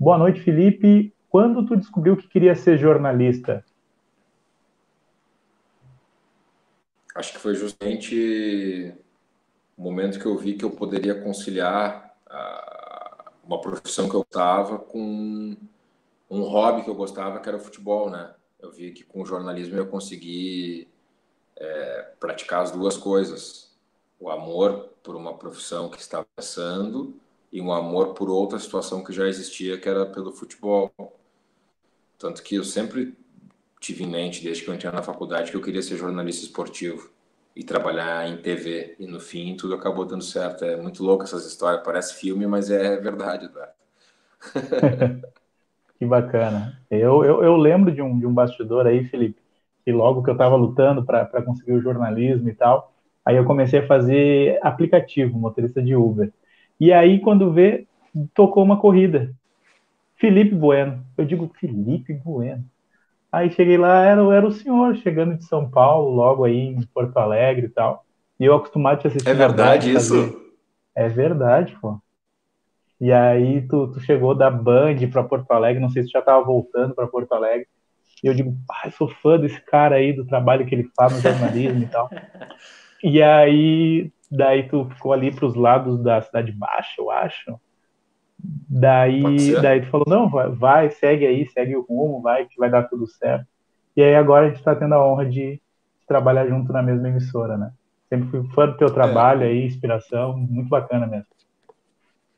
[0.00, 1.12] Boa noite, Felipe.
[1.28, 3.62] Quando tu descobriu que queria ser jornalista?
[7.14, 8.94] Acho que foi justamente
[9.78, 14.76] o momento que eu vi que eu poderia conciliar ah, uma profissão que eu estava
[14.76, 15.56] com
[16.28, 18.34] um hobby que eu gostava, que era o futebol, né?
[18.60, 20.88] Eu vi que com o jornalismo eu consegui
[21.56, 23.72] é, praticar as duas coisas:
[24.18, 27.14] o amor por uma profissão que estava passando
[27.52, 30.92] e um amor por outra situação que já existia, que era pelo futebol.
[32.18, 33.16] Tanto que eu sempre
[33.80, 37.10] tive em mente, desde que eu entrei na faculdade, que eu queria ser jornalista esportivo.
[37.58, 38.94] E trabalhar em TV.
[39.00, 40.64] E no fim tudo acabou dando certo.
[40.64, 43.72] É muito louco essas histórias, parece filme, mas é verdade, Eduardo.
[45.98, 46.80] que bacana.
[46.88, 49.42] Eu, eu, eu, lembro de um, de um bastidor aí, Felipe,
[49.84, 52.92] que logo que eu estava lutando para conseguir o jornalismo e tal,
[53.24, 56.32] aí eu comecei a fazer aplicativo, motorista de Uber.
[56.78, 57.88] E aí, quando vê,
[58.34, 59.34] tocou uma corrida.
[60.14, 61.04] Felipe Bueno.
[61.16, 62.64] Eu digo, Felipe Bueno.
[63.30, 67.16] Aí cheguei lá, era, era o senhor chegando de São Paulo, logo aí em Porto
[67.18, 68.04] Alegre e tal.
[68.40, 69.28] E eu acostumado a te assistir.
[69.28, 70.42] É verdade isso?
[70.94, 71.98] É verdade, pô.
[73.00, 76.44] E aí tu, tu chegou da Band para Porto Alegre, não sei se já estava
[76.44, 77.68] voltando para Porto Alegre.
[78.22, 81.20] E eu digo, pai, sou fã desse cara aí, do trabalho que ele faz no
[81.20, 82.10] jornalismo e tal.
[83.00, 87.60] E aí, daí tu ficou ali para os lados da Cidade Baixa, eu acho.
[88.38, 92.70] Daí, daí tu falou, não, vai, vai, segue aí, segue o rumo, vai, que vai
[92.70, 93.46] dar tudo certo.
[93.96, 95.60] E aí agora a gente está tendo a honra de
[96.06, 97.72] trabalhar junto na mesma emissora, né?
[98.08, 99.46] Sempre fui fã do teu trabalho é.
[99.46, 101.26] aí, inspiração, muito bacana mesmo.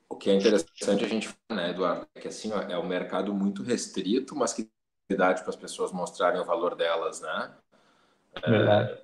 [0.09, 2.86] O que é interessante a gente falar, né, Eduardo, é que assim, ó, é um
[2.86, 4.68] mercado muito restrito, mas que
[5.09, 7.51] idade para as pessoas mostrarem o valor delas, né?
[8.47, 8.93] Verdade.
[8.93, 9.01] É,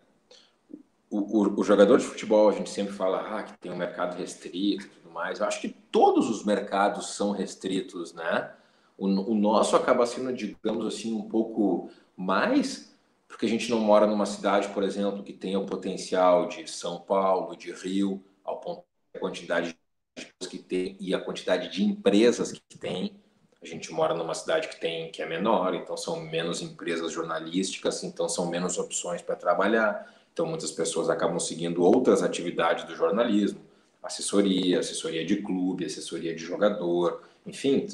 [1.10, 4.16] o, o, o, jogador de futebol, a gente sempre fala ah, que tem um mercado
[4.16, 5.40] restrito, mais.
[5.40, 8.52] Eu acho que todos os mercados são restritos, né?
[8.98, 12.94] O, o nosso acaba sendo, digamos assim, um pouco mais,
[13.26, 17.00] porque a gente não mora numa cidade, por exemplo, que tenha o potencial de São
[17.00, 19.76] Paulo, de Rio, ao ponto da quantidade de
[20.14, 23.16] pessoas que tem e a quantidade de empresas que tem.
[23.60, 28.04] A gente mora numa cidade que tem que é menor, então são menos empresas jornalísticas,
[28.04, 30.14] então são menos opções para trabalhar.
[30.32, 33.65] Então muitas pessoas acabam seguindo outras atividades do jornalismo
[34.06, 37.86] assessoria, assessoria de clube, assessoria de jogador, enfim,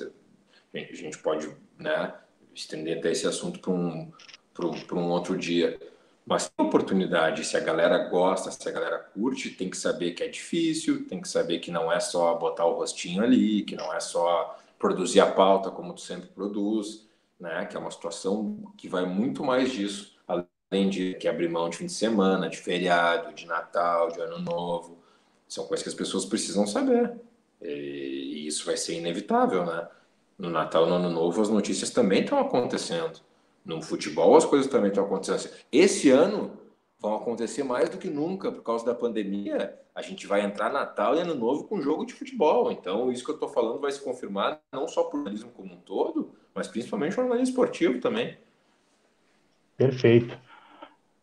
[0.75, 2.15] a gente pode né,
[2.55, 4.13] estender até esse assunto para um,
[4.93, 5.79] um outro dia.
[6.25, 10.23] Mas tem oportunidade, se a galera gosta, se a galera curte, tem que saber que
[10.23, 13.93] é difícil, tem que saber que não é só botar o rostinho ali, que não
[13.93, 17.09] é só produzir a pauta como tu sempre produz,
[17.41, 17.67] né?
[17.67, 21.79] Que é uma situação que vai muito mais disso, além de que abrir mão de
[21.79, 25.02] fim de semana, de feriado, de Natal, de Ano Novo.
[25.53, 27.13] São coisas que as pessoas precisam saber.
[27.61, 29.87] E isso vai ser inevitável, né?
[30.39, 33.21] No Natal, no Ano Novo, as notícias também estão acontecendo.
[33.63, 35.53] No futebol, as coisas também estão acontecendo.
[35.71, 36.53] Esse ano
[36.99, 39.79] vão acontecer mais do que nunca por causa da pandemia.
[39.95, 42.73] A gente vai entrar Natal e Ano Novo com jogo de futebol.
[42.73, 45.75] Então, isso que eu estou falando vai se confirmar não só para o jornalismo como
[45.75, 48.39] um todo, mas principalmente o jornalismo esportivo também.
[49.77, 50.35] Perfeito.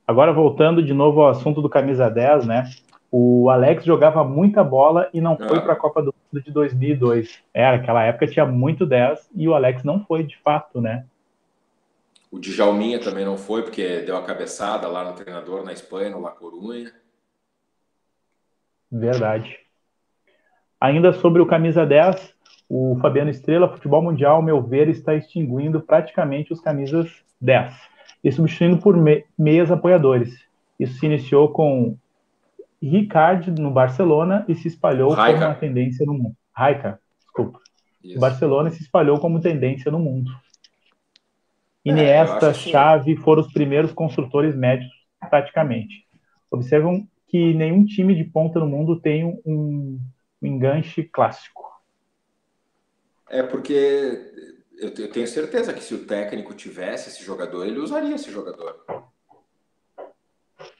[0.06, 2.72] Agora, voltando de novo ao assunto do camisa 10, né?
[3.11, 5.61] O Alex jogava muita bola e não foi ah.
[5.61, 7.41] para a Copa do Mundo de 2002.
[7.53, 11.06] Era, aquela época tinha muito 10 e o Alex não foi de fato, né?
[12.31, 16.22] O Djalminha também não foi, porque deu a cabeçada lá no treinador na Espanha, no
[16.22, 16.91] La Corunha.
[18.91, 19.57] Verdade.
[20.80, 22.34] Ainda sobre o camisa 10,
[22.69, 27.10] o Fabiano Estrela, futebol mundial, ao meu ver, está extinguindo praticamente os camisas
[27.41, 27.73] 10
[28.23, 28.95] e substituindo por
[29.38, 30.40] meias apoiadores.
[30.80, 31.98] Isso se iniciou com
[32.81, 35.39] Ricard no Barcelona e se espalhou Raika.
[35.39, 36.35] como uma tendência no mundo.
[36.53, 37.60] Raika, desculpa.
[38.03, 38.19] Isso.
[38.19, 40.31] Barcelona se espalhou como tendência no mundo.
[41.85, 44.91] É, Iniesta, é, Xavi foram os primeiros construtores médios,
[45.30, 46.07] praticamente.
[46.49, 49.99] Observam que nenhum time de ponta no mundo tem um, um
[50.41, 51.69] enganche clássico.
[53.30, 58.31] É porque eu tenho certeza que se o técnico tivesse esse jogador, ele usaria esse
[58.31, 58.84] jogador.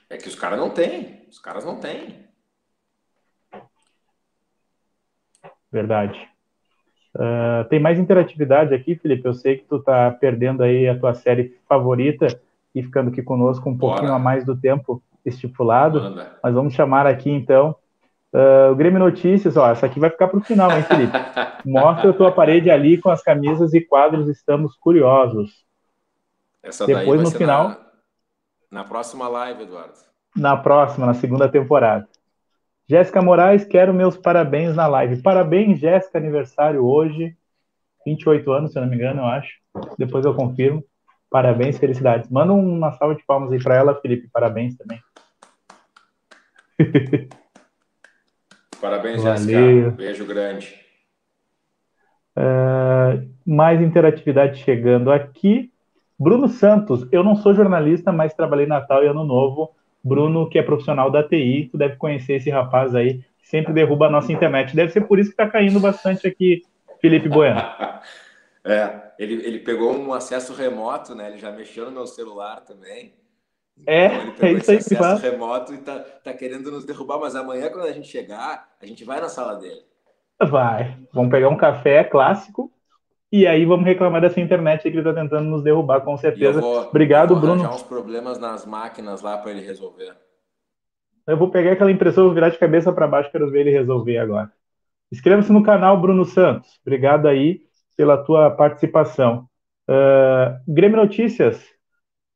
[0.10, 1.22] É que os caras não têm.
[1.30, 2.28] Os caras não têm.
[5.72, 6.28] Verdade.
[7.16, 9.28] Uh, tem mais interatividade aqui, Felipe.
[9.28, 12.28] Eu sei que tu tá perdendo aí a tua série favorita
[12.74, 13.94] e ficando aqui conosco um Bora.
[13.94, 16.02] pouquinho a mais do tempo estipulado.
[16.02, 16.38] Manda.
[16.42, 17.76] Mas vamos chamar aqui então
[18.34, 19.58] uh, o Grêmio Notícias.
[19.58, 21.14] Ó, essa aqui vai ficar para o final, hein, Felipe?
[21.66, 24.28] Mostra a tua parede ali com as camisas e quadros.
[24.28, 25.64] Estamos curiosos.
[26.64, 27.70] Essa Depois no final.
[27.70, 27.89] Na
[28.72, 29.94] na próxima live, Eduardo.
[30.36, 32.08] Na próxima, na segunda temporada.
[32.88, 35.22] Jéssica Moraes, quero meus parabéns na live.
[35.22, 37.36] Parabéns, Jéssica, aniversário hoje.
[38.06, 39.60] 28 anos, se eu não me engano, eu acho.
[39.98, 40.84] Depois eu confirmo.
[41.30, 42.30] Parabéns, felicidades.
[42.30, 44.30] Manda uma salva de palmas aí para ela, Felipe.
[44.32, 45.00] Parabéns também.
[48.82, 49.92] Parabéns, Jéssica.
[49.92, 50.80] Beijo grande.
[52.36, 55.72] Uh, mais interatividade chegando aqui.
[56.20, 59.74] Bruno Santos, eu não sou jornalista, mas trabalhei Natal e Ano Novo.
[60.04, 64.10] Bruno, que é profissional da TI, tu deve conhecer esse rapaz aí, sempre derruba a
[64.10, 64.76] nossa internet.
[64.76, 66.62] Deve ser por isso que está caindo bastante aqui,
[67.02, 67.60] Felipe Bueno.
[68.64, 71.30] é, ele, ele pegou um acesso remoto, né?
[71.30, 73.14] Ele já mexeu no meu celular também.
[73.88, 75.22] É, então, é isso aí faz.
[75.22, 79.06] remoto e tá, tá querendo nos derrubar, mas amanhã, quando a gente chegar, a gente
[79.06, 79.82] vai na sala dele.
[80.42, 80.98] Vai.
[81.14, 82.72] Vamos pegar um café clássico
[83.32, 86.60] e aí vamos reclamar dessa internet que ele está tentando nos derrubar, com certeza.
[86.60, 87.70] Vou, Obrigado, vou Bruno.
[87.70, 90.16] uns problemas nas máquinas lá para ele resolver.
[91.28, 94.18] Eu vou pegar aquela impressora, vou virar de cabeça para baixo, quero ver ele resolver
[94.18, 94.52] agora.
[95.12, 96.80] Inscreva-se no canal Bruno Santos.
[96.82, 97.62] Obrigado aí
[97.96, 99.48] pela tua participação.
[99.88, 101.64] Uh, Grêmio Notícias,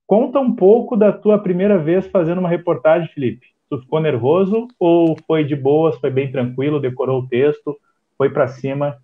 [0.06, 3.48] conta um pouco da tua primeira vez fazendo uma reportagem, Felipe.
[3.70, 7.76] Tu ficou nervoso ou foi de boas, foi bem tranquilo, decorou o texto,
[8.16, 8.98] foi para cima?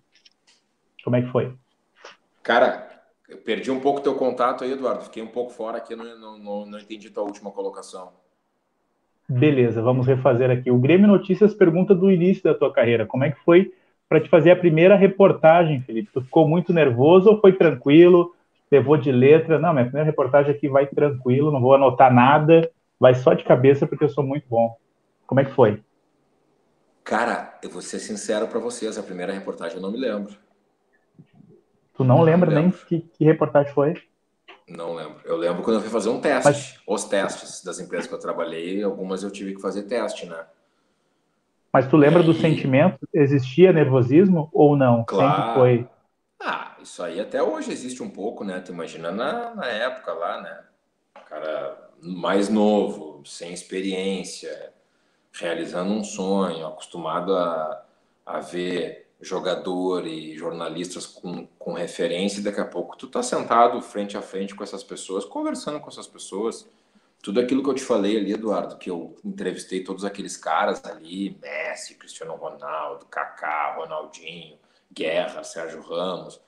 [1.02, 1.52] Como é que foi?
[2.50, 2.84] Cara,
[3.28, 5.04] eu perdi um pouco teu contato aí, Eduardo.
[5.04, 8.10] Fiquei um pouco fora aqui, não, não, não, não entendi tua última colocação.
[9.28, 10.68] Beleza, vamos refazer aqui.
[10.68, 13.06] O Grêmio Notícias pergunta do início da tua carreira.
[13.06, 13.72] Como é que foi
[14.08, 16.10] para te fazer a primeira reportagem, Felipe?
[16.12, 18.34] Tu ficou muito nervoso ou foi tranquilo?
[18.68, 19.56] Levou de letra?
[19.56, 22.68] Não, minha primeira reportagem aqui vai tranquilo, não vou anotar nada,
[22.98, 24.76] vai só de cabeça porque eu sou muito bom.
[25.24, 25.80] Como é que foi?
[27.04, 30.49] Cara, eu vou ser sincero para vocês, a primeira reportagem eu não me lembro.
[32.00, 33.92] Tu não, não lembra nem que, que, reportagem foi?
[34.66, 35.20] Não lembro.
[35.26, 36.48] Eu lembro quando eu fui fazer um teste.
[36.48, 36.80] Mas...
[36.86, 40.46] Os testes das empresas que eu trabalhei, algumas eu tive que fazer teste, né?
[41.70, 42.24] Mas tu lembra aí...
[42.26, 43.06] do sentimento?
[43.12, 45.04] Existia nervosismo ou não?
[45.04, 45.36] Claro.
[45.36, 45.88] Sempre foi.
[46.42, 48.60] Ah, isso aí até hoje existe um pouco, né?
[48.60, 50.58] Tu imagina na, na época lá, né?
[51.18, 54.72] O cara mais novo, sem experiência,
[55.38, 57.84] realizando um sonho, acostumado a,
[58.24, 63.80] a ver jogador e jornalistas com, com referência, e daqui a pouco tu tá sentado
[63.82, 66.66] frente a frente com essas pessoas, conversando com essas pessoas.
[67.22, 71.36] Tudo aquilo que eu te falei ali, Eduardo, que eu entrevistei todos aqueles caras ali,
[71.42, 74.56] Messi, Cristiano Ronaldo, Kaká, Ronaldinho,
[74.90, 76.40] Guerra, Sérgio Ramos.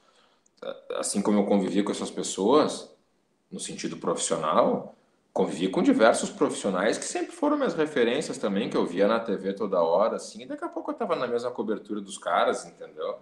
[0.96, 2.90] Assim como eu convivi com essas pessoas,
[3.50, 4.94] no sentido profissional,
[5.32, 9.54] convivi com diversos profissionais que sempre foram minhas referências também, que eu via na TV
[9.54, 13.18] toda hora, assim, e daqui a pouco eu estava na mesma cobertura dos caras, entendeu?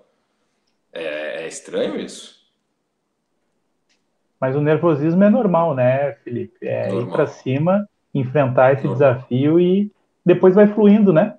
[0.93, 2.41] É, é, estranho isso.
[4.41, 6.67] Mas o nervosismo é normal, né, Felipe?
[6.67, 7.03] É normal.
[7.03, 9.15] ir para cima, enfrentar esse normal.
[9.15, 9.93] desafio e
[10.25, 11.39] depois vai fluindo, né?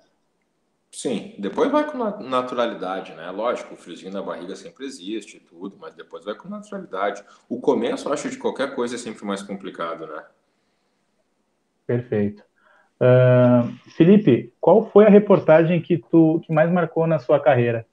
[0.90, 3.30] Sim, depois vai com naturalidade, né?
[3.32, 7.24] Lógico, o friozinho na barriga sempre existe e tudo, mas depois vai com naturalidade.
[7.50, 10.24] O começo, eu acho, de qualquer coisa é sempre mais complicado, né?
[11.92, 12.42] Perfeito.
[13.02, 17.86] Uh, Felipe, qual foi a reportagem que tu que mais marcou na sua carreira?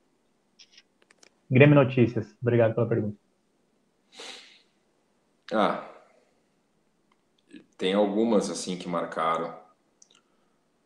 [1.50, 2.32] Grêmio Notícias.
[2.40, 3.16] Obrigado pela pergunta.
[5.52, 5.84] Ah,
[7.76, 9.52] tem algumas assim que marcaram.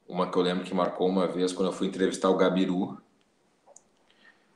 [0.09, 3.02] Uma que eu lembro que marcou uma vez quando eu fui entrevistar o Gabiru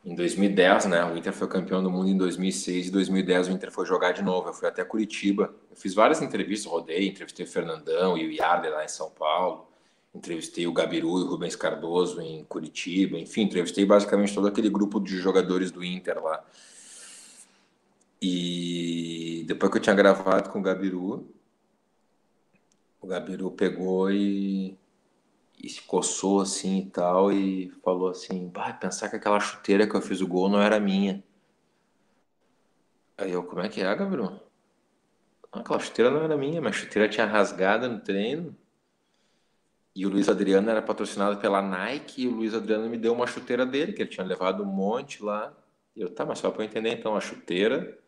[0.06, 1.04] em 2010, né?
[1.04, 4.22] O Inter foi campeão do mundo em 2006 e 2010 o Inter foi jogar de
[4.22, 4.48] novo.
[4.48, 5.52] Eu fui até Curitiba.
[5.68, 9.66] Eu fiz várias entrevistas, rodei, entrevistei o Fernandão e o Yarder lá em São Paulo.
[10.14, 13.18] Entrevistei o Gabiru e o Rubens Cardoso em Curitiba.
[13.18, 16.44] Enfim, entrevistei basicamente todo aquele grupo de jogadores do Inter lá.
[18.22, 21.28] E depois que eu tinha gravado com o Gabiru,
[23.00, 24.78] o Gabiru pegou e
[25.66, 29.96] e se coçou assim e tal, e falou assim: vai pensar que aquela chuteira que
[29.96, 31.24] eu fiz o gol não era minha.
[33.18, 34.40] Aí eu, como é que é, Gabriel?
[35.50, 38.56] Ah, aquela chuteira não era minha, minha chuteira tinha rasgada no treino.
[39.94, 43.26] E o Luiz Adriano era patrocinado pela Nike, e o Luiz Adriano me deu uma
[43.26, 45.52] chuteira dele, que ele tinha levado um monte lá.
[45.96, 47.98] E eu, tá, mas só para eu entender então, a chuteira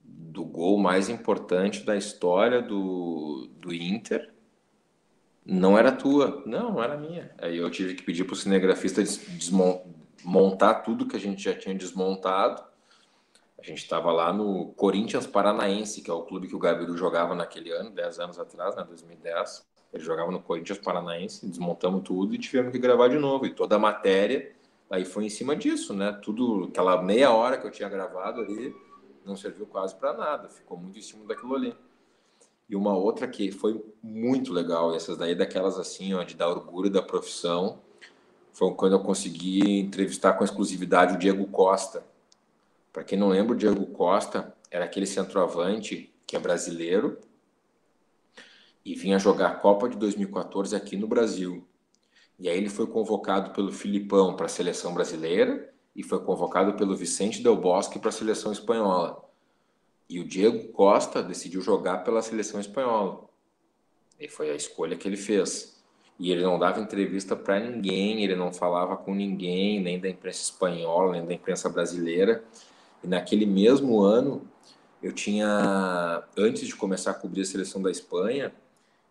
[0.00, 4.35] do gol mais importante da história do, do Inter
[5.46, 6.42] não era tua.
[6.44, 7.32] Não, não era minha.
[7.38, 11.74] Aí eu tive que pedir para o cinegrafista desmontar tudo que a gente já tinha
[11.74, 12.64] desmontado.
[13.58, 17.34] A gente estava lá no Corinthians Paranaense, que é o clube que o Gabiru jogava
[17.34, 19.64] naquele ano, 10 anos atrás, né, 2010.
[19.92, 23.46] Ele jogava no Corinthians Paranaense, desmontamos tudo e tivemos que gravar de novo.
[23.46, 24.52] E toda a matéria
[24.90, 26.12] aí foi em cima disso, né?
[26.22, 28.74] Tudo, aquela meia hora que eu tinha gravado ali,
[29.24, 30.48] não serviu quase para nada.
[30.48, 31.74] Ficou muito em cima daquilo ali.
[32.68, 36.90] E uma outra que foi muito legal, essas daí daquelas assim, ó, de dar orgulho
[36.90, 37.78] da profissão,
[38.52, 42.04] foi quando eu consegui entrevistar com exclusividade o Diego Costa.
[42.92, 47.18] Para quem não lembra, o Diego Costa era aquele centroavante que é brasileiro
[48.84, 51.66] e vinha jogar a Copa de 2014 aqui no Brasil.
[52.38, 56.96] E aí ele foi convocado pelo Filipão para a seleção brasileira e foi convocado pelo
[56.96, 59.25] Vicente Del Bosque para a seleção espanhola.
[60.08, 63.24] E o Diego Costa decidiu jogar pela seleção espanhola.
[64.18, 65.76] E foi a escolha que ele fez.
[66.18, 70.42] E ele não dava entrevista para ninguém, ele não falava com ninguém, nem da imprensa
[70.42, 72.42] espanhola, nem da imprensa brasileira.
[73.04, 74.48] E naquele mesmo ano,
[75.02, 78.52] eu tinha, antes de começar a cobrir a seleção da Espanha,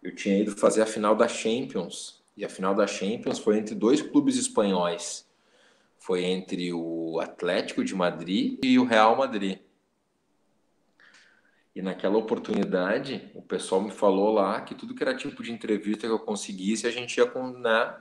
[0.01, 2.23] eu tinha ido fazer a final da Champions.
[2.35, 5.25] E a final da Champions foi entre dois clubes espanhóis.
[5.97, 9.59] Foi entre o Atlético de Madrid e o Real Madrid.
[11.75, 16.07] E naquela oportunidade, o pessoal me falou lá que tudo que era tipo de entrevista
[16.07, 17.97] que eu conseguisse, a gente ia com, né?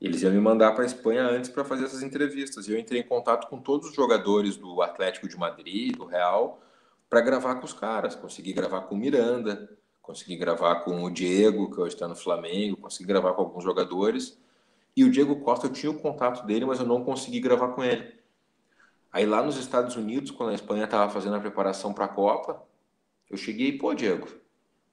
[0.00, 2.66] Eles iam me mandar para a Espanha antes para fazer essas entrevistas.
[2.66, 6.62] E eu entrei em contato com todos os jogadores do Atlético de Madrid, do Real,
[7.10, 8.14] para gravar com os caras.
[8.14, 9.70] Consegui gravar com o Miranda,
[10.00, 14.40] consegui gravar com o Diego, que hoje está no Flamengo, consegui gravar com alguns jogadores.
[14.96, 17.84] E o Diego Costa, eu tinha o contato dele, mas eu não consegui gravar com
[17.84, 18.10] ele.
[19.12, 22.71] Aí lá nos Estados Unidos, quando a Espanha estava fazendo a preparação para a Copa,
[23.32, 24.28] eu cheguei, pô, Diego,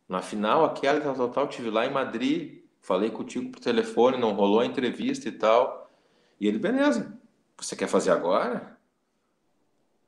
[0.07, 4.33] na final, aquela tal, tal, tal, tive lá em Madrid, falei contigo por telefone, não
[4.33, 5.91] rolou a entrevista e tal.
[6.39, 7.19] E ele, beleza,
[7.57, 8.79] você quer fazer agora?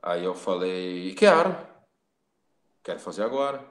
[0.02, 1.56] Aí eu falei, quero,
[2.82, 3.70] quero fazer agora.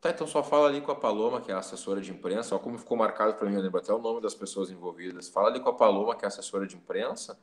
[0.00, 2.62] Tá, então só fala ali com a Paloma, que é a assessora de imprensa, olha
[2.62, 5.28] como ficou marcado para mim, eu lembro até o nome das pessoas envolvidas.
[5.28, 7.38] Fala ali com a Paloma, que é a assessora de imprensa,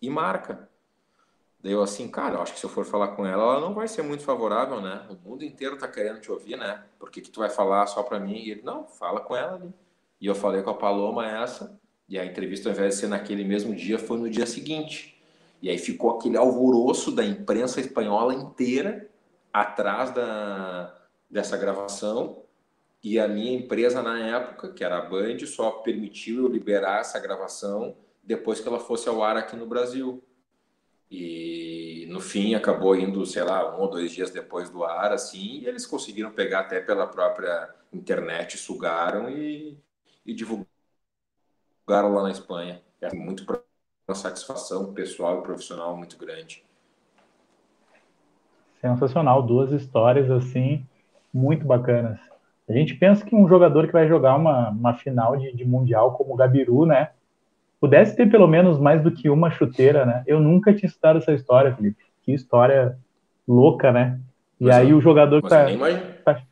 [0.00, 0.70] e marca.
[1.62, 3.74] Daí eu assim, cara, eu acho que se eu for falar com ela, ela não
[3.74, 5.06] vai ser muito favorável, né?
[5.10, 6.82] O mundo inteiro tá querendo te ouvir, né?
[6.98, 8.36] Por que, que tu vai falar só para mim?
[8.36, 9.72] E ele, não, fala com ela ali.
[10.20, 11.78] E eu falei com a Paloma essa,
[12.08, 15.22] e a entrevista, ao invés de ser naquele mesmo dia, foi no dia seguinte.
[15.62, 19.08] E aí ficou aquele alvoroço da imprensa espanhola inteira
[19.52, 20.94] atrás da,
[21.30, 22.42] dessa gravação.
[23.02, 27.18] E a minha empresa, na época, que era a Band, só permitiu eu liberar essa
[27.20, 30.22] gravação depois que ela fosse ao ar aqui no Brasil.
[31.10, 35.60] E no fim acabou indo, sei lá, um ou dois dias depois do ar, assim,
[35.60, 39.76] e eles conseguiram pegar até pela própria internet, sugaram e,
[40.24, 40.68] e divulgaram
[41.88, 42.80] lá na Espanha.
[43.00, 43.44] É muito
[44.06, 46.64] uma satisfação pessoal e profissional muito grande.
[48.80, 50.86] Sensacional, duas histórias assim
[51.32, 52.18] muito bacanas.
[52.68, 56.16] A gente pensa que um jogador que vai jogar uma, uma final de, de mundial
[56.16, 57.10] como o Gabiru, né?
[57.80, 60.22] Pudesse ter pelo menos mais do que uma chuteira, né?
[60.26, 62.04] Eu nunca tinha estudado essa história, Felipe.
[62.22, 62.98] Que história
[63.48, 64.20] louca, né?
[64.60, 66.22] E mas aí eu, o jogador tá, nem, imag...
[66.22, 66.42] tá...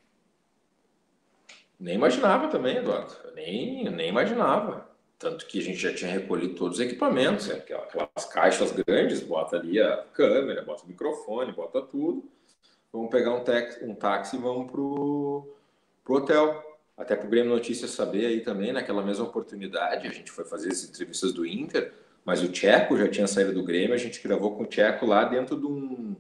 [1.79, 3.13] nem imaginava também, Eduardo.
[3.35, 4.89] Nem, nem imaginava.
[5.19, 7.57] Tanto que a gente já tinha recolhido todos os equipamentos, né?
[7.57, 12.25] aquelas caixas grandes, bota ali a câmera, bota o microfone, bota tudo.
[12.93, 15.55] Vamos pegar um, táxi, um táxi e vamos pro,
[16.05, 16.68] pro hotel
[16.99, 20.73] até para o Grêmio Notícias saber aí também, naquela mesma oportunidade, a gente foi fazer
[20.73, 21.93] as entrevistas do Inter,
[22.25, 25.25] mas o Tcheco já tinha saído do Grêmio, a gente gravou com o Tcheco lá
[25.25, 26.17] dentro de um.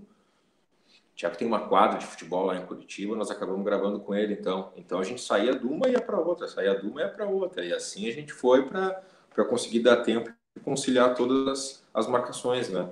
[1.17, 4.73] Tcheco tem uma quadra de futebol lá em Curitiba, nós acabamos gravando com ele, então.
[4.77, 7.11] Então a gente saía de uma e ia para outra, saía de uma e ia
[7.11, 11.85] para outra, e assim a gente foi para conseguir dar tempo e conciliar todas as,
[11.93, 12.89] as marcações, né?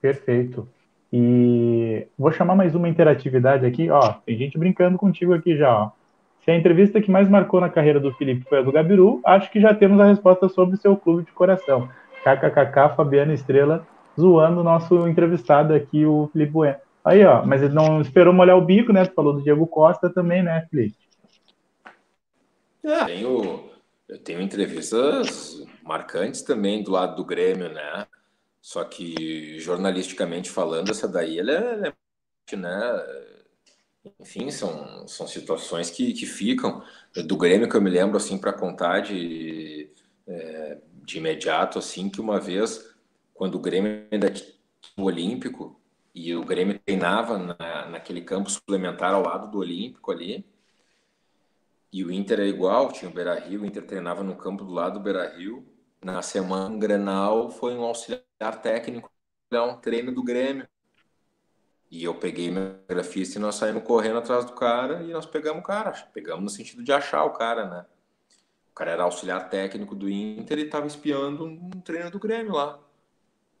[0.00, 0.66] Perfeito.
[1.12, 4.14] E vou chamar mais uma interatividade aqui, ó.
[4.24, 5.90] Tem gente brincando contigo aqui já, ó.
[6.46, 9.50] Se a entrevista que mais marcou na carreira do Felipe foi a do Gabiru, acho
[9.50, 11.90] que já temos a resposta sobre seu clube de coração.
[12.22, 13.84] KKKK, Fabiana Estrela,
[14.16, 16.76] zoando o nosso entrevistado aqui, o Felipe Bueno.
[17.04, 19.04] Aí, ó, mas ele não esperou molhar o bico, né?
[19.04, 20.94] Tu falou do Diego Costa também, né, Felipe?
[22.84, 23.64] É, tenho,
[24.08, 28.06] eu tenho entrevistas marcantes também do lado do Grêmio, né?
[28.62, 31.92] Só que jornalisticamente falando, essa daí ela é,
[32.52, 33.04] é né?
[34.20, 36.82] Enfim, são, são situações que, que ficam.
[37.26, 39.90] Do Grêmio que eu me lembro, assim, para contar de,
[40.26, 42.94] é, de imediato, assim, que uma vez,
[43.34, 44.54] quando o Grêmio ainda tinha
[44.98, 45.80] o Olímpico,
[46.14, 50.46] e o Grêmio treinava na, naquele campo suplementar ao lado do Olímpico ali,
[51.92, 54.94] e o Inter é igual, tinha o Beira-Rio, o Inter treinava no campo do lado
[54.94, 55.66] do Beira-Rio,
[56.02, 59.10] na semana, Grenal foi um auxiliar técnico,
[59.52, 60.68] um treino do Grêmio,
[61.90, 65.60] e eu peguei meu grafista e nós saímos correndo atrás do cara e nós pegamos
[65.60, 65.92] o cara.
[66.12, 67.86] Pegamos no sentido de achar o cara, né?
[68.70, 72.78] O cara era auxiliar técnico do Inter e estava espiando um treino do Grêmio lá.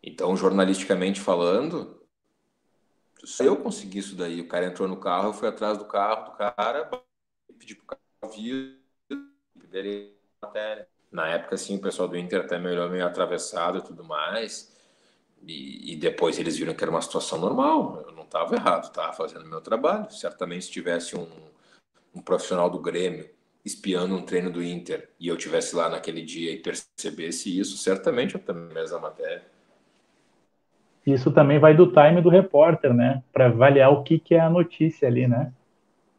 [0.02, 2.00] Então, jornalisticamente falando,
[3.24, 6.30] se eu consegui isso daí, o cara entrou no carro, eu fui atrás do carro
[6.30, 6.90] do cara,
[7.58, 8.00] pedi pro cara
[8.34, 8.78] vir,
[9.56, 10.88] liberei a matéria.
[11.10, 14.75] Na época, assim, o pessoal do Inter até me olhou meio atravessado e tudo mais.
[15.46, 19.12] E, e, depois eles viram que era uma situação normal, eu não estava errado, estava
[19.12, 20.10] fazendo meu trabalho.
[20.10, 21.28] Certamente, se tivesse um,
[22.12, 23.30] um, profissional do Grêmio
[23.64, 28.34] espiando um treino do Inter e eu tivesse lá naquele dia e percebesse isso, certamente
[28.34, 29.42] eu também a matéria.
[31.06, 33.22] Isso também vai do time do repórter, né?
[33.32, 35.52] Para avaliar o que, que é a notícia ali, né?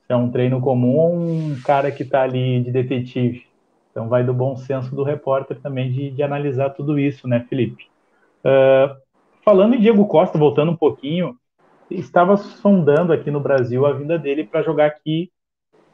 [0.05, 3.45] Se é um treino comum ou um cara que está ali de detetive.
[3.91, 7.87] Então vai do bom senso do repórter também de, de analisar tudo isso, né, Felipe?
[8.45, 9.06] Uh,
[9.47, 11.39] Falando em Diego Costa, voltando um pouquinho,
[11.89, 15.31] estava sondando aqui no Brasil a vinda dele para jogar aqui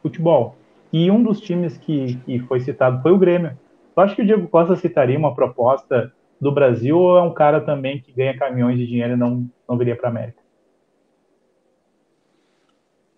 [0.01, 0.55] futebol.
[0.91, 3.55] E um dos times que, que foi citado foi o Grêmio.
[3.93, 6.11] Tu acha que o Diego Costa citaria uma proposta
[6.41, 9.77] do Brasil ou é um cara também que ganha caminhões de dinheiro e não, não
[9.77, 10.41] viria para a América?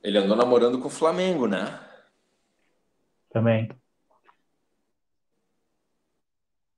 [0.04, 1.80] Ele andou namorando com o Flamengo, né?
[3.30, 3.70] Também.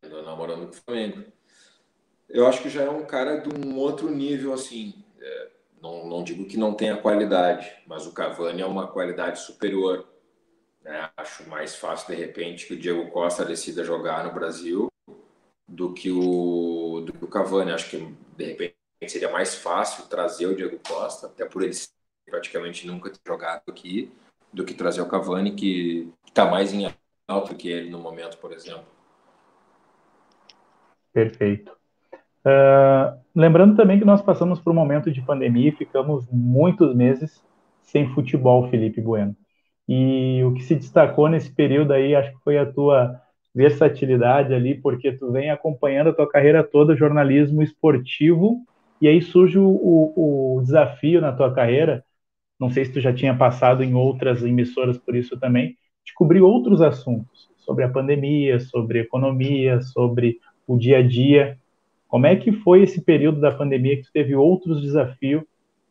[0.03, 1.36] Andou namorando com o Flamengo.
[2.29, 4.93] Eu acho que já é um cara de um outro nível, assim.
[5.19, 5.49] É,
[5.81, 10.07] não, não digo que não tenha qualidade, mas o Cavani é uma qualidade superior.
[10.81, 11.09] Né?
[11.15, 14.87] Acho mais fácil, de repente, que o Diego Costa decida jogar no Brasil
[15.67, 17.71] do que o, do que o Cavani.
[17.71, 18.75] Acho que, de repente,
[19.07, 21.75] seria mais fácil trazer o Diego Costa, até por ele
[22.25, 24.11] praticamente nunca ter jogado aqui,
[24.51, 26.93] do que trazer o Cavani, que está mais em
[27.27, 28.85] alto que ele no momento, por exemplo.
[31.13, 31.76] Perfeito.
[32.47, 37.43] Uh, lembrando também que nós passamos por um momento de pandemia e ficamos muitos meses
[37.81, 39.35] sem futebol, Felipe Bueno.
[39.87, 43.19] E o que se destacou nesse período aí, acho que foi a tua
[43.53, 48.61] versatilidade ali, porque tu vem acompanhando a tua carreira toda, jornalismo esportivo,
[49.01, 52.03] e aí surge o, o desafio na tua carreira,
[52.57, 55.75] não sei se tu já tinha passado em outras emissoras por isso também,
[56.05, 61.57] de cobrir outros assuntos, sobre a pandemia, sobre economia, sobre o dia a dia.
[62.07, 65.43] Como é que foi esse período da pandemia que tu teve outros desafios,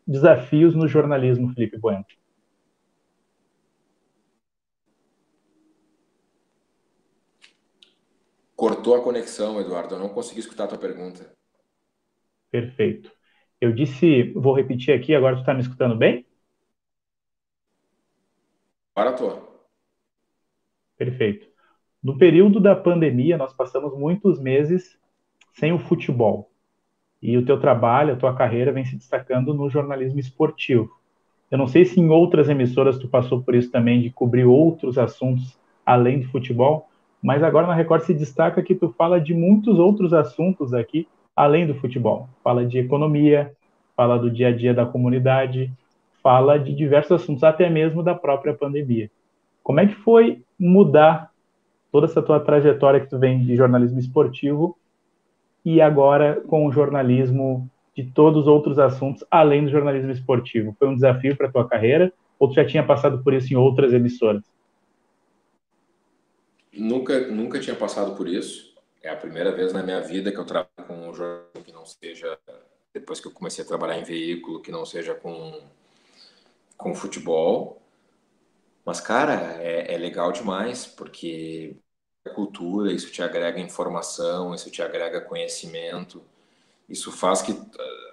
[0.06, 2.05] desafios no jornalismo, Felipe Bueno?
[8.56, 9.94] Cortou a conexão, Eduardo.
[9.94, 11.30] Eu não consegui escutar a tua pergunta.
[12.51, 13.12] Perfeito.
[13.60, 16.26] Eu disse, vou repetir aqui, agora tu está me escutando bem?
[18.94, 19.68] Agora estou.
[20.97, 21.47] Perfeito.
[22.02, 24.98] No período da pandemia, nós passamos muitos meses
[25.57, 26.51] sem o futebol.
[27.23, 30.91] E o teu trabalho, a tua carreira vem se destacando no jornalismo esportivo.
[31.51, 34.99] Eu não sei se em outras emissoras tu passou por isso também, de cobrir outros
[34.99, 36.89] assuntos além do futebol,
[37.23, 41.66] mas agora na Record se destaca que tu fala de muitos outros assuntos aqui, além
[41.66, 42.28] do futebol.
[42.45, 43.53] Fala de economia,
[43.97, 45.73] fala do dia a dia da comunidade,
[46.23, 49.11] fala de diversos assuntos, até mesmo da própria pandemia.
[49.62, 51.31] Como é que foi mudar
[51.91, 54.77] toda essa tua trajetória que tu vem de jornalismo esportivo
[55.66, 60.76] e agora com o jornalismo de todos os outros assuntos, além do jornalismo esportivo?
[60.78, 63.56] Foi um desafio para a tua carreira ou tu já tinha passado por isso em
[63.56, 64.44] outras emissoras?
[66.72, 68.76] Nunca, nunca tinha passado por isso.
[69.02, 71.84] É a primeira vez na minha vida que eu trabalho com um jornal que não
[71.84, 72.38] seja,
[72.94, 75.60] depois que eu comecei a trabalhar em veículo, que não seja com,
[76.76, 77.82] com futebol.
[78.84, 81.76] Mas, cara, é, é legal demais, porque
[82.31, 86.23] cultura, isso te agrega informação, isso te agrega conhecimento,
[86.89, 87.53] isso faz que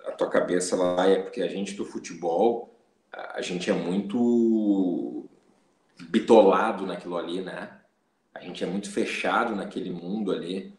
[0.05, 2.73] a tua cabeça lá é porque a gente do futebol,
[3.11, 5.25] a gente é muito
[6.09, 7.79] bitolado naquilo ali, né?
[8.33, 10.73] a gente é muito fechado naquele mundo ali.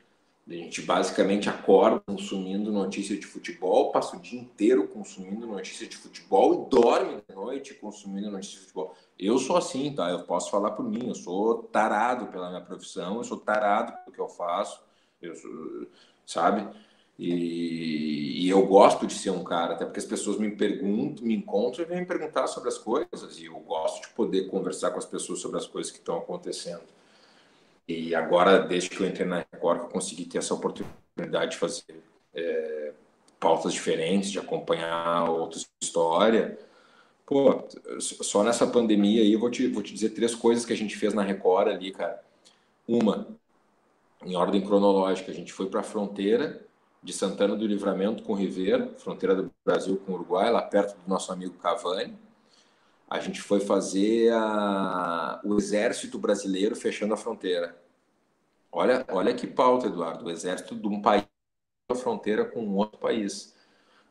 [0.47, 5.97] A gente basicamente acorda consumindo notícia de futebol, passa o dia inteiro consumindo notícia de
[5.97, 8.95] futebol e dorme de noite consumindo notícia de futebol.
[9.19, 10.11] Eu sou assim, tá?
[10.11, 11.09] Eu posso falar por mim.
[11.09, 14.83] Eu sou tarado pela minha profissão, eu sou tarado pelo que eu faço,
[15.23, 15.87] eu sou,
[16.27, 16.69] sabe?
[17.19, 21.37] E, e, eu gosto de ser um cara, até porque as pessoas me perguntam, me
[21.37, 23.39] encontram e vêm me perguntar sobre as coisas.
[23.39, 26.83] E eu gosto de poder conversar com as pessoas sobre as coisas que estão acontecendo.
[27.87, 32.03] E agora, desde que eu entrei na Record, eu consegui ter essa oportunidade de fazer
[32.35, 32.93] é,
[33.39, 36.59] pautas diferentes, de acompanhar outra história.
[37.27, 37.65] Pô,
[38.01, 40.97] só nessa pandemia aí eu vou te, vou te dizer três coisas que a gente
[40.97, 42.23] fez na Record ali, cara.
[42.89, 43.29] Uma,
[44.25, 46.65] em ordem cronológica, a gente foi para a fronteira
[47.03, 51.09] de Santana do Livramento com Rivera, fronteira do Brasil com o Uruguai, lá perto do
[51.09, 52.17] nosso amigo Cavani
[53.15, 57.81] a gente foi fazer a, o exército brasileiro fechando a fronteira.
[58.73, 61.25] Olha, olha que pauta, Eduardo, o exército de um país
[61.89, 63.55] a fronteira com um outro país.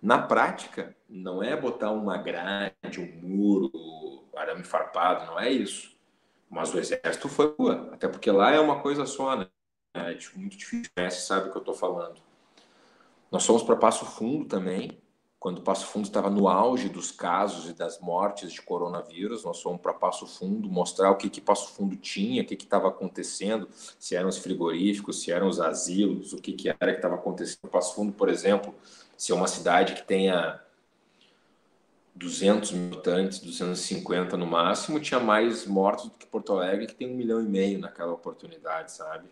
[0.01, 5.93] Na prática, não é botar uma grade, um muro, arame farpado, não é isso.
[6.49, 9.49] Mas o exército foi rua, até porque lá é uma coisa só, né?
[9.95, 11.09] É muito difícil, né?
[11.09, 12.21] Você sabe o que eu estou falando.
[13.29, 14.97] Nós fomos para Passo Fundo também,
[15.43, 19.81] quando Passo Fundo estava no auge dos casos e das mortes de coronavírus, nós fomos
[19.81, 23.67] para Passo Fundo mostrar o que, que Passo Fundo tinha, o que estava acontecendo,
[23.99, 27.69] se eram os frigoríficos, se eram os asilos, o que, que era que estava acontecendo.
[27.69, 28.73] Passo Fundo, por exemplo,
[29.17, 30.61] se é uma cidade que tenha
[32.15, 37.11] 200 mil habitantes, 250 no máximo, tinha mais mortos do que Porto Alegre, que tem
[37.11, 39.27] um milhão e meio naquela oportunidade, sabe?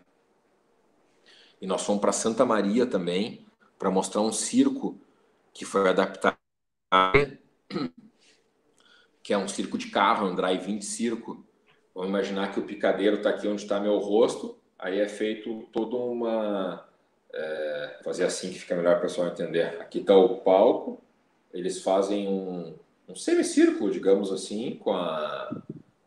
[1.58, 3.46] E nós fomos para Santa Maria também,
[3.78, 5.00] para mostrar um circo
[5.52, 6.36] que foi adaptado,
[9.22, 11.44] que é um circo de carro, um drive-in circo,
[11.94, 15.96] vamos imaginar que o picadeiro está aqui onde está meu rosto, aí é feito toda
[15.96, 16.88] uma.
[17.34, 19.80] É, fazer assim que fica melhor para o pessoal entender.
[19.80, 21.02] Aqui está o palco,
[21.50, 22.74] eles fazem um,
[23.08, 25.62] um semicírculo, digamos assim, com a,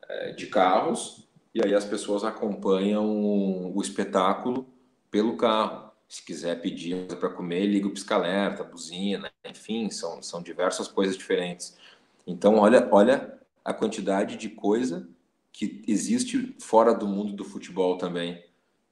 [0.07, 4.67] é, de carros, e aí as pessoas acompanham o espetáculo
[5.09, 5.84] pelo carro.
[6.15, 11.77] Se quiser pedir para comer, liga o pisca-alerta, buzina, enfim, são, são diversas coisas diferentes.
[12.25, 15.09] Então, olha, olha a quantidade de coisa
[15.51, 18.41] que existe fora do mundo do futebol também.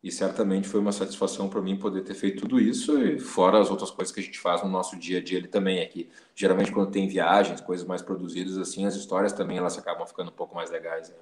[0.04, 3.72] E certamente foi uma satisfação para mim poder ter feito tudo isso, e fora as
[3.72, 6.10] outras coisas que a gente faz no nosso dia a dia ele também aqui.
[6.36, 10.36] Geralmente quando tem viagens, coisas mais produzidas assim, as histórias também elas acabam ficando um
[10.36, 11.10] pouco mais legais.
[11.10, 11.16] Né?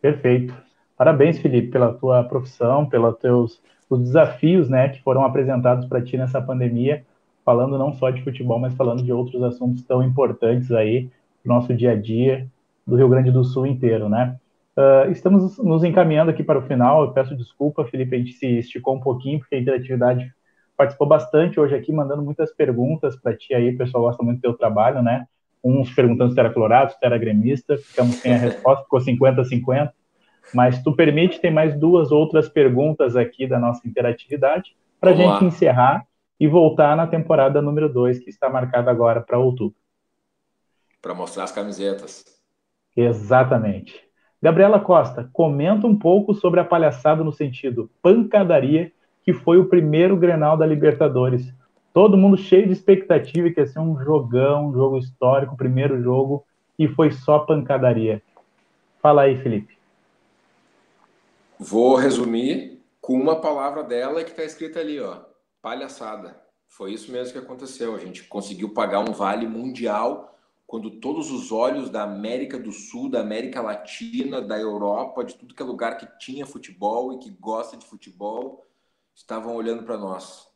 [0.00, 0.54] Perfeito.
[0.96, 6.16] Parabéns, Felipe, pela tua profissão, pelos teus os desafios, né, que foram apresentados para ti
[6.16, 7.04] nessa pandemia,
[7.44, 11.10] falando não só de futebol, mas falando de outros assuntos tão importantes aí
[11.44, 12.46] no nosso dia a dia
[12.86, 14.36] do Rio Grande do Sul inteiro, né?
[14.76, 17.02] Uh, estamos nos encaminhando aqui para o final.
[17.02, 20.32] Eu peço desculpa, Felipe, a gente se esticou um pouquinho, porque a interatividade
[20.76, 23.70] participou bastante hoje aqui, mandando muitas perguntas para ti aí.
[23.70, 25.26] O pessoal gosta muito do teu trabalho, né?
[25.64, 27.76] Uns perguntando se era colorado, se era gremista.
[27.76, 29.90] Ficamos sem a resposta, ficou 50-50.
[30.54, 35.26] Mas tu permite, tem mais duas outras perguntas aqui da nossa interatividade para a gente
[35.26, 35.44] lá.
[35.44, 36.06] encerrar
[36.40, 39.76] e voltar na temporada número 2, que está marcada agora para outubro.
[41.02, 42.24] Para mostrar as camisetas.
[42.96, 44.08] Exatamente.
[44.40, 48.92] Gabriela Costa, comenta um pouco sobre a palhaçada no sentido pancadaria,
[49.24, 51.52] que foi o primeiro Grenal da Libertadores.
[51.92, 56.44] Todo mundo cheio de expectativa que ia ser um jogão, um jogo histórico, primeiro jogo,
[56.78, 58.22] e foi só pancadaria.
[59.02, 59.77] Fala aí, Felipe.
[61.60, 65.24] Vou resumir com uma palavra dela que está escrita ali, ó,
[65.60, 66.40] palhaçada.
[66.68, 67.94] Foi isso mesmo que aconteceu.
[67.94, 73.10] A gente conseguiu pagar um vale mundial quando todos os olhos da América do Sul,
[73.10, 77.30] da América Latina, da Europa, de tudo que é lugar que tinha futebol e que
[77.30, 78.64] gosta de futebol,
[79.14, 80.46] estavam olhando para nós.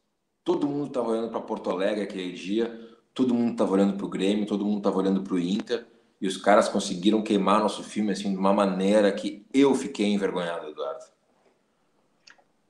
[0.45, 2.79] Todo mundo estava olhando para Porto Alegre aquele dia,
[3.15, 5.87] todo mundo estava olhando para o Grêmio, todo mundo estava olhando para o Inter,
[6.23, 10.69] e os caras conseguiram queimar nosso filme assim de uma maneira que eu fiquei envergonhado,
[10.69, 11.01] Eduardo.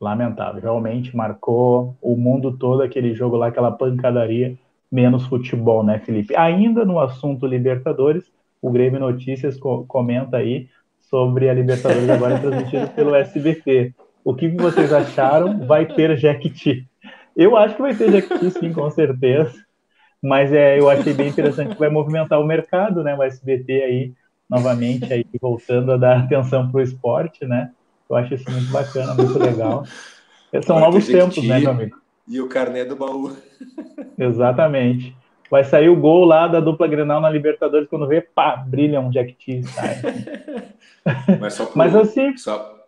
[0.00, 4.56] Lamentável, realmente marcou o mundo todo aquele jogo lá, aquela pancadaria
[4.90, 6.34] menos futebol, né, Felipe?
[6.34, 8.24] Ainda no assunto Libertadores,
[8.60, 10.68] o Grêmio Notícias co comenta aí
[10.98, 13.94] sobre a Libertadores agora transmitida pelo SBT.
[14.24, 15.66] O que vocês acharam?
[15.66, 16.88] Vai ter Jequiti?
[17.36, 19.52] Eu acho que vai ter Jequiti, sim, com certeza.
[20.22, 23.14] Mas é, eu achei bem interessante que vai movimentar o mercado, né?
[23.14, 24.12] O SBT aí,
[24.48, 27.72] novamente, aí, voltando a dar atenção para o esporte, né?
[28.08, 29.84] Eu acho isso muito bacana, muito legal.
[30.64, 31.96] São novos tempos, né, meu amigo?
[32.28, 33.36] E o carnê do baú.
[34.16, 35.16] Exatamente.
[35.50, 39.10] Vai sair o gol lá da dupla Grenal na Libertadores, quando vê, pá, brilha um
[39.10, 39.60] Jack T.
[41.40, 42.36] Mas, só pro, mas assim.
[42.36, 42.86] Só...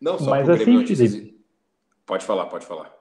[0.00, 1.36] Não, só mas assim, Felipe.
[2.06, 2.97] Pode falar, pode falar.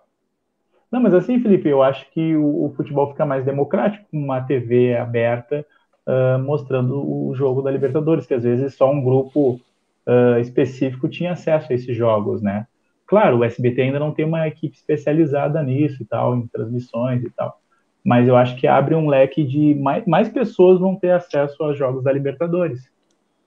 [0.91, 4.41] Não, mas assim, Felipe, eu acho que o, o futebol fica mais democrático com uma
[4.41, 5.65] TV aberta
[6.07, 9.59] uh, mostrando o jogo da Libertadores, que às vezes só um grupo
[10.07, 12.65] uh, específico tinha acesso a esses jogos, né?
[13.05, 17.29] Claro, o SBT ainda não tem uma equipe especializada nisso e tal, em transmissões e
[17.29, 17.61] tal.
[18.03, 21.77] Mas eu acho que abre um leque de mais, mais pessoas vão ter acesso aos
[21.77, 22.89] jogos da Libertadores.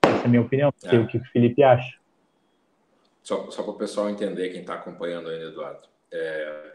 [0.03, 0.73] Essa é a minha opinião.
[0.77, 1.03] Sei é.
[1.03, 1.99] o que o Felipe acha.
[3.23, 5.83] Só, só para o pessoal entender, quem está acompanhando ainda, Eduardo.
[6.12, 6.73] É,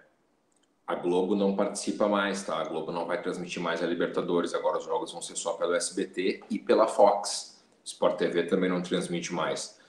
[0.88, 2.60] a Globo não participa mais, tá?
[2.60, 4.54] A Globo não vai transmitir mais a Libertadores.
[4.54, 7.64] Agora os jogos vão ser só pelo SBT e pela Fox.
[7.84, 9.80] Sport TV também não transmite mais.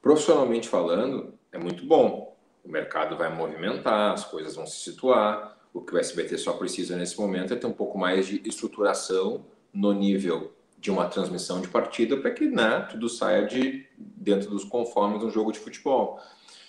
[0.00, 5.54] Profissionalmente falando, é muito bom o mercado vai movimentar, as coisas vão se situar.
[5.72, 9.44] O que o SBT só precisa nesse momento é ter um pouco mais de estruturação
[9.72, 14.64] no nível de uma transmissão de partida para que né, tudo saia de dentro dos
[14.64, 16.18] conformes de um jogo de futebol.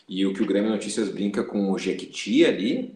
[0.08, 2.96] E o que o Grêmio Notícias brinca com o Jequiti ali,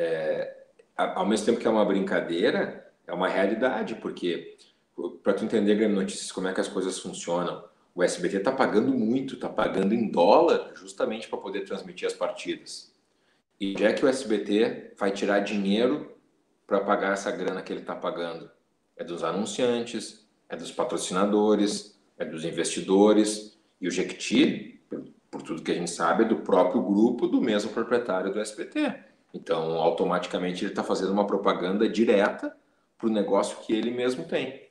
[0.00, 0.56] é,
[0.96, 4.56] ao mesmo tempo que é uma brincadeira, é uma realidade, porque
[5.22, 7.64] para tu entender Grêmio Notícias como é que as coisas funcionam,
[7.94, 12.94] o SBT está pagando muito, está pagando em dólar justamente para poder transmitir as partidas.
[13.60, 16.16] E já é que o SBT vai tirar dinheiro
[16.66, 18.50] para pagar essa grana que ele está pagando?
[18.96, 23.58] É dos anunciantes, é dos patrocinadores, é dos investidores.
[23.78, 24.80] E o Jequiti,
[25.30, 29.09] por tudo que a gente sabe, é do próprio grupo do mesmo proprietário do SBT.
[29.32, 32.54] Então, automaticamente, ele está fazendo uma propaganda direta
[32.98, 34.68] para o negócio que ele mesmo tem.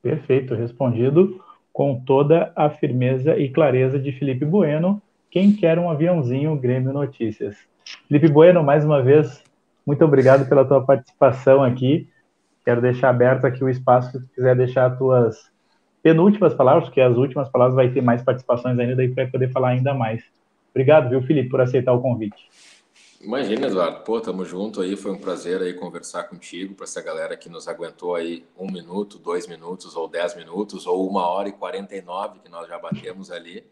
[0.00, 5.02] Perfeito, respondido com toda a firmeza e clareza de Felipe Bueno.
[5.30, 7.56] Quem quer um aviãozinho, Grêmio Notícias.
[8.06, 9.42] Felipe Bueno, mais uma vez,
[9.84, 12.08] muito obrigado pela tua participação aqui.
[12.64, 15.50] Quero deixar aberto aqui o espaço se quiser deixar tuas
[16.02, 19.70] penúltimas palavras, porque as últimas palavras vai ter mais participações ainda, daí vai poder falar
[19.70, 20.22] ainda mais.
[20.74, 22.48] Obrigado, viu, Felipe, por aceitar o convite.
[23.20, 24.02] Imagina, Eduardo.
[24.02, 24.96] Pô, tamo junto aí.
[24.96, 29.18] Foi um prazer aí conversar contigo, para essa galera que nos aguentou aí um minuto,
[29.18, 32.78] dois minutos, ou dez minutos, ou uma hora e quarenta e nove que nós já
[32.78, 33.64] batemos ali.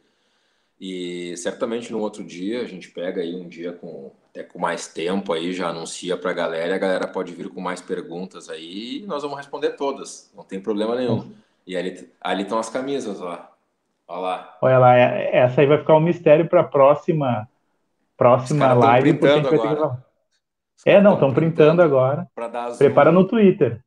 [0.81, 4.89] E certamente no outro dia a gente pega aí um dia com até com mais
[4.89, 9.03] tempo aí, já anuncia para a galera, a galera pode vir com mais perguntas aí
[9.03, 11.31] e nós vamos responder todas, não tem problema nenhum.
[11.67, 13.52] E ali ali estão as camisas, ó.
[14.09, 14.59] Olha lá.
[14.61, 17.49] Olha lá, é, essa aí vai ficar um mistério para a próxima
[18.17, 19.15] próxima live.
[19.15, 20.05] Printando agora.
[20.85, 22.27] É, não, estão printando, agora.
[22.79, 23.81] Prepara no Twitter.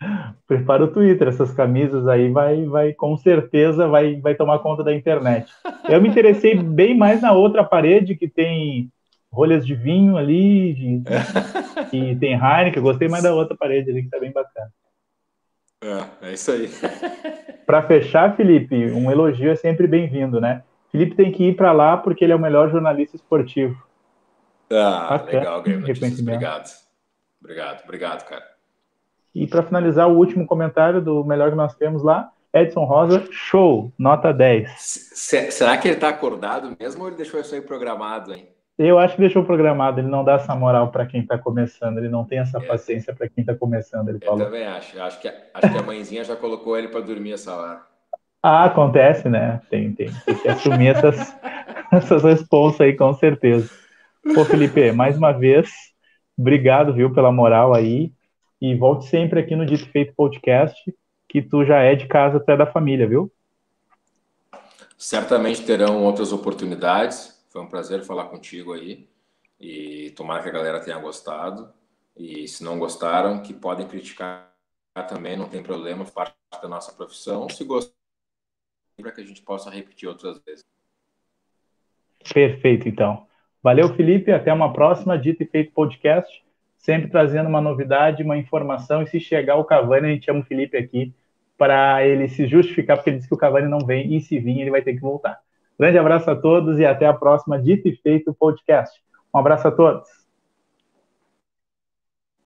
[0.46, 4.94] Prepara o Twitter, essas camisas aí vai, vai com certeza vai, vai tomar conta da
[4.94, 5.50] internet.
[5.88, 8.90] Eu me interessei bem mais na outra parede que tem
[9.30, 11.02] rolhas de vinho ali, de,
[11.92, 12.82] e tem Heineken.
[12.82, 14.70] Gostei mais da outra parede ali que tá bem bacana.
[15.82, 16.70] É, é isso aí.
[17.66, 20.62] Para fechar, Felipe, um elogio é sempre bem-vindo, né?
[20.90, 23.82] Felipe tem que ir para lá porque ele é o melhor jornalista esportivo.
[24.70, 25.38] Ah, Bacana.
[25.38, 25.84] legal, Grêmio
[26.20, 26.70] Obrigado.
[27.40, 28.44] Obrigado, obrigado, cara.
[29.34, 33.90] E para finalizar, o último comentário do melhor que nós temos lá, Edson Rosa, show,
[33.98, 34.70] nota 10.
[35.50, 38.48] será que ele está acordado mesmo ou ele deixou isso aí programado, hein?
[38.84, 42.08] Eu acho que deixou programado, ele não dá essa moral para quem está começando, ele
[42.08, 42.66] não tem essa é.
[42.66, 44.08] paciência para quem está começando.
[44.08, 44.44] Ele Eu falou.
[44.44, 47.80] também acho, acho que, acho que a mãezinha já colocou ele para dormir essa hora.
[48.42, 49.60] Ah, acontece, né?
[49.70, 51.36] Tem, tem, tem que assumir essas,
[51.92, 53.70] essas responsas aí, com certeza.
[54.34, 55.70] Pô, Felipe, mais uma vez,
[56.36, 58.12] obrigado, viu, pela moral aí.
[58.60, 60.76] E volte sempre aqui no Dito Feito Podcast,
[61.28, 63.30] que tu já é de casa, até da família, viu?
[64.98, 67.41] Certamente terão outras oportunidades.
[67.52, 69.06] Foi um prazer falar contigo aí.
[69.60, 71.70] E tomara que a galera tenha gostado.
[72.16, 74.50] E se não gostaram, que podem criticar
[75.06, 77.48] também, não tem problema, parte da nossa profissão.
[77.50, 77.94] Se gostaram,
[79.00, 80.64] para que a gente possa repetir outras vezes.
[82.32, 83.26] Perfeito, então.
[83.62, 84.32] Valeu, Felipe.
[84.32, 86.42] Até uma próxima Dito e Feito Podcast.
[86.78, 89.02] Sempre trazendo uma novidade, uma informação.
[89.02, 91.14] E se chegar o Cavani, a gente chama o Felipe aqui
[91.58, 94.16] para ele se justificar, porque ele disse que o Cavani não vem.
[94.16, 95.38] E se vir, ele vai ter que voltar.
[95.78, 99.00] Grande abraço a todos e até a próxima Dito e Feito Podcast.
[99.34, 100.21] Um abraço a todos.